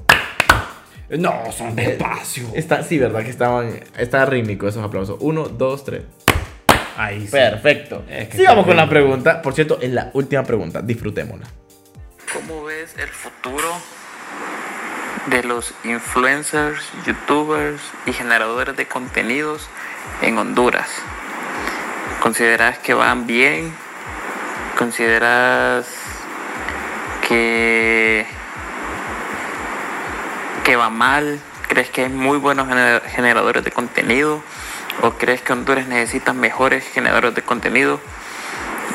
No, 1.11 1.33
son 1.57 1.75
despacio. 1.75 2.45
Está, 2.55 2.83
sí, 2.83 2.99
verdad 2.99 3.23
que 3.23 3.31
estaban, 3.31 3.81
está 3.97 4.27
rítmico 4.27 4.69
esos 4.69 4.85
aplausos. 4.85 5.17
Uno, 5.21 5.49
dos, 5.49 5.85
tres. 5.85 6.03
Ahí 6.99 7.23
sí. 7.25 7.31
Perfecto. 7.33 8.05
Es 8.11 8.29
que 8.29 8.37
Sigamos 8.39 8.67
con 8.67 8.77
la 8.77 8.89
pregunta. 8.89 9.41
Por 9.41 9.55
cierto, 9.55 9.79
es 9.81 9.91
la 9.91 10.11
última 10.13 10.43
pregunta. 10.43 10.83
Disfrutémosla. 10.83 11.47
¿Cómo 12.35 12.65
ves 12.65 12.95
el 13.01 13.09
futuro 13.09 13.69
de 15.27 15.43
los 15.43 15.75
influencers, 15.85 16.83
youtubers 17.07 17.81
y 18.07 18.13
generadores 18.13 18.77
de 18.77 18.87
contenidos 18.87 19.69
en 20.23 20.39
Honduras? 20.39 20.89
¿Consideras 22.21 22.79
que 22.79 22.95
van 22.95 23.27
bien? 23.27 23.73
¿Consideras 24.77 25.87
que, 27.27 28.27
que 30.65 30.77
va 30.77 30.91
mal? 30.91 31.41
¿Crees 31.69 31.91
que 31.91 32.05
hay 32.05 32.09
muy 32.09 32.39
buenos 32.39 32.69
gener- 32.69 33.03
generadores 33.07 33.65
de 33.65 33.71
contenido? 33.71 34.43
¿O 35.03 35.13
crees 35.13 35.43
que 35.43 35.53
Honduras 35.53 35.87
necesita 35.87 36.33
mejores 36.33 36.85
generadores 36.89 37.35
de 37.35 37.43
contenido? 37.43 38.01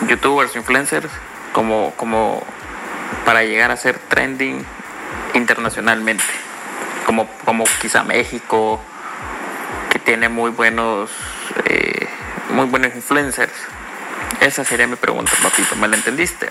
youtubers, 0.08 0.54
influencers, 0.58 1.10
como, 1.54 1.94
como 1.96 2.44
para 3.26 3.44
llegar 3.44 3.72
a 3.72 3.78
ser 3.78 3.98
trending 4.00 4.66
internacionalmente. 5.34 6.24
Como, 7.06 7.28
como 7.46 7.66
quizá 7.82 8.04
México, 8.04 8.80
que 9.92 10.00
tiene 10.00 10.30
muy 10.30 10.52
buenos, 10.52 11.12
eh, 11.70 12.08
muy 12.52 12.66
buenos 12.66 12.96
influencers. 12.96 13.54
Esa 14.42 14.64
sería 14.64 14.88
mi 14.88 14.96
pregunta, 14.96 15.32
papito. 15.42 15.76
¿Me 15.76 15.88
la 15.88 15.96
entendiste? 15.96 16.50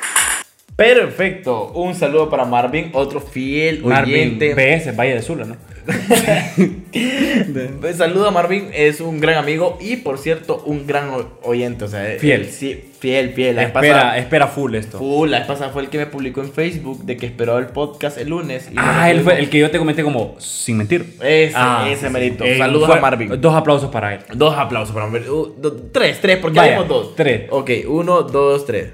Perfecto. 0.76 1.72
Un 1.72 1.94
saludo 1.94 2.30
para 2.30 2.44
Marvin, 2.44 2.90
otro 2.92 3.20
fiel 3.20 3.82
Marvin 3.84 4.38
oyente. 4.38 4.54
BS, 4.54 4.96
Valle 4.96 5.14
de 5.14 5.22
Sula, 5.22 5.44
¿no? 5.44 5.56
Saludo 7.96 8.28
a 8.28 8.30
Marvin, 8.30 8.70
es 8.72 9.00
un 9.00 9.20
gran 9.20 9.36
amigo 9.36 9.78
y 9.80 9.96
por 9.96 10.18
cierto, 10.18 10.62
un 10.64 10.86
gran 10.86 11.10
oyente. 11.42 11.84
O 11.84 11.88
sea, 11.88 12.18
Fiel. 12.18 12.50
sí, 12.50 12.91
fiel, 13.02 13.32
fiel. 13.32 13.56
La 13.56 13.64
Espera, 13.64 13.94
pasada- 13.94 14.18
espera 14.18 14.46
full 14.46 14.74
esto. 14.76 14.96
Full, 14.98 15.28
la 15.28 15.38
vez 15.40 15.48
pasada 15.48 15.70
fue 15.72 15.82
el 15.82 15.88
que 15.90 15.98
me 15.98 16.06
publicó 16.06 16.40
en 16.40 16.52
Facebook 16.52 17.04
de 17.04 17.16
que 17.16 17.26
esperó 17.26 17.58
el 17.58 17.66
podcast 17.66 18.16
el 18.16 18.28
lunes. 18.28 18.68
y 18.70 18.74
Ah, 18.76 19.10
él 19.10 19.20
fue 19.22 19.40
el 19.40 19.50
que 19.50 19.58
yo 19.58 19.70
te 19.72 19.78
comenté 19.78 20.04
como 20.04 20.36
sin 20.38 20.76
mentir. 20.76 21.16
Ese, 21.20 21.52
Ah, 21.56 21.88
ese 21.90 22.08
merito. 22.08 22.44
Saludos 22.56 22.88
fue- 22.88 22.98
a 22.98 23.00
Marvin. 23.00 23.40
Dos 23.40 23.54
aplausos 23.56 23.90
para 23.90 24.14
él. 24.14 24.20
Dos 24.34 24.56
aplausos 24.56 24.94
para 24.94 25.08
Marvin. 25.08 25.28
Uh, 25.28 25.52
tres, 25.92 26.20
tres, 26.20 26.38
porque 26.38 26.58
Vaya, 26.60 26.82
dos. 26.84 27.16
tres. 27.16 27.48
Ok, 27.50 27.70
uno, 27.88 28.22
dos, 28.22 28.64
tres. 28.64 28.90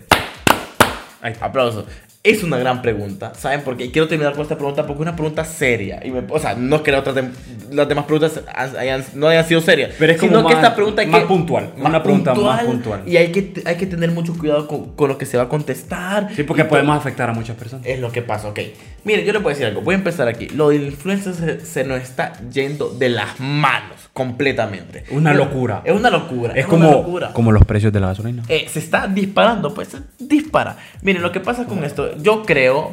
Aplausos. 1.40 1.84
Es 2.24 2.42
una 2.42 2.58
gran 2.58 2.82
pregunta. 2.82 3.32
¿Saben 3.36 3.62
por 3.62 3.76
qué? 3.76 3.84
Y 3.86 3.90
quiero 3.90 4.08
terminar 4.08 4.32
con 4.34 4.42
esta 4.42 4.56
pregunta 4.56 4.82
porque 4.86 4.98
es 5.02 5.08
una 5.08 5.14
pregunta 5.16 5.44
seria. 5.44 6.04
Y 6.04 6.10
me- 6.10 6.24
o 6.28 6.38
sea, 6.38 6.54
no 6.56 6.76
es 6.76 6.82
que 6.82 6.90
las, 6.90 7.00
otras 7.00 7.16
dem- 7.16 7.30
las 7.70 7.88
demás 7.88 8.04
preguntas 8.06 8.40
hayan- 8.54 9.04
no 9.14 9.28
hayan 9.28 9.46
sido 9.46 9.60
serias. 9.60 9.92
Pero 9.98 10.12
es 10.12 10.18
como 10.18 10.32
sino 10.32 10.40
que 10.48 10.54
más- 10.54 10.62
esta 10.64 10.74
pregunta 10.74 11.00
hay 11.02 11.06
más 11.08 11.20
que- 11.22 11.26
puntual, 11.28 11.70
una 11.78 12.02
pregunta 12.02 12.34
más 12.34 12.64
puntual. 12.64 13.02
Y 13.06 13.16
hay 13.16 13.30
que, 13.30 13.62
hay 13.64 13.76
que 13.76 13.86
tener 13.86 14.10
mucho 14.10 14.36
cuidado 14.36 14.66
con, 14.66 14.94
con 14.96 15.08
lo 15.08 15.16
que 15.16 15.26
se 15.26 15.36
va 15.36 15.44
a 15.44 15.48
contestar. 15.48 16.28
Sí, 16.34 16.42
porque 16.42 16.64
podemos 16.64 16.96
afectar 16.98 17.30
a 17.30 17.32
muchas 17.32 17.56
personas. 17.56 17.86
es 17.86 18.00
lo 18.00 18.10
que 18.10 18.20
pasa, 18.20 18.48
ok. 18.48 18.60
Miren, 19.04 19.24
yo 19.24 19.32
les 19.32 19.40
voy 19.42 19.52
a 19.52 19.54
decir 19.54 19.66
algo. 19.66 19.80
Voy 19.82 19.94
a 19.94 19.98
empezar 19.98 20.26
aquí. 20.28 20.48
Lo 20.48 20.70
del 20.70 20.82
influencer 20.86 21.34
se, 21.34 21.64
se 21.64 21.84
nos 21.84 22.02
está 22.02 22.32
yendo 22.52 22.90
de 22.90 23.08
las 23.10 23.38
manos 23.38 24.10
completamente. 24.12 25.04
Una 25.12 25.30
Es- 25.30 25.36
locura. 25.36 25.82
Es 25.84 25.94
una 25.94 26.10
locura. 26.10 26.52
Es 26.54 26.66
una 26.66 26.70
como, 26.70 26.90
locura. 26.92 27.32
como 27.32 27.52
los 27.52 27.64
precios 27.64 27.92
de 27.92 28.00
la 28.00 28.08
gasolina. 28.08 28.42
Eh, 28.48 28.66
se 28.68 28.80
está 28.80 29.06
disparando, 29.06 29.72
pues 29.72 29.88
se 29.88 29.98
dispara. 30.18 30.76
Miren, 31.02 31.22
lo 31.22 31.30
que 31.32 31.40
pasa 31.40 31.64
con 31.64 31.84
esto, 31.84 32.07
yo 32.16 32.42
creo, 32.44 32.92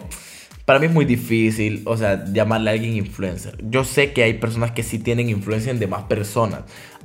para 0.65 0.79
mí 0.79 0.87
es 0.87 0.91
muy 0.91 1.05
difícil, 1.05 1.83
o 1.85 1.95
sea, 1.97 2.25
llamarle 2.31 2.69
a 2.71 2.73
alguien 2.73 2.95
influencer. 2.95 3.57
Yo 3.69 3.83
sé 3.83 4.13
que 4.13 4.23
hay 4.23 4.33
personas 4.35 4.71
que 4.71 4.83
sí 4.83 4.99
tienen 4.99 5.29
influencia 5.29 5.71
en 5.71 5.79
demás 5.79 6.03
personas. 6.03 6.61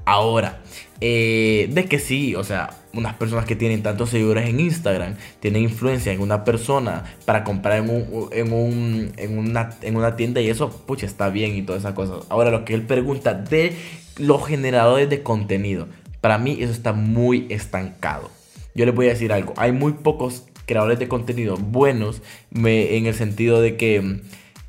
Ahora, 0.06 0.62
eh, 1.00 1.68
de 1.70 1.84
que 1.84 1.98
sí, 1.98 2.34
o 2.34 2.42
sea, 2.42 2.70
unas 2.94 3.14
personas 3.14 3.44
que 3.44 3.54
tienen 3.54 3.82
tantos 3.82 4.10
seguidores 4.10 4.48
en 4.48 4.58
Instagram 4.58 5.14
tienen 5.40 5.62
influencia 5.62 6.10
en 6.12 6.20
una 6.20 6.42
persona 6.42 7.04
para 7.26 7.44
comprar 7.44 7.78
en, 7.84 7.90
un, 7.90 8.28
en, 8.32 8.52
un- 8.52 9.12
en 9.16 9.38
una, 9.38 9.70
en 9.82 9.96
una 9.96 10.16
tienda 10.16 10.40
y 10.40 10.48
eso, 10.48 10.70
pucha, 10.86 11.06
está 11.06 11.28
bien 11.28 11.54
y 11.54 11.62
todas 11.62 11.82
esas 11.82 11.92
cosas. 11.94 12.24
Ahora, 12.30 12.50
lo 12.50 12.64
que 12.64 12.74
él 12.74 12.82
pregunta 12.82 13.34
de 13.34 13.76
los 14.16 14.44
generadores 14.46 15.08
de 15.10 15.22
contenido, 15.22 15.86
para 16.22 16.38
mí 16.38 16.56
eso 16.60 16.72
está 16.72 16.92
muy 16.92 17.46
estancado. 17.50 18.30
Yo 18.74 18.86
les 18.86 18.94
voy 18.94 19.06
a 19.06 19.10
decir 19.10 19.32
algo, 19.32 19.52
hay 19.58 19.72
muy 19.72 19.92
pocos 19.92 20.44
creadores 20.70 21.00
de 21.00 21.08
contenido 21.08 21.56
buenos 21.56 22.22
en 22.54 23.06
el 23.06 23.14
sentido 23.14 23.60
de 23.60 23.76
que 23.76 24.20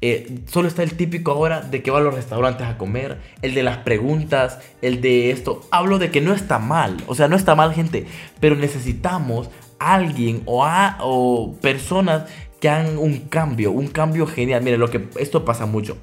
eh, 0.01 0.39
solo 0.47 0.67
está 0.67 0.81
el 0.81 0.95
típico 0.95 1.31
ahora 1.31 1.61
de 1.61 1.83
que 1.83 1.91
va 1.91 1.99
a 1.99 2.01
los 2.01 2.15
restaurantes 2.15 2.65
a 2.65 2.75
comer, 2.79 3.19
el 3.43 3.53
de 3.53 3.61
las 3.61 3.77
preguntas, 3.77 4.57
el 4.81 4.99
de 4.99 5.29
esto. 5.29 5.61
Hablo 5.69 5.99
de 5.99 6.09
que 6.09 6.21
no 6.21 6.33
está 6.33 6.57
mal, 6.57 6.97
o 7.05 7.13
sea, 7.13 7.27
no 7.27 7.35
está 7.35 7.53
mal 7.53 7.71
gente, 7.75 8.07
pero 8.39 8.55
necesitamos 8.55 9.51
alguien 9.77 10.41
o, 10.45 10.65
a, 10.65 10.97
o 11.01 11.55
personas 11.61 12.23
que 12.59 12.69
hagan 12.69 12.97
un 12.97 13.19
cambio, 13.29 13.71
un 13.71 13.87
cambio 13.87 14.25
genial. 14.25 14.63
Mire, 14.63 14.77
lo 14.79 14.89
que 14.89 15.07
esto 15.19 15.45
pasa 15.45 15.67
mucho. 15.67 15.97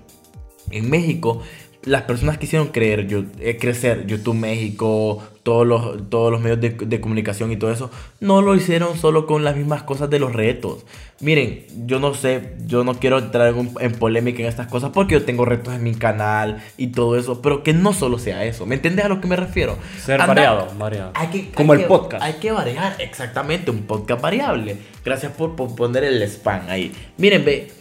En 0.70 0.88
México, 0.90 1.42
las 1.82 2.02
personas 2.02 2.38
quisieron 2.38 2.68
creer, 2.68 3.08
yo- 3.08 3.24
eh, 3.40 3.56
crecer, 3.58 4.06
YouTube 4.06 4.36
México, 4.36 5.22
todos 5.48 5.66
los, 5.66 6.10
todos 6.10 6.30
los 6.30 6.42
medios 6.42 6.60
de, 6.60 6.68
de 6.72 7.00
comunicación 7.00 7.50
y 7.50 7.56
todo 7.56 7.72
eso, 7.72 7.90
no 8.20 8.42
lo 8.42 8.54
hicieron 8.54 8.98
solo 8.98 9.26
con 9.26 9.44
las 9.44 9.56
mismas 9.56 9.82
cosas 9.82 10.10
de 10.10 10.18
los 10.18 10.34
retos. 10.34 10.84
Miren, 11.20 11.64
yo 11.86 12.00
no 12.00 12.12
sé, 12.12 12.52
yo 12.66 12.84
no 12.84 12.92
quiero 12.96 13.18
entrar 13.18 13.54
en, 13.80 13.92
polémica 13.92 14.42
en 14.42 14.46
estas 14.48 14.66
cosas 14.66 14.90
porque 14.92 15.14
yo 15.14 15.24
tengo 15.24 15.46
retos 15.46 15.72
en 15.74 15.82
mi 15.82 15.94
canal 15.94 16.62
y 16.76 16.88
todo 16.88 17.16
eso, 17.16 17.40
pero 17.40 17.62
que 17.62 17.72
no 17.72 17.94
solo 17.94 18.18
sea 18.18 18.44
eso. 18.44 18.66
¿Me 18.66 18.74
entiendes 18.74 19.06
a 19.06 19.08
lo 19.08 19.22
que 19.22 19.26
me 19.26 19.36
refiero? 19.36 19.78
Ser 20.04 20.20
Anda- 20.20 20.26
variado, 20.34 20.68
variado. 20.78 21.10
hay 21.14 21.28
que- 21.28 21.50
Como 21.52 21.72
hay 21.72 21.78
el 21.78 21.84
que- 21.84 21.88
podcast. 21.88 22.22
Hay 22.22 22.34
que 22.34 22.52
variar, 22.52 22.96
exactamente, 22.98 23.70
un 23.70 23.84
podcast 23.84 24.20
variable. 24.20 24.76
Gracias 25.02 25.32
por, 25.32 25.56
por 25.56 25.74
poner 25.74 26.04
el 26.04 26.20
spam 26.24 26.68
ahí. 26.68 26.92
Miren, 27.16 27.42
ve, 27.42 27.72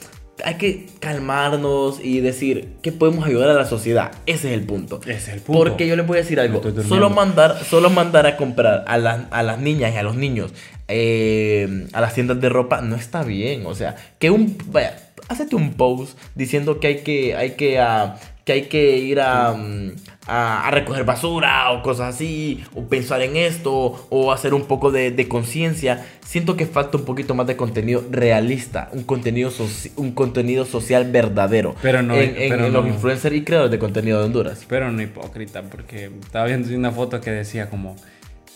hay 0.43 0.55
que 0.55 0.85
calmarnos 0.99 1.99
y 2.03 2.19
decir 2.21 2.69
que 2.81 2.91
podemos 2.91 3.25
ayudar 3.25 3.49
a 3.49 3.53
la 3.53 3.65
sociedad. 3.65 4.11
Ese 4.25 4.49
es 4.49 4.53
el 4.53 4.65
punto. 4.65 4.99
Ese 5.03 5.13
es 5.13 5.27
el 5.29 5.39
punto. 5.41 5.59
Porque 5.59 5.87
yo 5.87 5.95
les 5.95 6.05
voy 6.05 6.17
a 6.17 6.21
decir 6.21 6.39
algo. 6.39 6.61
Solo 6.87 7.09
mandar, 7.09 7.63
solo 7.63 7.89
mandar 7.89 8.25
a 8.27 8.37
comprar 8.37 8.83
a, 8.87 8.97
las- 8.97 9.21
a 9.31 9.43
las 9.43 9.59
niñas 9.59 9.93
y 9.93 9.97
a 9.97 10.03
los 10.03 10.15
niños 10.15 10.53
eh, 10.89 11.87
a 11.93 12.01
las 12.01 12.13
tiendas 12.13 12.39
de 12.41 12.49
ropa 12.49 12.81
no 12.81 12.95
está 12.95 13.23
bien. 13.23 13.65
O 13.65 13.75
sea, 13.75 13.95
que 14.19 14.29
un. 14.29 14.57
Vaya, 14.67 14.97
hazte 15.27 15.55
un 15.55 15.73
post 15.73 16.17
diciendo 16.35 16.79
que 16.79 16.87
hay 16.87 16.97
que. 17.03 17.35
Hay 17.35 17.51
que 17.51 17.79
ah, 17.79 18.17
que 18.47 18.53
hay 18.53 18.61
que 18.63 18.97
ir 18.97 19.19
a, 19.19 19.51
mm, 19.51 19.91
a, 20.25 20.67
a 20.67 20.71
recoger 20.71 21.03
basura 21.03 21.69
o 21.71 21.83
cosas 21.83 22.15
así, 22.15 22.63
o 22.73 22.87
pensar 22.87 23.21
en 23.21 23.35
esto, 23.35 24.07
o 24.09 24.31
hacer 24.31 24.53
un 24.53 24.63
poco 24.65 24.89
de, 24.89 25.11
de 25.11 25.27
conciencia. 25.27 26.05
Siento 26.25 26.55
que 26.55 26.65
falta 26.65 26.97
un 26.97 27.03
poquito 27.03 27.35
más 27.35 27.45
de 27.45 27.57
contenido 27.57 28.05
realista, 28.09 28.89
un 28.93 29.03
contenido, 29.03 29.51
soci- 29.51 29.91
un 29.97 30.11
contenido 30.13 30.63
social 30.63 31.11
verdadero 31.11 31.75
Pero 31.81 32.01
no- 32.01 32.15
en, 32.15 32.35
en- 32.37 32.49
pero 32.49 32.67
en 32.67 32.73
los 32.73 32.85
no. 32.85 32.89
influencers 32.89 33.35
y 33.35 33.43
creadores 33.43 33.71
de 33.71 33.79
contenido 33.79 34.19
de 34.19 34.25
Honduras. 34.27 34.65
Pero 34.69 34.91
no 34.93 35.01
hipócrita, 35.01 35.63
porque 35.63 36.05
estaba 36.21 36.45
viendo 36.45 36.73
una 36.73 36.91
foto 36.91 37.19
que 37.19 37.31
decía 37.31 37.69
como, 37.69 37.97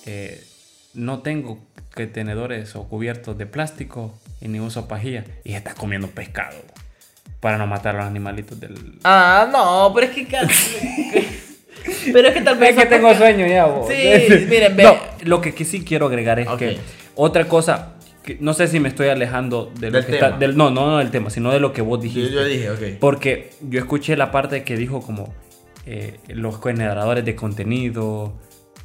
eh, 0.06 0.42
no 0.94 1.20
tengo 1.20 1.60
que 1.94 2.08
tenedores 2.08 2.78
o 2.78 2.88
cubiertos 2.88 3.38
de 3.38 3.46
plástico 3.46 4.18
y 4.40 4.48
ni 4.48 4.62
uso 4.62 4.88
pajilla. 4.88 5.26
Y 5.44 5.54
está 5.54 5.74
comiendo 5.74 6.08
pescado 6.08 6.56
para 7.42 7.58
no 7.58 7.68
matar 7.68 7.96
a 7.96 8.00
los 8.00 8.08
animalitos 8.08 8.58
del... 8.60 8.98
Ah, 9.04 9.50
no, 9.52 9.92
pero 9.94 10.08
es 10.08 10.14
que. 10.14 10.26
ca- 10.28 10.48
pero 12.14 12.28
es 12.28 12.34
que 12.34 12.42
tal 12.42 12.58
vez. 12.58 12.70
Es 12.72 12.84
que 12.84 12.86
tengo 12.86 13.14
sueño 13.16 13.46
ya, 13.48 13.66
vos. 13.66 13.88
Sí, 13.90 13.96
miren, 14.50 14.76
ve. 14.76 14.84
No, 14.84 14.96
lo 15.24 15.42
que, 15.42 15.54
que 15.54 15.66
sí 15.66 15.84
quiero 15.84 16.06
agregar 16.08 16.40
es 16.40 16.48
que 16.50 16.78
otra 17.16 17.46
cosa, 17.46 17.94
que 18.24 18.38
no 18.40 18.54
sé 18.54 18.68
si 18.68 18.80
me 18.80 18.90
estoy 18.90 19.10
alejando 19.10 19.72
de 19.80 19.88
lo 19.92 19.98
Del 19.98 20.06
que 20.06 20.14
está- 20.14 20.28
tema. 20.28 20.38
del, 20.40 20.56
no, 20.58 20.70
no, 20.70 20.88
no 20.92 20.98
del 21.00 21.12
tema, 21.12 21.30
sino 21.30 21.52
de 21.52 21.60
lo 21.60 21.74
que 21.74 21.82
vos 21.82 22.00
Yo, 22.00 22.04
dijiste. 22.04 22.32
yo 22.34 22.44
dije, 22.44 22.70
ok. 22.70 22.82
Porque 23.00 23.52
yo 23.62 23.80
escuché 23.80 24.16
la 24.16 24.32
parte 24.32 24.64
que 24.64 24.78
dijo 24.78 25.02
como 25.02 25.34
eh, 25.86 26.20
los 26.28 26.62
generadores 26.62 27.26
de 27.26 27.36
contenido. 27.36 28.34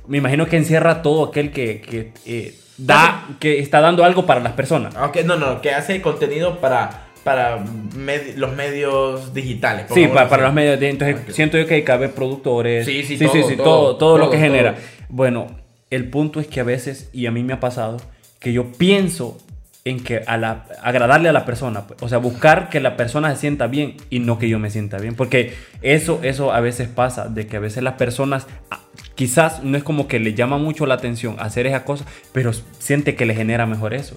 Me 0.09 0.19
imagino 0.19 0.47
que 0.47 0.57
encierra 0.57 1.03
todo 1.03 1.27
aquel 1.27 1.51
que, 1.53 1.81
que, 1.83 2.13
eh, 2.25 2.55
da, 2.79 3.27
que 3.41 3.59
está 3.59 3.81
dando 3.81 4.05
algo 4.05 4.25
para 4.25 4.41
las 4.41 4.53
personas. 4.53 4.95
Ok, 4.97 5.19
no, 5.25 5.37
no, 5.37 5.61
que 5.61 5.73
hace 5.73 6.01
contenido 6.01 6.59
para, 6.61 7.06
para 7.27 7.59
med- 7.59 8.37
los 8.37 8.55
medios 8.55 9.35
digitales. 9.35 9.87
Sí, 9.93 10.07
para, 10.07 10.45
los 10.45 10.55
medios. 10.55 10.81
Entonces 10.81 11.17
Ok. 11.17 11.31
siento 11.33 11.59
yo 11.59 11.67
que 11.67 11.75
hay 11.75 11.83
que 11.83 11.91
haber 11.91 12.13
productores. 12.13 12.87
Sí, 12.87 13.03
sí, 13.03 13.19
sí, 13.19 13.25
todo, 13.25 13.33
sí, 13.35 13.43
sí, 13.49 13.57
todo, 13.57 13.65
todo, 13.65 13.97
todo 13.97 14.19
lo 14.19 14.31
que 14.31 14.39
genera. 14.39 14.77
Bueno, 15.09 15.49
el 15.91 16.09
punto 16.09 16.39
es 16.39 16.47
que 16.47 16.61
a 16.61 16.63
veces, 16.63 17.11
y 17.13 17.27
a 17.27 17.33
mí 17.33 17.43
me 17.43 17.53
ha 17.55 17.59
pasado, 17.59 17.97
que 18.39 18.53
yo 18.53 18.67
pienso 18.67 19.37
en 19.85 19.99
que 20.05 20.23
a 20.25 20.37
la, 20.37 20.67
agradarle 20.85 21.29
a 21.29 21.33
la 21.33 21.45
persona, 21.45 21.89
pues, 21.89 22.01
o 22.01 22.09
sea, 22.09 22.19
buscar 22.19 22.69
que 22.69 22.79
la 22.79 22.97
persona 22.97 23.35
se 23.35 23.41
sienta 23.41 23.67
bien 23.67 23.97
y 24.09 24.21
no 24.21 24.39
que 24.39 24.49
yo 24.49 24.61
me 24.61 24.71
sienta 24.71 24.99
bien, 24.99 25.17
porque 25.17 25.53
eso, 25.83 26.21
eso 26.23 26.53
a 26.53 26.61
veces 26.61 26.87
pasa, 26.89 27.27
de 27.27 27.49
que 27.49 27.57
a 27.57 27.61
veces 27.61 27.83
las 27.83 27.95
personas 27.95 28.47
ah, 28.71 28.81
quizás 29.17 29.65
no 29.65 29.77
es 29.77 29.83
como 29.83 30.07
que 30.07 30.21
le 30.21 30.35
llama 30.35 30.59
mucho 30.59 30.87
la 30.87 30.95
atención 30.95 31.35
hacer 31.41 31.67
esa 31.67 31.83
cosa, 31.85 32.05
pero 32.33 32.53
siente 32.79 33.17
que 33.17 33.27
le 33.27 33.35
genera 33.35 33.67
mejor 33.67 33.95
eso. 33.95 34.17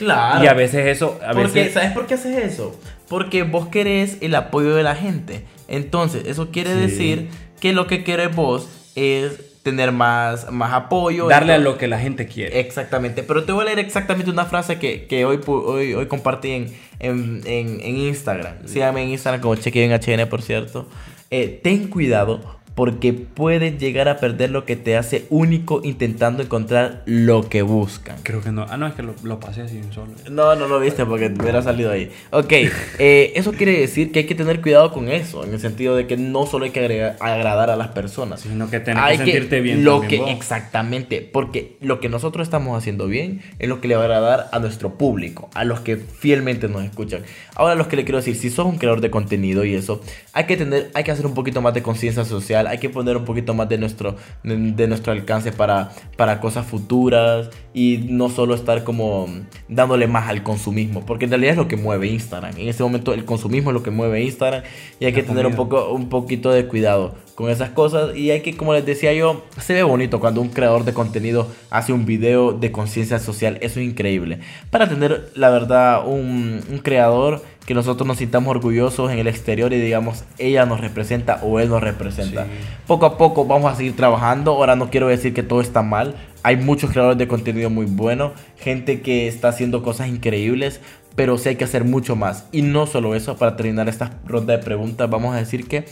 Claro. 0.00 0.42
Y 0.44 0.48
a 0.48 0.54
veces 0.54 0.86
eso, 0.86 1.18
a 1.24 1.32
Porque, 1.32 1.60
veces... 1.60 1.74
¿Sabes 1.74 1.92
por 1.92 2.06
qué 2.06 2.14
haces 2.14 2.36
eso? 2.52 2.78
Porque 3.08 3.42
vos 3.44 3.68
querés 3.68 4.16
el 4.20 4.34
apoyo 4.34 4.74
de 4.74 4.82
la 4.82 4.96
gente. 4.96 5.44
Entonces, 5.68 6.24
eso 6.26 6.50
quiere 6.50 6.72
Sí. 6.74 6.80
decir 6.80 7.28
que 7.60 7.72
lo 7.72 7.86
que 7.86 8.02
querés 8.02 8.34
vos 8.34 8.68
es 8.96 9.62
tener 9.62 9.92
más, 9.92 10.50
más 10.50 10.72
apoyo. 10.72 11.28
Darle 11.28 11.52
a 11.52 11.58
lo 11.58 11.76
que 11.76 11.86
la 11.86 11.98
gente 11.98 12.26
quiere. 12.26 12.60
Exactamente, 12.60 13.22
pero 13.22 13.44
te 13.44 13.52
voy 13.52 13.62
a 13.62 13.64
leer 13.66 13.78
exactamente 13.78 14.30
una 14.30 14.46
frase 14.46 14.78
que, 14.78 15.06
que 15.06 15.26
hoy, 15.26 15.38
hoy, 15.46 15.92
hoy 15.92 16.06
compartí 16.06 16.50
en, 16.52 16.74
en, 16.98 17.42
en- 17.44 17.80
en 17.82 17.96
Instagram. 17.98 18.66
Síganme 18.66 19.02
en 19.02 19.10
Instagram 19.10 19.42
como 19.42 19.54
HN, 19.54 20.26
por 20.30 20.40
cierto. 20.42 20.88
Eh, 21.30 21.60
ten 21.62 21.88
cuidado 21.88 22.58
porque 22.74 23.12
puedes 23.12 23.78
llegar 23.78 24.08
a 24.08 24.16
perder 24.18 24.50
lo 24.50 24.64
que 24.64 24.76
te 24.76 24.96
hace 24.96 25.26
único 25.28 25.80
intentando 25.84 26.42
encontrar 26.42 27.02
lo 27.06 27.48
que 27.48 27.62
buscan. 27.62 28.16
Creo 28.22 28.40
que 28.40 28.52
no. 28.52 28.64
Ah, 28.70 28.76
no, 28.76 28.86
es 28.86 28.94
que 28.94 29.02
lo, 29.02 29.14
lo 29.22 29.38
pasé 29.40 29.62
así 29.62 29.76
un 29.78 29.92
solo. 29.92 30.12
No, 30.30 30.54
no 30.54 30.66
lo 30.68 30.80
viste 30.80 31.04
porque 31.04 31.28
te 31.30 31.42
hubiera 31.42 31.62
salido 31.62 31.90
ahí. 31.90 32.10
Ok, 32.30 32.52
eh, 32.98 33.32
eso 33.34 33.52
quiere 33.52 33.78
decir 33.78 34.12
que 34.12 34.20
hay 34.20 34.26
que 34.26 34.34
tener 34.34 34.60
cuidado 34.62 34.92
con 34.92 35.08
eso, 35.08 35.44
en 35.44 35.52
el 35.52 35.60
sentido 35.60 35.96
de 35.96 36.06
que 36.06 36.16
no 36.16 36.46
solo 36.46 36.64
hay 36.64 36.70
que 36.70 36.80
agregar- 36.80 37.16
agradar 37.20 37.70
a 37.70 37.76
las 37.76 37.88
personas, 37.88 38.40
Sino 38.40 38.70
que 38.70 38.76
hay 38.76 39.18
que 39.18 39.24
sentirte 39.24 39.60
bien 39.60 39.84
Lo 39.84 40.00
que, 40.02 40.18
vos. 40.18 40.30
exactamente, 40.30 41.28
porque 41.32 41.76
lo 41.80 42.00
que 42.00 42.08
nosotros 42.08 42.46
estamos 42.46 42.76
haciendo 42.78 43.06
bien 43.06 43.42
es 43.58 43.68
lo 43.68 43.80
que 43.80 43.88
le 43.88 43.94
va 43.96 44.02
a 44.02 44.04
agradar 44.04 44.48
a 44.52 44.58
nuestro 44.58 44.94
público, 44.94 45.50
a 45.54 45.64
los 45.64 45.80
que 45.80 45.96
fielmente 45.96 46.68
nos 46.68 46.84
escuchan. 46.84 47.22
Ahora, 47.54 47.74
los 47.74 47.88
que 47.88 47.96
le 47.96 48.04
quiero 48.04 48.18
decir, 48.18 48.36
si 48.36 48.50
sos 48.50 48.66
un 48.66 48.78
creador 48.78 49.00
de 49.00 49.10
contenido 49.10 49.64
y 49.64 49.74
eso, 49.74 50.00
hay 50.32 50.44
que 50.44 50.56
tener, 50.56 50.90
hay 50.94 51.04
que 51.04 51.10
hacer 51.10 51.26
un 51.26 51.34
poquito 51.34 51.60
más 51.60 51.74
de 51.74 51.82
conciencia 51.82 52.24
social, 52.24 52.59
hay 52.66 52.78
que 52.78 52.90
poner 52.90 53.16
un 53.16 53.24
poquito 53.24 53.54
más 53.54 53.68
de 53.68 53.78
nuestro, 53.78 54.16
de, 54.42 54.56
de 54.56 54.88
nuestro 54.88 55.12
alcance 55.12 55.52
para, 55.52 55.90
para 56.16 56.40
cosas 56.40 56.66
futuras 56.66 57.50
y 57.72 58.06
no 58.08 58.28
solo 58.28 58.54
estar 58.54 58.84
como 58.84 59.28
dándole 59.68 60.06
más 60.06 60.28
al 60.28 60.42
consumismo, 60.42 61.04
porque 61.06 61.26
en 61.26 61.30
realidad 61.30 61.52
es 61.52 61.58
lo 61.58 61.68
que 61.68 61.76
mueve 61.76 62.08
Instagram. 62.08 62.56
En 62.56 62.68
este 62.68 62.82
momento 62.82 63.12
el 63.12 63.24
consumismo 63.24 63.70
es 63.70 63.74
lo 63.74 63.82
que 63.82 63.90
mueve 63.90 64.22
Instagram 64.22 64.62
y 64.98 65.04
hay 65.04 65.12
La 65.12 65.16
que 65.16 65.22
tener 65.22 65.46
un 65.46 65.54
poco 65.54 65.90
un 65.92 66.08
poquito 66.08 66.50
de 66.50 66.66
cuidado 66.66 67.14
con 67.34 67.48
esas 67.48 67.70
cosas 67.70 68.16
y 68.16 68.30
hay 68.30 68.42
que, 68.42 68.56
como 68.56 68.74
les 68.74 68.84
decía 68.84 69.12
yo, 69.12 69.44
se 69.58 69.72
ve 69.72 69.82
bonito 69.82 70.20
cuando 70.20 70.40
un 70.40 70.48
creador 70.48 70.84
de 70.84 70.92
contenido 70.92 71.48
hace 71.70 71.92
un 71.92 72.04
video 72.04 72.52
de 72.52 72.70
conciencia 72.72 73.18
social, 73.18 73.58
eso 73.62 73.80
es 73.80 73.86
increíble. 73.86 74.40
Para 74.70 74.88
tener, 74.88 75.30
la 75.34 75.50
verdad, 75.50 76.06
un, 76.06 76.60
un 76.70 76.78
creador 76.78 77.42
que 77.70 77.74
nosotros 77.74 78.04
nos 78.04 78.16
sintamos 78.16 78.50
orgullosos 78.50 79.12
en 79.12 79.20
el 79.20 79.28
exterior 79.28 79.72
y 79.72 79.80
digamos, 79.80 80.24
ella 80.38 80.66
nos 80.66 80.80
representa 80.80 81.38
o 81.44 81.60
él 81.60 81.68
nos 81.68 81.80
representa. 81.80 82.42
Sí. 82.42 82.50
Poco 82.88 83.06
a 83.06 83.16
poco 83.16 83.44
vamos 83.44 83.72
a 83.72 83.76
seguir 83.76 83.94
trabajando, 83.94 84.50
ahora 84.50 84.74
no 84.74 84.90
quiero 84.90 85.06
decir 85.06 85.32
que 85.34 85.44
todo 85.44 85.60
está 85.60 85.80
mal, 85.80 86.16
hay 86.42 86.56
muchos 86.56 86.90
creadores 86.90 87.16
de 87.16 87.28
contenido 87.28 87.70
muy 87.70 87.86
buenos, 87.86 88.32
gente 88.58 89.02
que 89.02 89.28
está 89.28 89.50
haciendo 89.50 89.84
cosas 89.84 90.08
increíbles, 90.08 90.80
pero 91.14 91.38
sí 91.38 91.50
hay 91.50 91.54
que 91.54 91.62
hacer 91.62 91.84
mucho 91.84 92.16
más. 92.16 92.46
Y 92.50 92.62
no 92.62 92.88
solo 92.88 93.14
eso, 93.14 93.36
para 93.36 93.54
terminar 93.54 93.88
esta 93.88 94.18
ronda 94.26 94.56
de 94.56 94.64
preguntas, 94.64 95.08
vamos 95.08 95.36
a 95.36 95.38
decir 95.38 95.68
que 95.68 95.84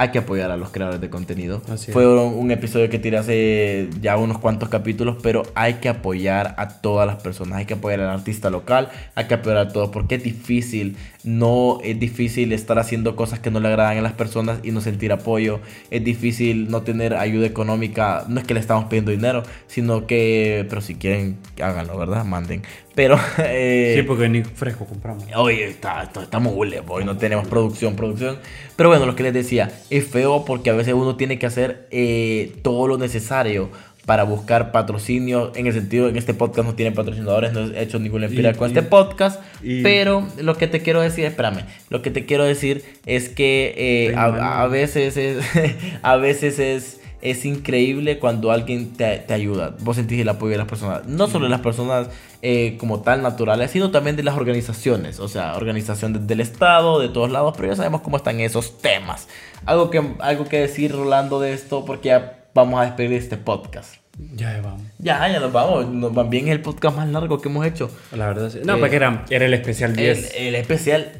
hay 0.00 0.08
que 0.12 0.18
apoyar 0.18 0.50
a 0.50 0.56
los 0.56 0.70
creadores 0.70 0.98
de 1.02 1.10
contenido. 1.10 1.60
Así. 1.70 1.92
Fue 1.92 2.06
un, 2.06 2.32
un 2.38 2.50
episodio 2.50 2.88
que 2.88 2.98
tiré 2.98 3.18
hace 3.18 3.90
ya 4.00 4.16
unos 4.16 4.38
cuantos 4.38 4.70
capítulos, 4.70 5.18
pero 5.22 5.42
hay 5.54 5.74
que 5.74 5.90
apoyar 5.90 6.54
a 6.56 6.68
todas 6.80 7.06
las 7.06 7.16
personas. 7.22 7.58
Hay 7.58 7.66
que 7.66 7.74
apoyar 7.74 8.00
al 8.00 8.08
artista 8.08 8.48
local, 8.48 8.88
hay 9.14 9.26
que 9.26 9.34
apoyar 9.34 9.58
a 9.58 9.68
todos, 9.68 9.90
porque 9.90 10.14
es 10.14 10.22
difícil. 10.22 10.96
No 11.22 11.80
es 11.84 12.00
difícil 12.00 12.54
estar 12.54 12.78
haciendo 12.78 13.14
cosas 13.14 13.40
que 13.40 13.50
no 13.50 13.60
le 13.60 13.68
agradan 13.68 13.98
a 13.98 14.00
las 14.00 14.14
personas 14.14 14.60
y 14.62 14.70
no 14.70 14.80
sentir 14.80 15.12
apoyo. 15.12 15.60
Es 15.90 16.02
difícil 16.02 16.70
no 16.70 16.80
tener 16.80 17.12
ayuda 17.12 17.46
económica. 17.46 18.24
No 18.26 18.40
es 18.40 18.46
que 18.46 18.54
le 18.54 18.60
estamos 18.60 18.86
pidiendo 18.86 19.10
dinero, 19.10 19.42
sino 19.66 20.06
que, 20.06 20.64
pero 20.70 20.80
si 20.80 20.94
quieren, 20.94 21.36
háganlo, 21.62 21.98
¿verdad? 21.98 22.24
Manden. 22.24 22.62
Pero, 22.94 23.18
eh, 23.38 23.94
Sí, 23.98 24.02
porque 24.02 24.28
ni 24.30 24.42
fresco 24.42 24.86
compramos. 24.86 25.24
Oye, 25.36 25.66
está, 25.68 26.02
está- 26.04 26.22
estamos 26.22 26.54
hule, 26.56 26.82
hoy 26.88 27.04
no 27.04 27.16
tenemos 27.18 27.46
producción, 27.48 27.96
producción. 27.96 28.38
Pero 28.76 28.88
bueno, 28.88 29.04
lo 29.06 29.14
que 29.14 29.22
les 29.22 29.34
decía, 29.34 29.70
es 29.90 30.06
feo 30.06 30.44
porque 30.44 30.70
a 30.70 30.74
veces 30.74 30.94
uno 30.94 31.16
tiene 31.16 31.38
que 31.38 31.46
hacer 31.46 31.86
eh, 31.90 32.52
todo 32.62 32.86
lo 32.86 32.96
necesario 32.98 33.68
para 34.06 34.24
buscar 34.24 34.72
patrocinio. 34.72 35.52
En 35.54 35.66
el 35.66 35.72
sentido, 35.72 36.08
en 36.08 36.16
este 36.16 36.34
podcast 36.34 36.66
no 36.66 36.74
tienen 36.74 36.94
patrocinadores, 36.94 37.52
no 37.52 37.60
he 37.72 37.82
hecho 37.82 37.98
ninguna 37.98 38.26
empira 38.26 38.54
con 38.54 38.68
y- 38.68 38.72
este 38.72 38.82
podcast. 38.82 39.40
y- 39.62 39.82
pero 39.82 40.26
lo 40.40 40.56
que 40.56 40.66
te 40.66 40.80
quiero 40.80 41.00
decir, 41.00 41.24
espérame, 41.26 41.64
lo 41.90 42.02
que 42.02 42.10
te 42.10 42.24
quiero 42.24 42.44
decir 42.44 42.82
es 43.06 43.28
que 43.28 43.74
eh, 43.76 44.14
a, 44.16 44.62
a 44.62 44.66
veces 44.68 45.16
es, 45.16 45.44
a 46.02 46.16
veces 46.16 46.58
es, 46.58 46.99
es 47.22 47.44
increíble 47.44 48.18
cuando 48.18 48.50
alguien 48.50 48.92
te, 48.94 49.18
te 49.18 49.34
ayuda. 49.34 49.74
Vos 49.80 49.96
sentís 49.96 50.20
el 50.20 50.28
apoyo 50.28 50.52
de 50.52 50.58
las 50.58 50.66
personas. 50.68 51.06
No 51.06 51.28
solo 51.28 51.44
de 51.44 51.50
las 51.50 51.60
personas 51.60 52.08
eh, 52.42 52.76
como 52.78 53.00
tal 53.00 53.22
naturales, 53.22 53.70
sino 53.70 53.90
también 53.90 54.16
de 54.16 54.22
las 54.22 54.36
organizaciones. 54.36 55.20
O 55.20 55.28
sea, 55.28 55.54
organizaciones 55.56 56.26
del 56.26 56.40
Estado, 56.40 56.98
de 57.00 57.08
todos 57.08 57.30
lados. 57.30 57.54
Pero 57.56 57.68
ya 57.68 57.76
sabemos 57.76 58.00
cómo 58.00 58.16
están 58.16 58.40
esos 58.40 58.78
temas. 58.78 59.28
Algo 59.66 59.90
que, 59.90 60.02
algo 60.20 60.46
que 60.46 60.60
decir, 60.60 60.92
Rolando, 60.92 61.40
de 61.40 61.52
esto, 61.52 61.84
porque 61.84 62.08
ya 62.08 62.44
vamos 62.54 62.80
a 62.80 62.84
despedir 62.84 63.12
este 63.12 63.36
podcast. 63.36 63.96
Ya 64.34 64.60
vamos. 64.62 64.82
Ya, 64.98 65.26
ya 65.28 65.40
nos 65.40 65.52
vamos. 65.52 65.88
Nos 65.88 66.12
van 66.12 66.30
bien 66.30 66.46
es 66.48 66.52
el 66.52 66.60
podcast 66.62 66.96
más 66.96 67.08
largo 67.08 67.40
que 67.40 67.48
hemos 67.48 67.66
hecho. 67.66 67.90
La 68.12 68.26
verdad 68.26 68.50
sí. 68.50 68.60
No, 68.64 68.76
Eh, 68.76 68.80
porque 68.80 68.96
era, 68.96 69.24
era 69.30 69.46
el 69.46 69.54
especial 69.54 69.90
El, 69.92 69.96
10. 69.96 70.34
el 70.36 70.54
especial 70.56 71.12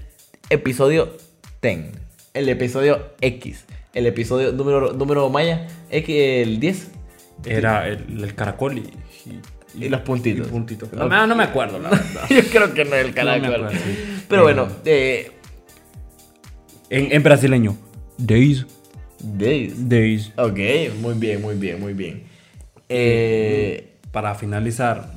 episodio 0.50 1.16
10. 1.62 1.92
El 2.34 2.48
episodio 2.48 3.06
X. 3.20 3.64
El 3.94 4.06
episodio 4.06 4.52
número, 4.52 4.92
número 4.92 5.28
maya. 5.30 5.66
El 5.90 6.60
10. 6.60 6.90
Era 7.44 7.88
el, 7.88 8.22
el 8.24 8.34
caracol 8.34 8.78
y, 8.78 8.82
y, 9.80 9.84
Y 9.86 9.88
los 9.88 10.00
puntitos. 10.02 10.46
y 10.46 10.50
puntitos. 10.50 10.88
Ok. 10.92 10.94
No, 10.98 11.08
me- 11.08 11.26
no 11.26 11.34
me 11.36 11.44
acuerdo, 11.44 11.78
la 11.78 11.90
verdad. 11.90 12.26
Yo 12.28 12.42
creo 12.50 12.74
que 12.74 12.84
no 12.84 12.94
es 12.94 13.02
el 13.04 13.08
No 13.08 13.14
caracol. 13.14 13.54
acuerdo, 13.54 13.70
sí. 13.70 14.22
Pero 14.28 14.42
Eh, 14.42 14.44
bueno, 14.44 14.68
eh, 14.84 15.30
En, 16.90 17.12
en 17.12 17.22
brasileño. 17.22 17.76
Days. 18.18 18.66
days. 19.22 19.88
Days. 19.88 20.32
Ok, 20.36 20.58
muy 21.00 21.14
bien, 21.14 21.40
muy 21.40 21.54
bien, 21.54 21.80
muy 21.80 21.94
bien. 21.94 22.24
Eh, 22.88 23.96
Para 24.12 24.34
finalizar, 24.34 25.12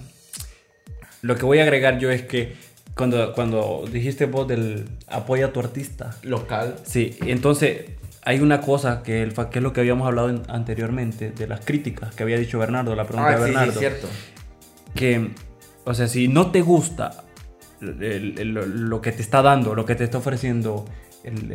lo 1.21 1.35
que 1.35 1.45
voy 1.45 1.59
a 1.59 1.63
agregar 1.63 1.99
yo 1.99 2.11
es 2.11 2.21
que 2.21 2.53
cuando, 2.95 3.33
cuando 3.33 3.85
dijiste 3.91 4.25
vos 4.27 4.47
del 4.47 4.85
apoya 5.07 5.47
a 5.47 5.51
tu 5.53 5.59
artista. 5.59 6.15
Local. 6.23 6.75
Sí, 6.85 7.17
entonces 7.25 7.85
hay 8.25 8.39
una 8.39 8.61
cosa 8.61 9.03
que, 9.03 9.21
el, 9.23 9.33
que 9.33 9.59
es 9.59 9.63
lo 9.63 9.73
que 9.73 9.81
habíamos 9.81 10.07
hablado 10.07 10.29
en- 10.29 10.43
anteriormente, 10.47 11.31
de 11.31 11.47
las 11.47 11.59
críticas 11.65 12.13
que 12.15 12.23
había 12.23 12.37
dicho 12.37 12.59
Bernardo, 12.59 12.95
la 12.95 13.05
pregunta 13.05 13.29
Ah, 13.29 13.31
de 13.31 13.37
sí, 13.37 13.43
sí, 13.45 13.51
Bernardo. 13.53 13.79
cierto. 13.79 14.07
que, 14.95 15.31
o 15.85 15.93
sea, 15.93 16.07
si 16.07 16.27
no 16.27 16.51
te 16.51 16.61
gusta 16.61 17.23
el- 17.81 18.35
el- 18.39 18.53
lo 18.89 19.01
que 19.01 19.11
te 19.11 19.21
está 19.21 19.41
dando, 19.41 19.73
lo 19.75 19.85
que 19.85 19.95
te 19.95 20.03
está 20.03 20.19
ofreciendo 20.19 20.85
el, 21.23 21.51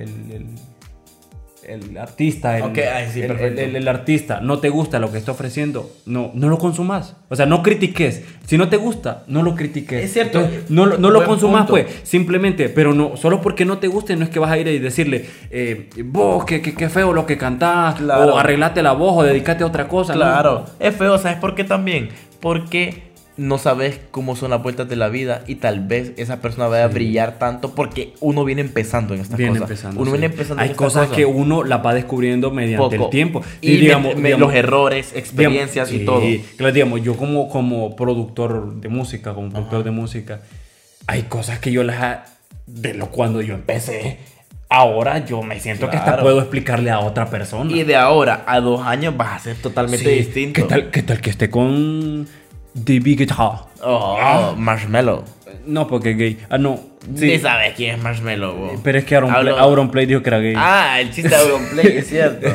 el- 1.68 1.98
artista, 1.98 2.56
el, 2.56 2.64
Ok, 2.64 2.78
ay, 2.78 3.08
sí, 3.12 3.20
el- 3.20 3.28
perfecto. 3.28 3.60
el- 3.60 3.76
el 3.76 3.88
artista, 3.88 4.40
no 4.40 4.58
te 4.58 4.68
gusta 4.68 4.98
lo 4.98 5.12
que 5.12 5.18
está 5.18 5.32
ofreciendo, 5.32 5.90
no, 6.06 6.30
no 6.34 6.48
lo 6.48 6.58
consumas. 6.58 7.16
O 7.28 7.36
sea, 7.36 7.46
no 7.46 7.62
critiques. 7.62 8.22
Si 8.46 8.56
no 8.56 8.68
te 8.68 8.76
gusta, 8.76 9.24
no 9.28 9.42
lo 9.42 9.54
critiques. 9.54 10.02
Es 10.04 10.12
cierto. 10.12 10.38
Entonces, 10.40 10.70
no, 10.70 10.86
lo- 10.86 10.98
no 10.98 11.10
lo 11.10 11.24
consumas, 11.24 11.66
punto. 11.66 11.72
pues, 11.84 11.86
simplemente. 12.02 12.68
Pero 12.68 12.94
no, 12.94 13.16
solo 13.16 13.40
porque 13.42 13.64
no 13.64 13.78
te 13.78 13.86
guste, 13.88 14.16
no 14.16 14.24
es 14.24 14.30
que 14.30 14.38
vas 14.38 14.50
a 14.50 14.58
ir 14.58 14.66
y 14.68 14.78
decirle, 14.78 15.26
eh, 15.50 15.88
vos, 16.04 16.44
qué 16.44 16.62
que 16.62 16.88
feo 16.88 17.12
lo 17.12 17.26
que 17.26 17.36
cantás, 17.36 17.96
Claro. 17.96 18.34
o 18.34 18.38
arreglate 18.38 18.82
la 18.82 18.92
voz, 18.92 19.18
o 19.18 19.22
dedícate 19.22 19.64
a 19.64 19.66
otra 19.66 19.86
cosa. 19.88 20.14
¿no? 20.14 20.20
Claro, 20.20 20.64
es 20.80 20.94
feo, 20.96 21.18
¿sabes 21.18 21.38
por 21.38 21.54
qué 21.54 21.64
también? 21.64 22.08
Porque 22.40 23.07
no 23.38 23.56
sabes 23.56 24.00
cómo 24.10 24.36
son 24.36 24.50
las 24.50 24.62
vueltas 24.62 24.88
de 24.88 24.96
la 24.96 25.08
vida 25.08 25.42
y 25.46 25.54
tal 25.54 25.80
vez 25.80 26.12
esa 26.16 26.40
persona 26.42 26.66
vaya 26.66 26.84
a 26.84 26.88
brillar 26.88 27.38
tanto 27.38 27.74
porque 27.74 28.12
uno 28.20 28.44
viene 28.44 28.60
empezando 28.60 29.14
en 29.14 29.20
estas 29.20 29.38
Viene 29.38 29.52
cosas. 29.54 29.70
empezando. 29.70 30.00
Uno 30.02 30.10
sí. 30.10 30.18
viene 30.18 30.26
empezando 30.34 30.62
Hay 30.62 30.70
en 30.70 30.74
cosas 30.76 31.02
cosas. 31.04 31.16
que 31.16 31.24
uno 31.24 31.64
las 31.64 31.84
va 31.86 31.94
descubriendo 31.94 32.50
mediante 32.50 32.96
Poco. 32.96 33.04
el 33.06 33.10
tiempo. 33.10 33.42
Y, 33.60 33.76
digamos, 33.76 34.14
me- 34.16 34.20
me- 34.22 34.28
digamos, 34.30 34.48
los 34.48 34.56
errores, 34.56 35.12
experiencias 35.14 35.90
y 35.92 36.04
todo. 36.04 36.20
Claro, 36.56 36.72
digamos, 36.74 37.02
yo 37.02 37.16
como, 37.16 37.48
como 37.48 37.96
productor 37.96 38.74
de 38.80 38.88
música, 38.88 39.32
como 39.34 39.48
productor 39.50 39.84
de 39.84 39.90
música, 39.92 40.40
hay 41.06 41.22
cosas 41.22 41.58
que 41.60 41.70
yo 41.72 41.82
las... 41.84 42.02
ha- 42.02 42.24
De 42.66 42.92
lo 42.92 43.06
cuando 43.10 43.40
yo 43.40 43.54
empecé, 43.54 44.18
ahora 44.68 45.24
yo 45.24 45.42
me 45.42 45.58
siento 45.60 45.88
que 45.88 45.96
hasta 45.96 46.20
puedo 46.20 46.40
explicarle 46.40 46.90
a 46.90 47.00
otra 47.00 47.30
persona. 47.30 47.72
Y 47.74 47.84
de 47.84 47.96
ahora 47.96 48.44
a 48.46 48.60
dos 48.60 48.82
años 48.86 49.16
vas 49.16 49.36
a 49.36 49.38
ser 49.38 49.56
totalmente 49.56 50.04
Sí, 50.04 50.16
distinto. 50.24 50.60
¿Qué 50.62 50.68
tal, 50.68 50.90
¿Qué 50.90 51.02
tal 51.02 51.20
que 51.20 51.30
esté 51.30 51.48
con 51.48 52.26
The 52.74 53.00
Big 53.00 53.18
Guitar? 53.18 53.66
Oh, 53.82 54.54
Marshmallow. 54.56 55.24
No, 55.66 55.86
porque 55.86 56.12
es 56.12 56.18
gay. 56.18 56.38
Ah, 56.50 56.58
no. 56.58 56.78
Sí. 57.14 57.30
Sí. 57.32 57.38
sabes 57.38 57.74
quién 57.74 57.94
es 57.96 58.02
Marshmallow. 58.02 58.80
Pero 58.82 58.98
es 58.98 59.04
que 59.04 59.16
Aaron, 59.16 59.30
Hablo- 59.30 59.54
Play, 59.54 59.66
Aaron 59.72 59.90
Play 59.90 60.06
dijo 60.06 60.22
que 60.22 60.28
era 60.30 60.38
gay. 60.38 60.54
Ah, 60.56 61.00
el 61.00 61.10
chiste 61.10 61.28
de 61.30 61.36
Auronplay, 61.36 61.98
es 61.98 62.06
cierto. 62.08 62.48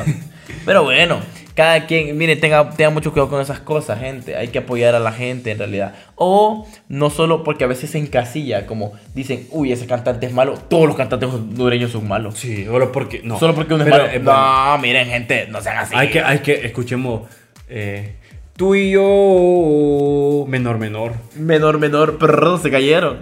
Pero 0.66 0.84
bueno, 0.84 1.20
cada 1.56 1.86
quien, 1.86 2.18
mire, 2.18 2.36
tenga, 2.36 2.70
tenga 2.72 2.90
mucho 2.90 3.12
cuidado 3.12 3.30
con 3.30 3.42
esas 3.42 3.60
cosas, 3.60 4.00
gente. 4.00 4.36
Hay 4.36 4.48
que 4.50 4.60
apoyar 4.60 4.96
a 4.96 5.00
la 5.00 5.12
gente 5.12 5.52
en 5.52 5.58
realidad. 5.60 5.94
O 6.16 6.68
no 6.88 7.10
solo 7.10 7.44
porque 7.44 7.64
a 7.64 7.68
veces 7.68 7.90
se 7.92 7.98
encasilla, 8.00 8.66
como 8.66 8.94
dicen, 9.14 9.48
uy, 9.52 9.72
ese 9.72 9.86
cantante 9.88 10.26
es 10.26 10.34
malo. 10.34 10.54
Todos 10.70 10.88
los 10.88 10.96
cantantes 10.96 11.30
hondureños 11.30 11.92
son 11.92 12.08
malos. 12.08 12.38
Sí, 12.38 12.66
solo 12.66 12.92
porque... 12.92 13.22
No. 13.24 13.40
Solo 13.40 13.54
porque 13.56 13.74
uno 13.74 13.84
es 13.84 13.92
Pero, 13.92 14.04
malo. 14.06 14.16
eh, 14.16 14.20
bueno, 14.20 14.66
no, 14.72 14.78
miren, 14.80 15.08
gente, 15.08 15.48
no 15.50 15.62
sean 15.62 15.78
así. 15.78 15.94
Hay 15.96 16.10
que, 16.10 16.22
hay 16.22 16.40
que, 16.40 16.66
escuchemos, 16.66 17.24
eh, 17.70 18.16
tú 18.56 18.76
y 18.76 18.92
yo, 18.92 20.46
menor, 20.48 20.78
menor. 20.78 21.14
Menor, 21.36 21.80
menor, 21.80 22.18
pero 22.20 22.58
se 22.58 22.70
cayeron. 22.70 23.18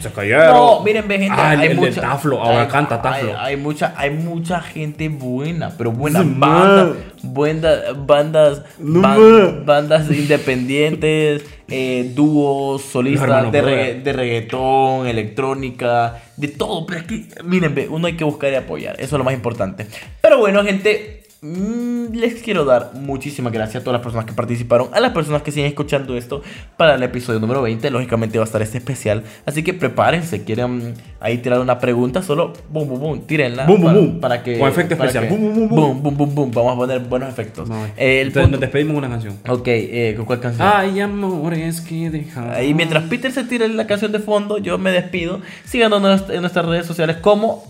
Se 0.00 0.10
cayeron. 0.14 0.48
No, 0.56 0.80
miren, 0.82 1.06
ve 1.06 1.18
gente, 1.18 1.34
Ah, 1.38 1.54
el- 1.54 1.60
hay 1.60 1.68
el 1.68 1.76
de 1.76 1.80
mucha, 1.88 2.00
Taflo, 2.00 2.42
ahora 2.42 2.62
hay- 2.62 2.68
canta 2.68 3.00
Taflo. 3.00 3.30
Hay, 3.38 3.54
hay 3.54 3.56
mucha, 3.56 3.94
hay 3.96 4.10
mucha 4.10 4.60
gente 4.60 5.08
buena, 5.08 5.70
pero 5.78 5.92
buenas 5.92 6.22
Sí, 6.24 6.34
bandas, 6.36 6.96
buenas 7.22 7.78
bandas, 8.06 8.62
No, 8.78 9.00
ban- 9.00 9.64
bandas 9.64 10.10
independientes, 10.10 11.44
eh, 11.68 12.10
dúos, 12.14 12.82
solistas 12.82 13.28
regga- 13.52 14.02
de 14.02 14.12
reggaetón, 14.12 15.06
electrónica, 15.06 16.20
de 16.36 16.48
todo. 16.48 16.84
Pero 16.86 17.00
es 17.00 17.06
que, 17.06 17.26
miren, 17.44 17.74
ve, 17.74 17.88
uno 17.88 18.06
hay 18.08 18.16
que 18.16 18.24
buscar 18.24 18.52
y 18.52 18.56
apoyar, 18.56 18.96
eso 18.96 19.04
es 19.16 19.18
lo 19.18 19.24
más 19.24 19.34
importante. 19.34 19.86
Pero 20.20 20.38
bueno, 20.38 20.64
gente. 20.64 21.21
Mm, 21.42 22.14
Les 22.14 22.42
quiero 22.42 22.64
dar 22.64 22.92
muchísimas 22.94 23.52
gracias 23.52 23.80
a 23.80 23.84
todas 23.84 23.98
las 23.98 24.02
personas 24.02 24.26
que 24.26 24.32
participaron, 24.32 24.88
a 24.92 25.00
las 25.00 25.12
personas 25.12 25.42
que 25.42 25.50
siguen 25.50 25.66
escuchando 25.66 26.16
esto 26.16 26.42
para 26.76 26.94
el 26.94 27.02
episodio 27.02 27.40
número 27.40 27.62
20. 27.62 27.90
Lógicamente 27.90 28.38
va 28.38 28.44
a 28.44 28.46
estar 28.46 28.62
este 28.62 28.78
especial, 28.78 29.24
así 29.46 29.62
que 29.62 29.74
prepárense. 29.74 30.44
Quieren 30.44 30.94
ahí 31.20 31.38
tirar 31.38 31.60
una 31.60 31.78
pregunta, 31.78 32.22
solo 32.22 32.52
boom, 32.70 32.88
boom, 32.88 33.00
boom, 33.00 33.20
tírenla. 33.26 33.66
Boom, 33.66 33.82
para, 33.82 33.98
boom. 33.98 34.20
para 34.20 34.42
que. 34.42 34.58
Con 34.58 34.68
efecto 34.68 34.94
especial. 34.94 35.28
que- 35.28 35.34
Boom, 35.34 35.54
boom, 35.54 35.68
boom, 35.68 35.68
boom, 35.68 36.02
boom, 36.02 36.16
boom, 36.16 36.34
boom. 36.34 36.50
Vamos 36.52 36.72
a 36.74 36.76
poner 36.76 37.00
buenos 37.00 37.28
efectos. 37.28 37.68
No, 37.68 37.84
Eh, 37.96 38.20
el 38.20 38.28
Entonces 38.28 38.42
punto- 38.42 38.50
nos 38.52 38.60
despedimos 38.60 38.94
con 38.94 39.04
una 39.04 39.08
canción. 39.12 39.38
Ok, 39.48 39.66
eh, 39.68 40.14
¿con 40.16 40.24
cuál 40.26 40.40
canción? 40.40 40.68
Ay, 40.72 41.00
amores 41.00 41.80
que 41.80 42.10
dejan. 42.10 42.50
Ahí 42.50 42.72
mientras 42.74 43.04
Peter 43.04 43.32
se 43.32 43.44
tira 43.44 43.66
la 43.68 43.86
canción 43.86 44.12
de 44.12 44.18
fondo, 44.20 44.58
yo 44.58 44.78
me 44.78 44.90
despido. 44.92 45.40
Síganos 45.64 46.02
en 46.30 46.40
nuestras 46.40 46.66
redes 46.66 46.86
sociales 46.86 47.16
como 47.16 47.64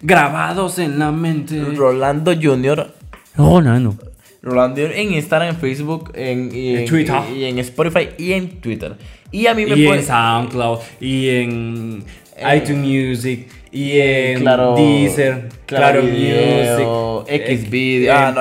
Grabados 0.00 0.78
en 0.78 0.98
la 1.00 1.10
mente. 1.10 1.60
Rolando 1.74 2.32
Junior. 2.40 2.94
Oh, 3.38 3.60
no, 3.62 3.78
no. 3.80 3.96
Rolando 4.42 4.76
Junior 4.80 4.92
en 4.98 5.12
Instagram, 5.14 5.48
en 5.50 5.56
Facebook, 5.56 6.12
en, 6.14 6.50
y 6.54 6.76
En 6.76 6.84
Twitter. 6.86 7.14
y, 7.36 7.44
en 7.44 7.58
Spotify 7.58 8.08
y 8.18 8.32
en 8.32 8.60
Twitter. 8.60 8.94
Y 9.32 9.46
a 9.46 9.54
mí 9.54 9.64
me 9.66 9.76
Y 9.76 9.84
pueden- 9.86 10.00
en 10.00 10.06
SoundCloud, 10.06 10.78
y 11.00 11.28
en 11.30 12.04
Eh, 12.36 12.56
iTunes 12.56 12.86
Music, 12.86 13.48
y 13.72 13.98
en 14.00 14.40
Claro- 14.40 14.74
Deezer, 14.76 15.48
Claro 15.66 16.00
Claro, 16.00 16.02
Video, 16.02 17.24
Music, 17.28 17.42
Xvideo. 17.66 18.12
eh, 18.12 18.16
Ah, 18.16 18.32
no. 18.34 18.40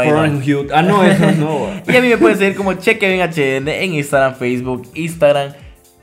Ah, 0.73 0.81
no, 0.83 1.03
eso 1.03 1.31
no. 1.31 1.69
Y 1.91 1.95
a 1.95 2.01
mí 2.01 2.07
me 2.09 2.17
pueden 2.17 2.37
seguir 2.37 2.55
como 2.55 2.73
ChequebenHN 2.73 3.67
en 3.67 3.93
Instagram, 3.95 4.35
Facebook, 4.35 4.87
Instagram. 4.93 5.53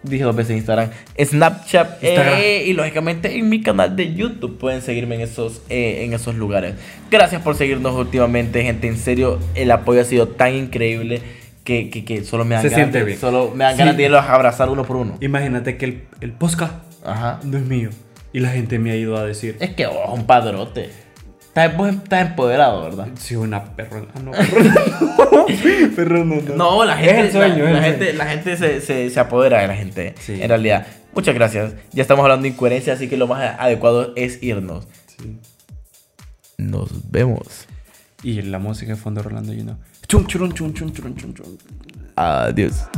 Dije 0.04 0.22
dos 0.24 0.36
veces 0.36 0.56
Instagram, 0.56 0.90
Snapchat 1.18 2.02
Instagram. 2.04 2.34
eh, 2.38 2.64
y 2.66 2.72
lógicamente 2.74 3.36
en 3.38 3.48
mi 3.48 3.62
canal 3.62 3.96
de 3.96 4.14
YouTube 4.14 4.58
pueden 4.58 4.82
seguirme 4.82 5.14
en 5.16 5.22
esos, 5.22 5.62
eh, 5.70 6.04
en 6.04 6.12
esos 6.12 6.34
lugares. 6.34 6.74
Gracias 7.10 7.42
por 7.42 7.56
seguirnos 7.56 7.94
últimamente, 7.96 8.62
gente. 8.62 8.86
En 8.86 8.98
serio, 8.98 9.38
el 9.54 9.70
apoyo 9.70 10.00
ha 10.00 10.04
sido 10.04 10.28
tan 10.28 10.54
increíble 10.54 11.22
que, 11.64 11.88
que, 11.90 12.04
que 12.04 12.22
solo 12.24 12.44
me 12.44 12.54
dan 12.54 12.62
Se 12.62 12.68
ganas, 12.68 12.84
siente 12.84 12.98
de, 12.98 13.04
bien. 13.04 13.18
solo 13.18 13.52
me 13.54 13.64
dan 13.64 13.72
Sí. 13.74 13.78
ganas 13.78 13.96
de 13.96 14.02
irlos 14.04 14.22
a 14.24 14.34
abrazar 14.34 14.68
uno 14.68 14.84
por 14.84 14.96
uno. 14.96 15.16
Imagínate 15.20 15.76
que 15.78 15.84
el, 15.86 16.02
el 16.20 16.32
podcast 16.32 16.74
Ajá. 17.04 17.40
no 17.42 17.56
es 17.56 17.64
mío. 17.64 17.88
Y 18.34 18.40
la 18.40 18.50
gente 18.50 18.78
me 18.78 18.90
ha 18.90 18.96
ido 18.96 19.16
a 19.16 19.24
decir, 19.24 19.56
Es 19.60 19.70
que 19.70 19.86
oh, 19.86 20.12
un 20.12 20.26
padrote. 20.26 20.90
Estás, 21.54 21.76
vos 21.76 21.88
estás 21.88 22.30
empoderado, 22.30 22.82
¿verdad? 22.82 23.06
soy 23.16 23.36
una 23.36 23.62
perrona. 23.76 24.08
Ah, 24.12 24.18
no, 24.18 24.32
perrona 24.32 24.74
no. 25.30 25.46
Perrona 25.94 26.34
no. 26.48 26.56
No, 26.56 26.84
la 26.84 26.96
gente, 26.96 27.30
sueño, 27.30 27.64
la, 27.68 27.80
gente, 27.80 28.12
la 28.12 28.26
gente 28.26 28.56
se, 28.56 28.80
se, 28.80 29.08
se 29.08 29.20
apodera 29.20 29.60
de 29.60 29.68
la 29.68 29.76
gente. 29.76 30.16
Sí. 30.18 30.42
En 30.42 30.48
realidad. 30.48 30.84
Muchas 31.14 31.32
gracias. 31.32 31.74
Ya 31.92 32.02
estamos 32.02 32.24
hablando 32.24 32.42
de 32.42 32.48
incoherencia, 32.48 32.94
así 32.94 33.06
que 33.06 33.16
lo 33.16 33.28
más 33.28 33.54
adecuado 33.60 34.14
es 34.16 34.42
irnos. 34.42 34.88
Sí. 35.06 35.38
Nos 36.58 37.08
vemos. 37.08 37.68
Y 38.24 38.42
la 38.42 38.58
música 38.58 38.90
de 38.90 38.96
fondo 38.96 39.22
Rolando 39.22 39.52
Juno. 39.52 39.78
Chum, 40.08 40.26
churun, 40.26 40.52
chum, 40.54 40.74
chum, 40.74 40.92
churun, 40.92 41.14
chum, 41.14 41.34
chum. 41.34 41.56
Adiós. 42.16 42.88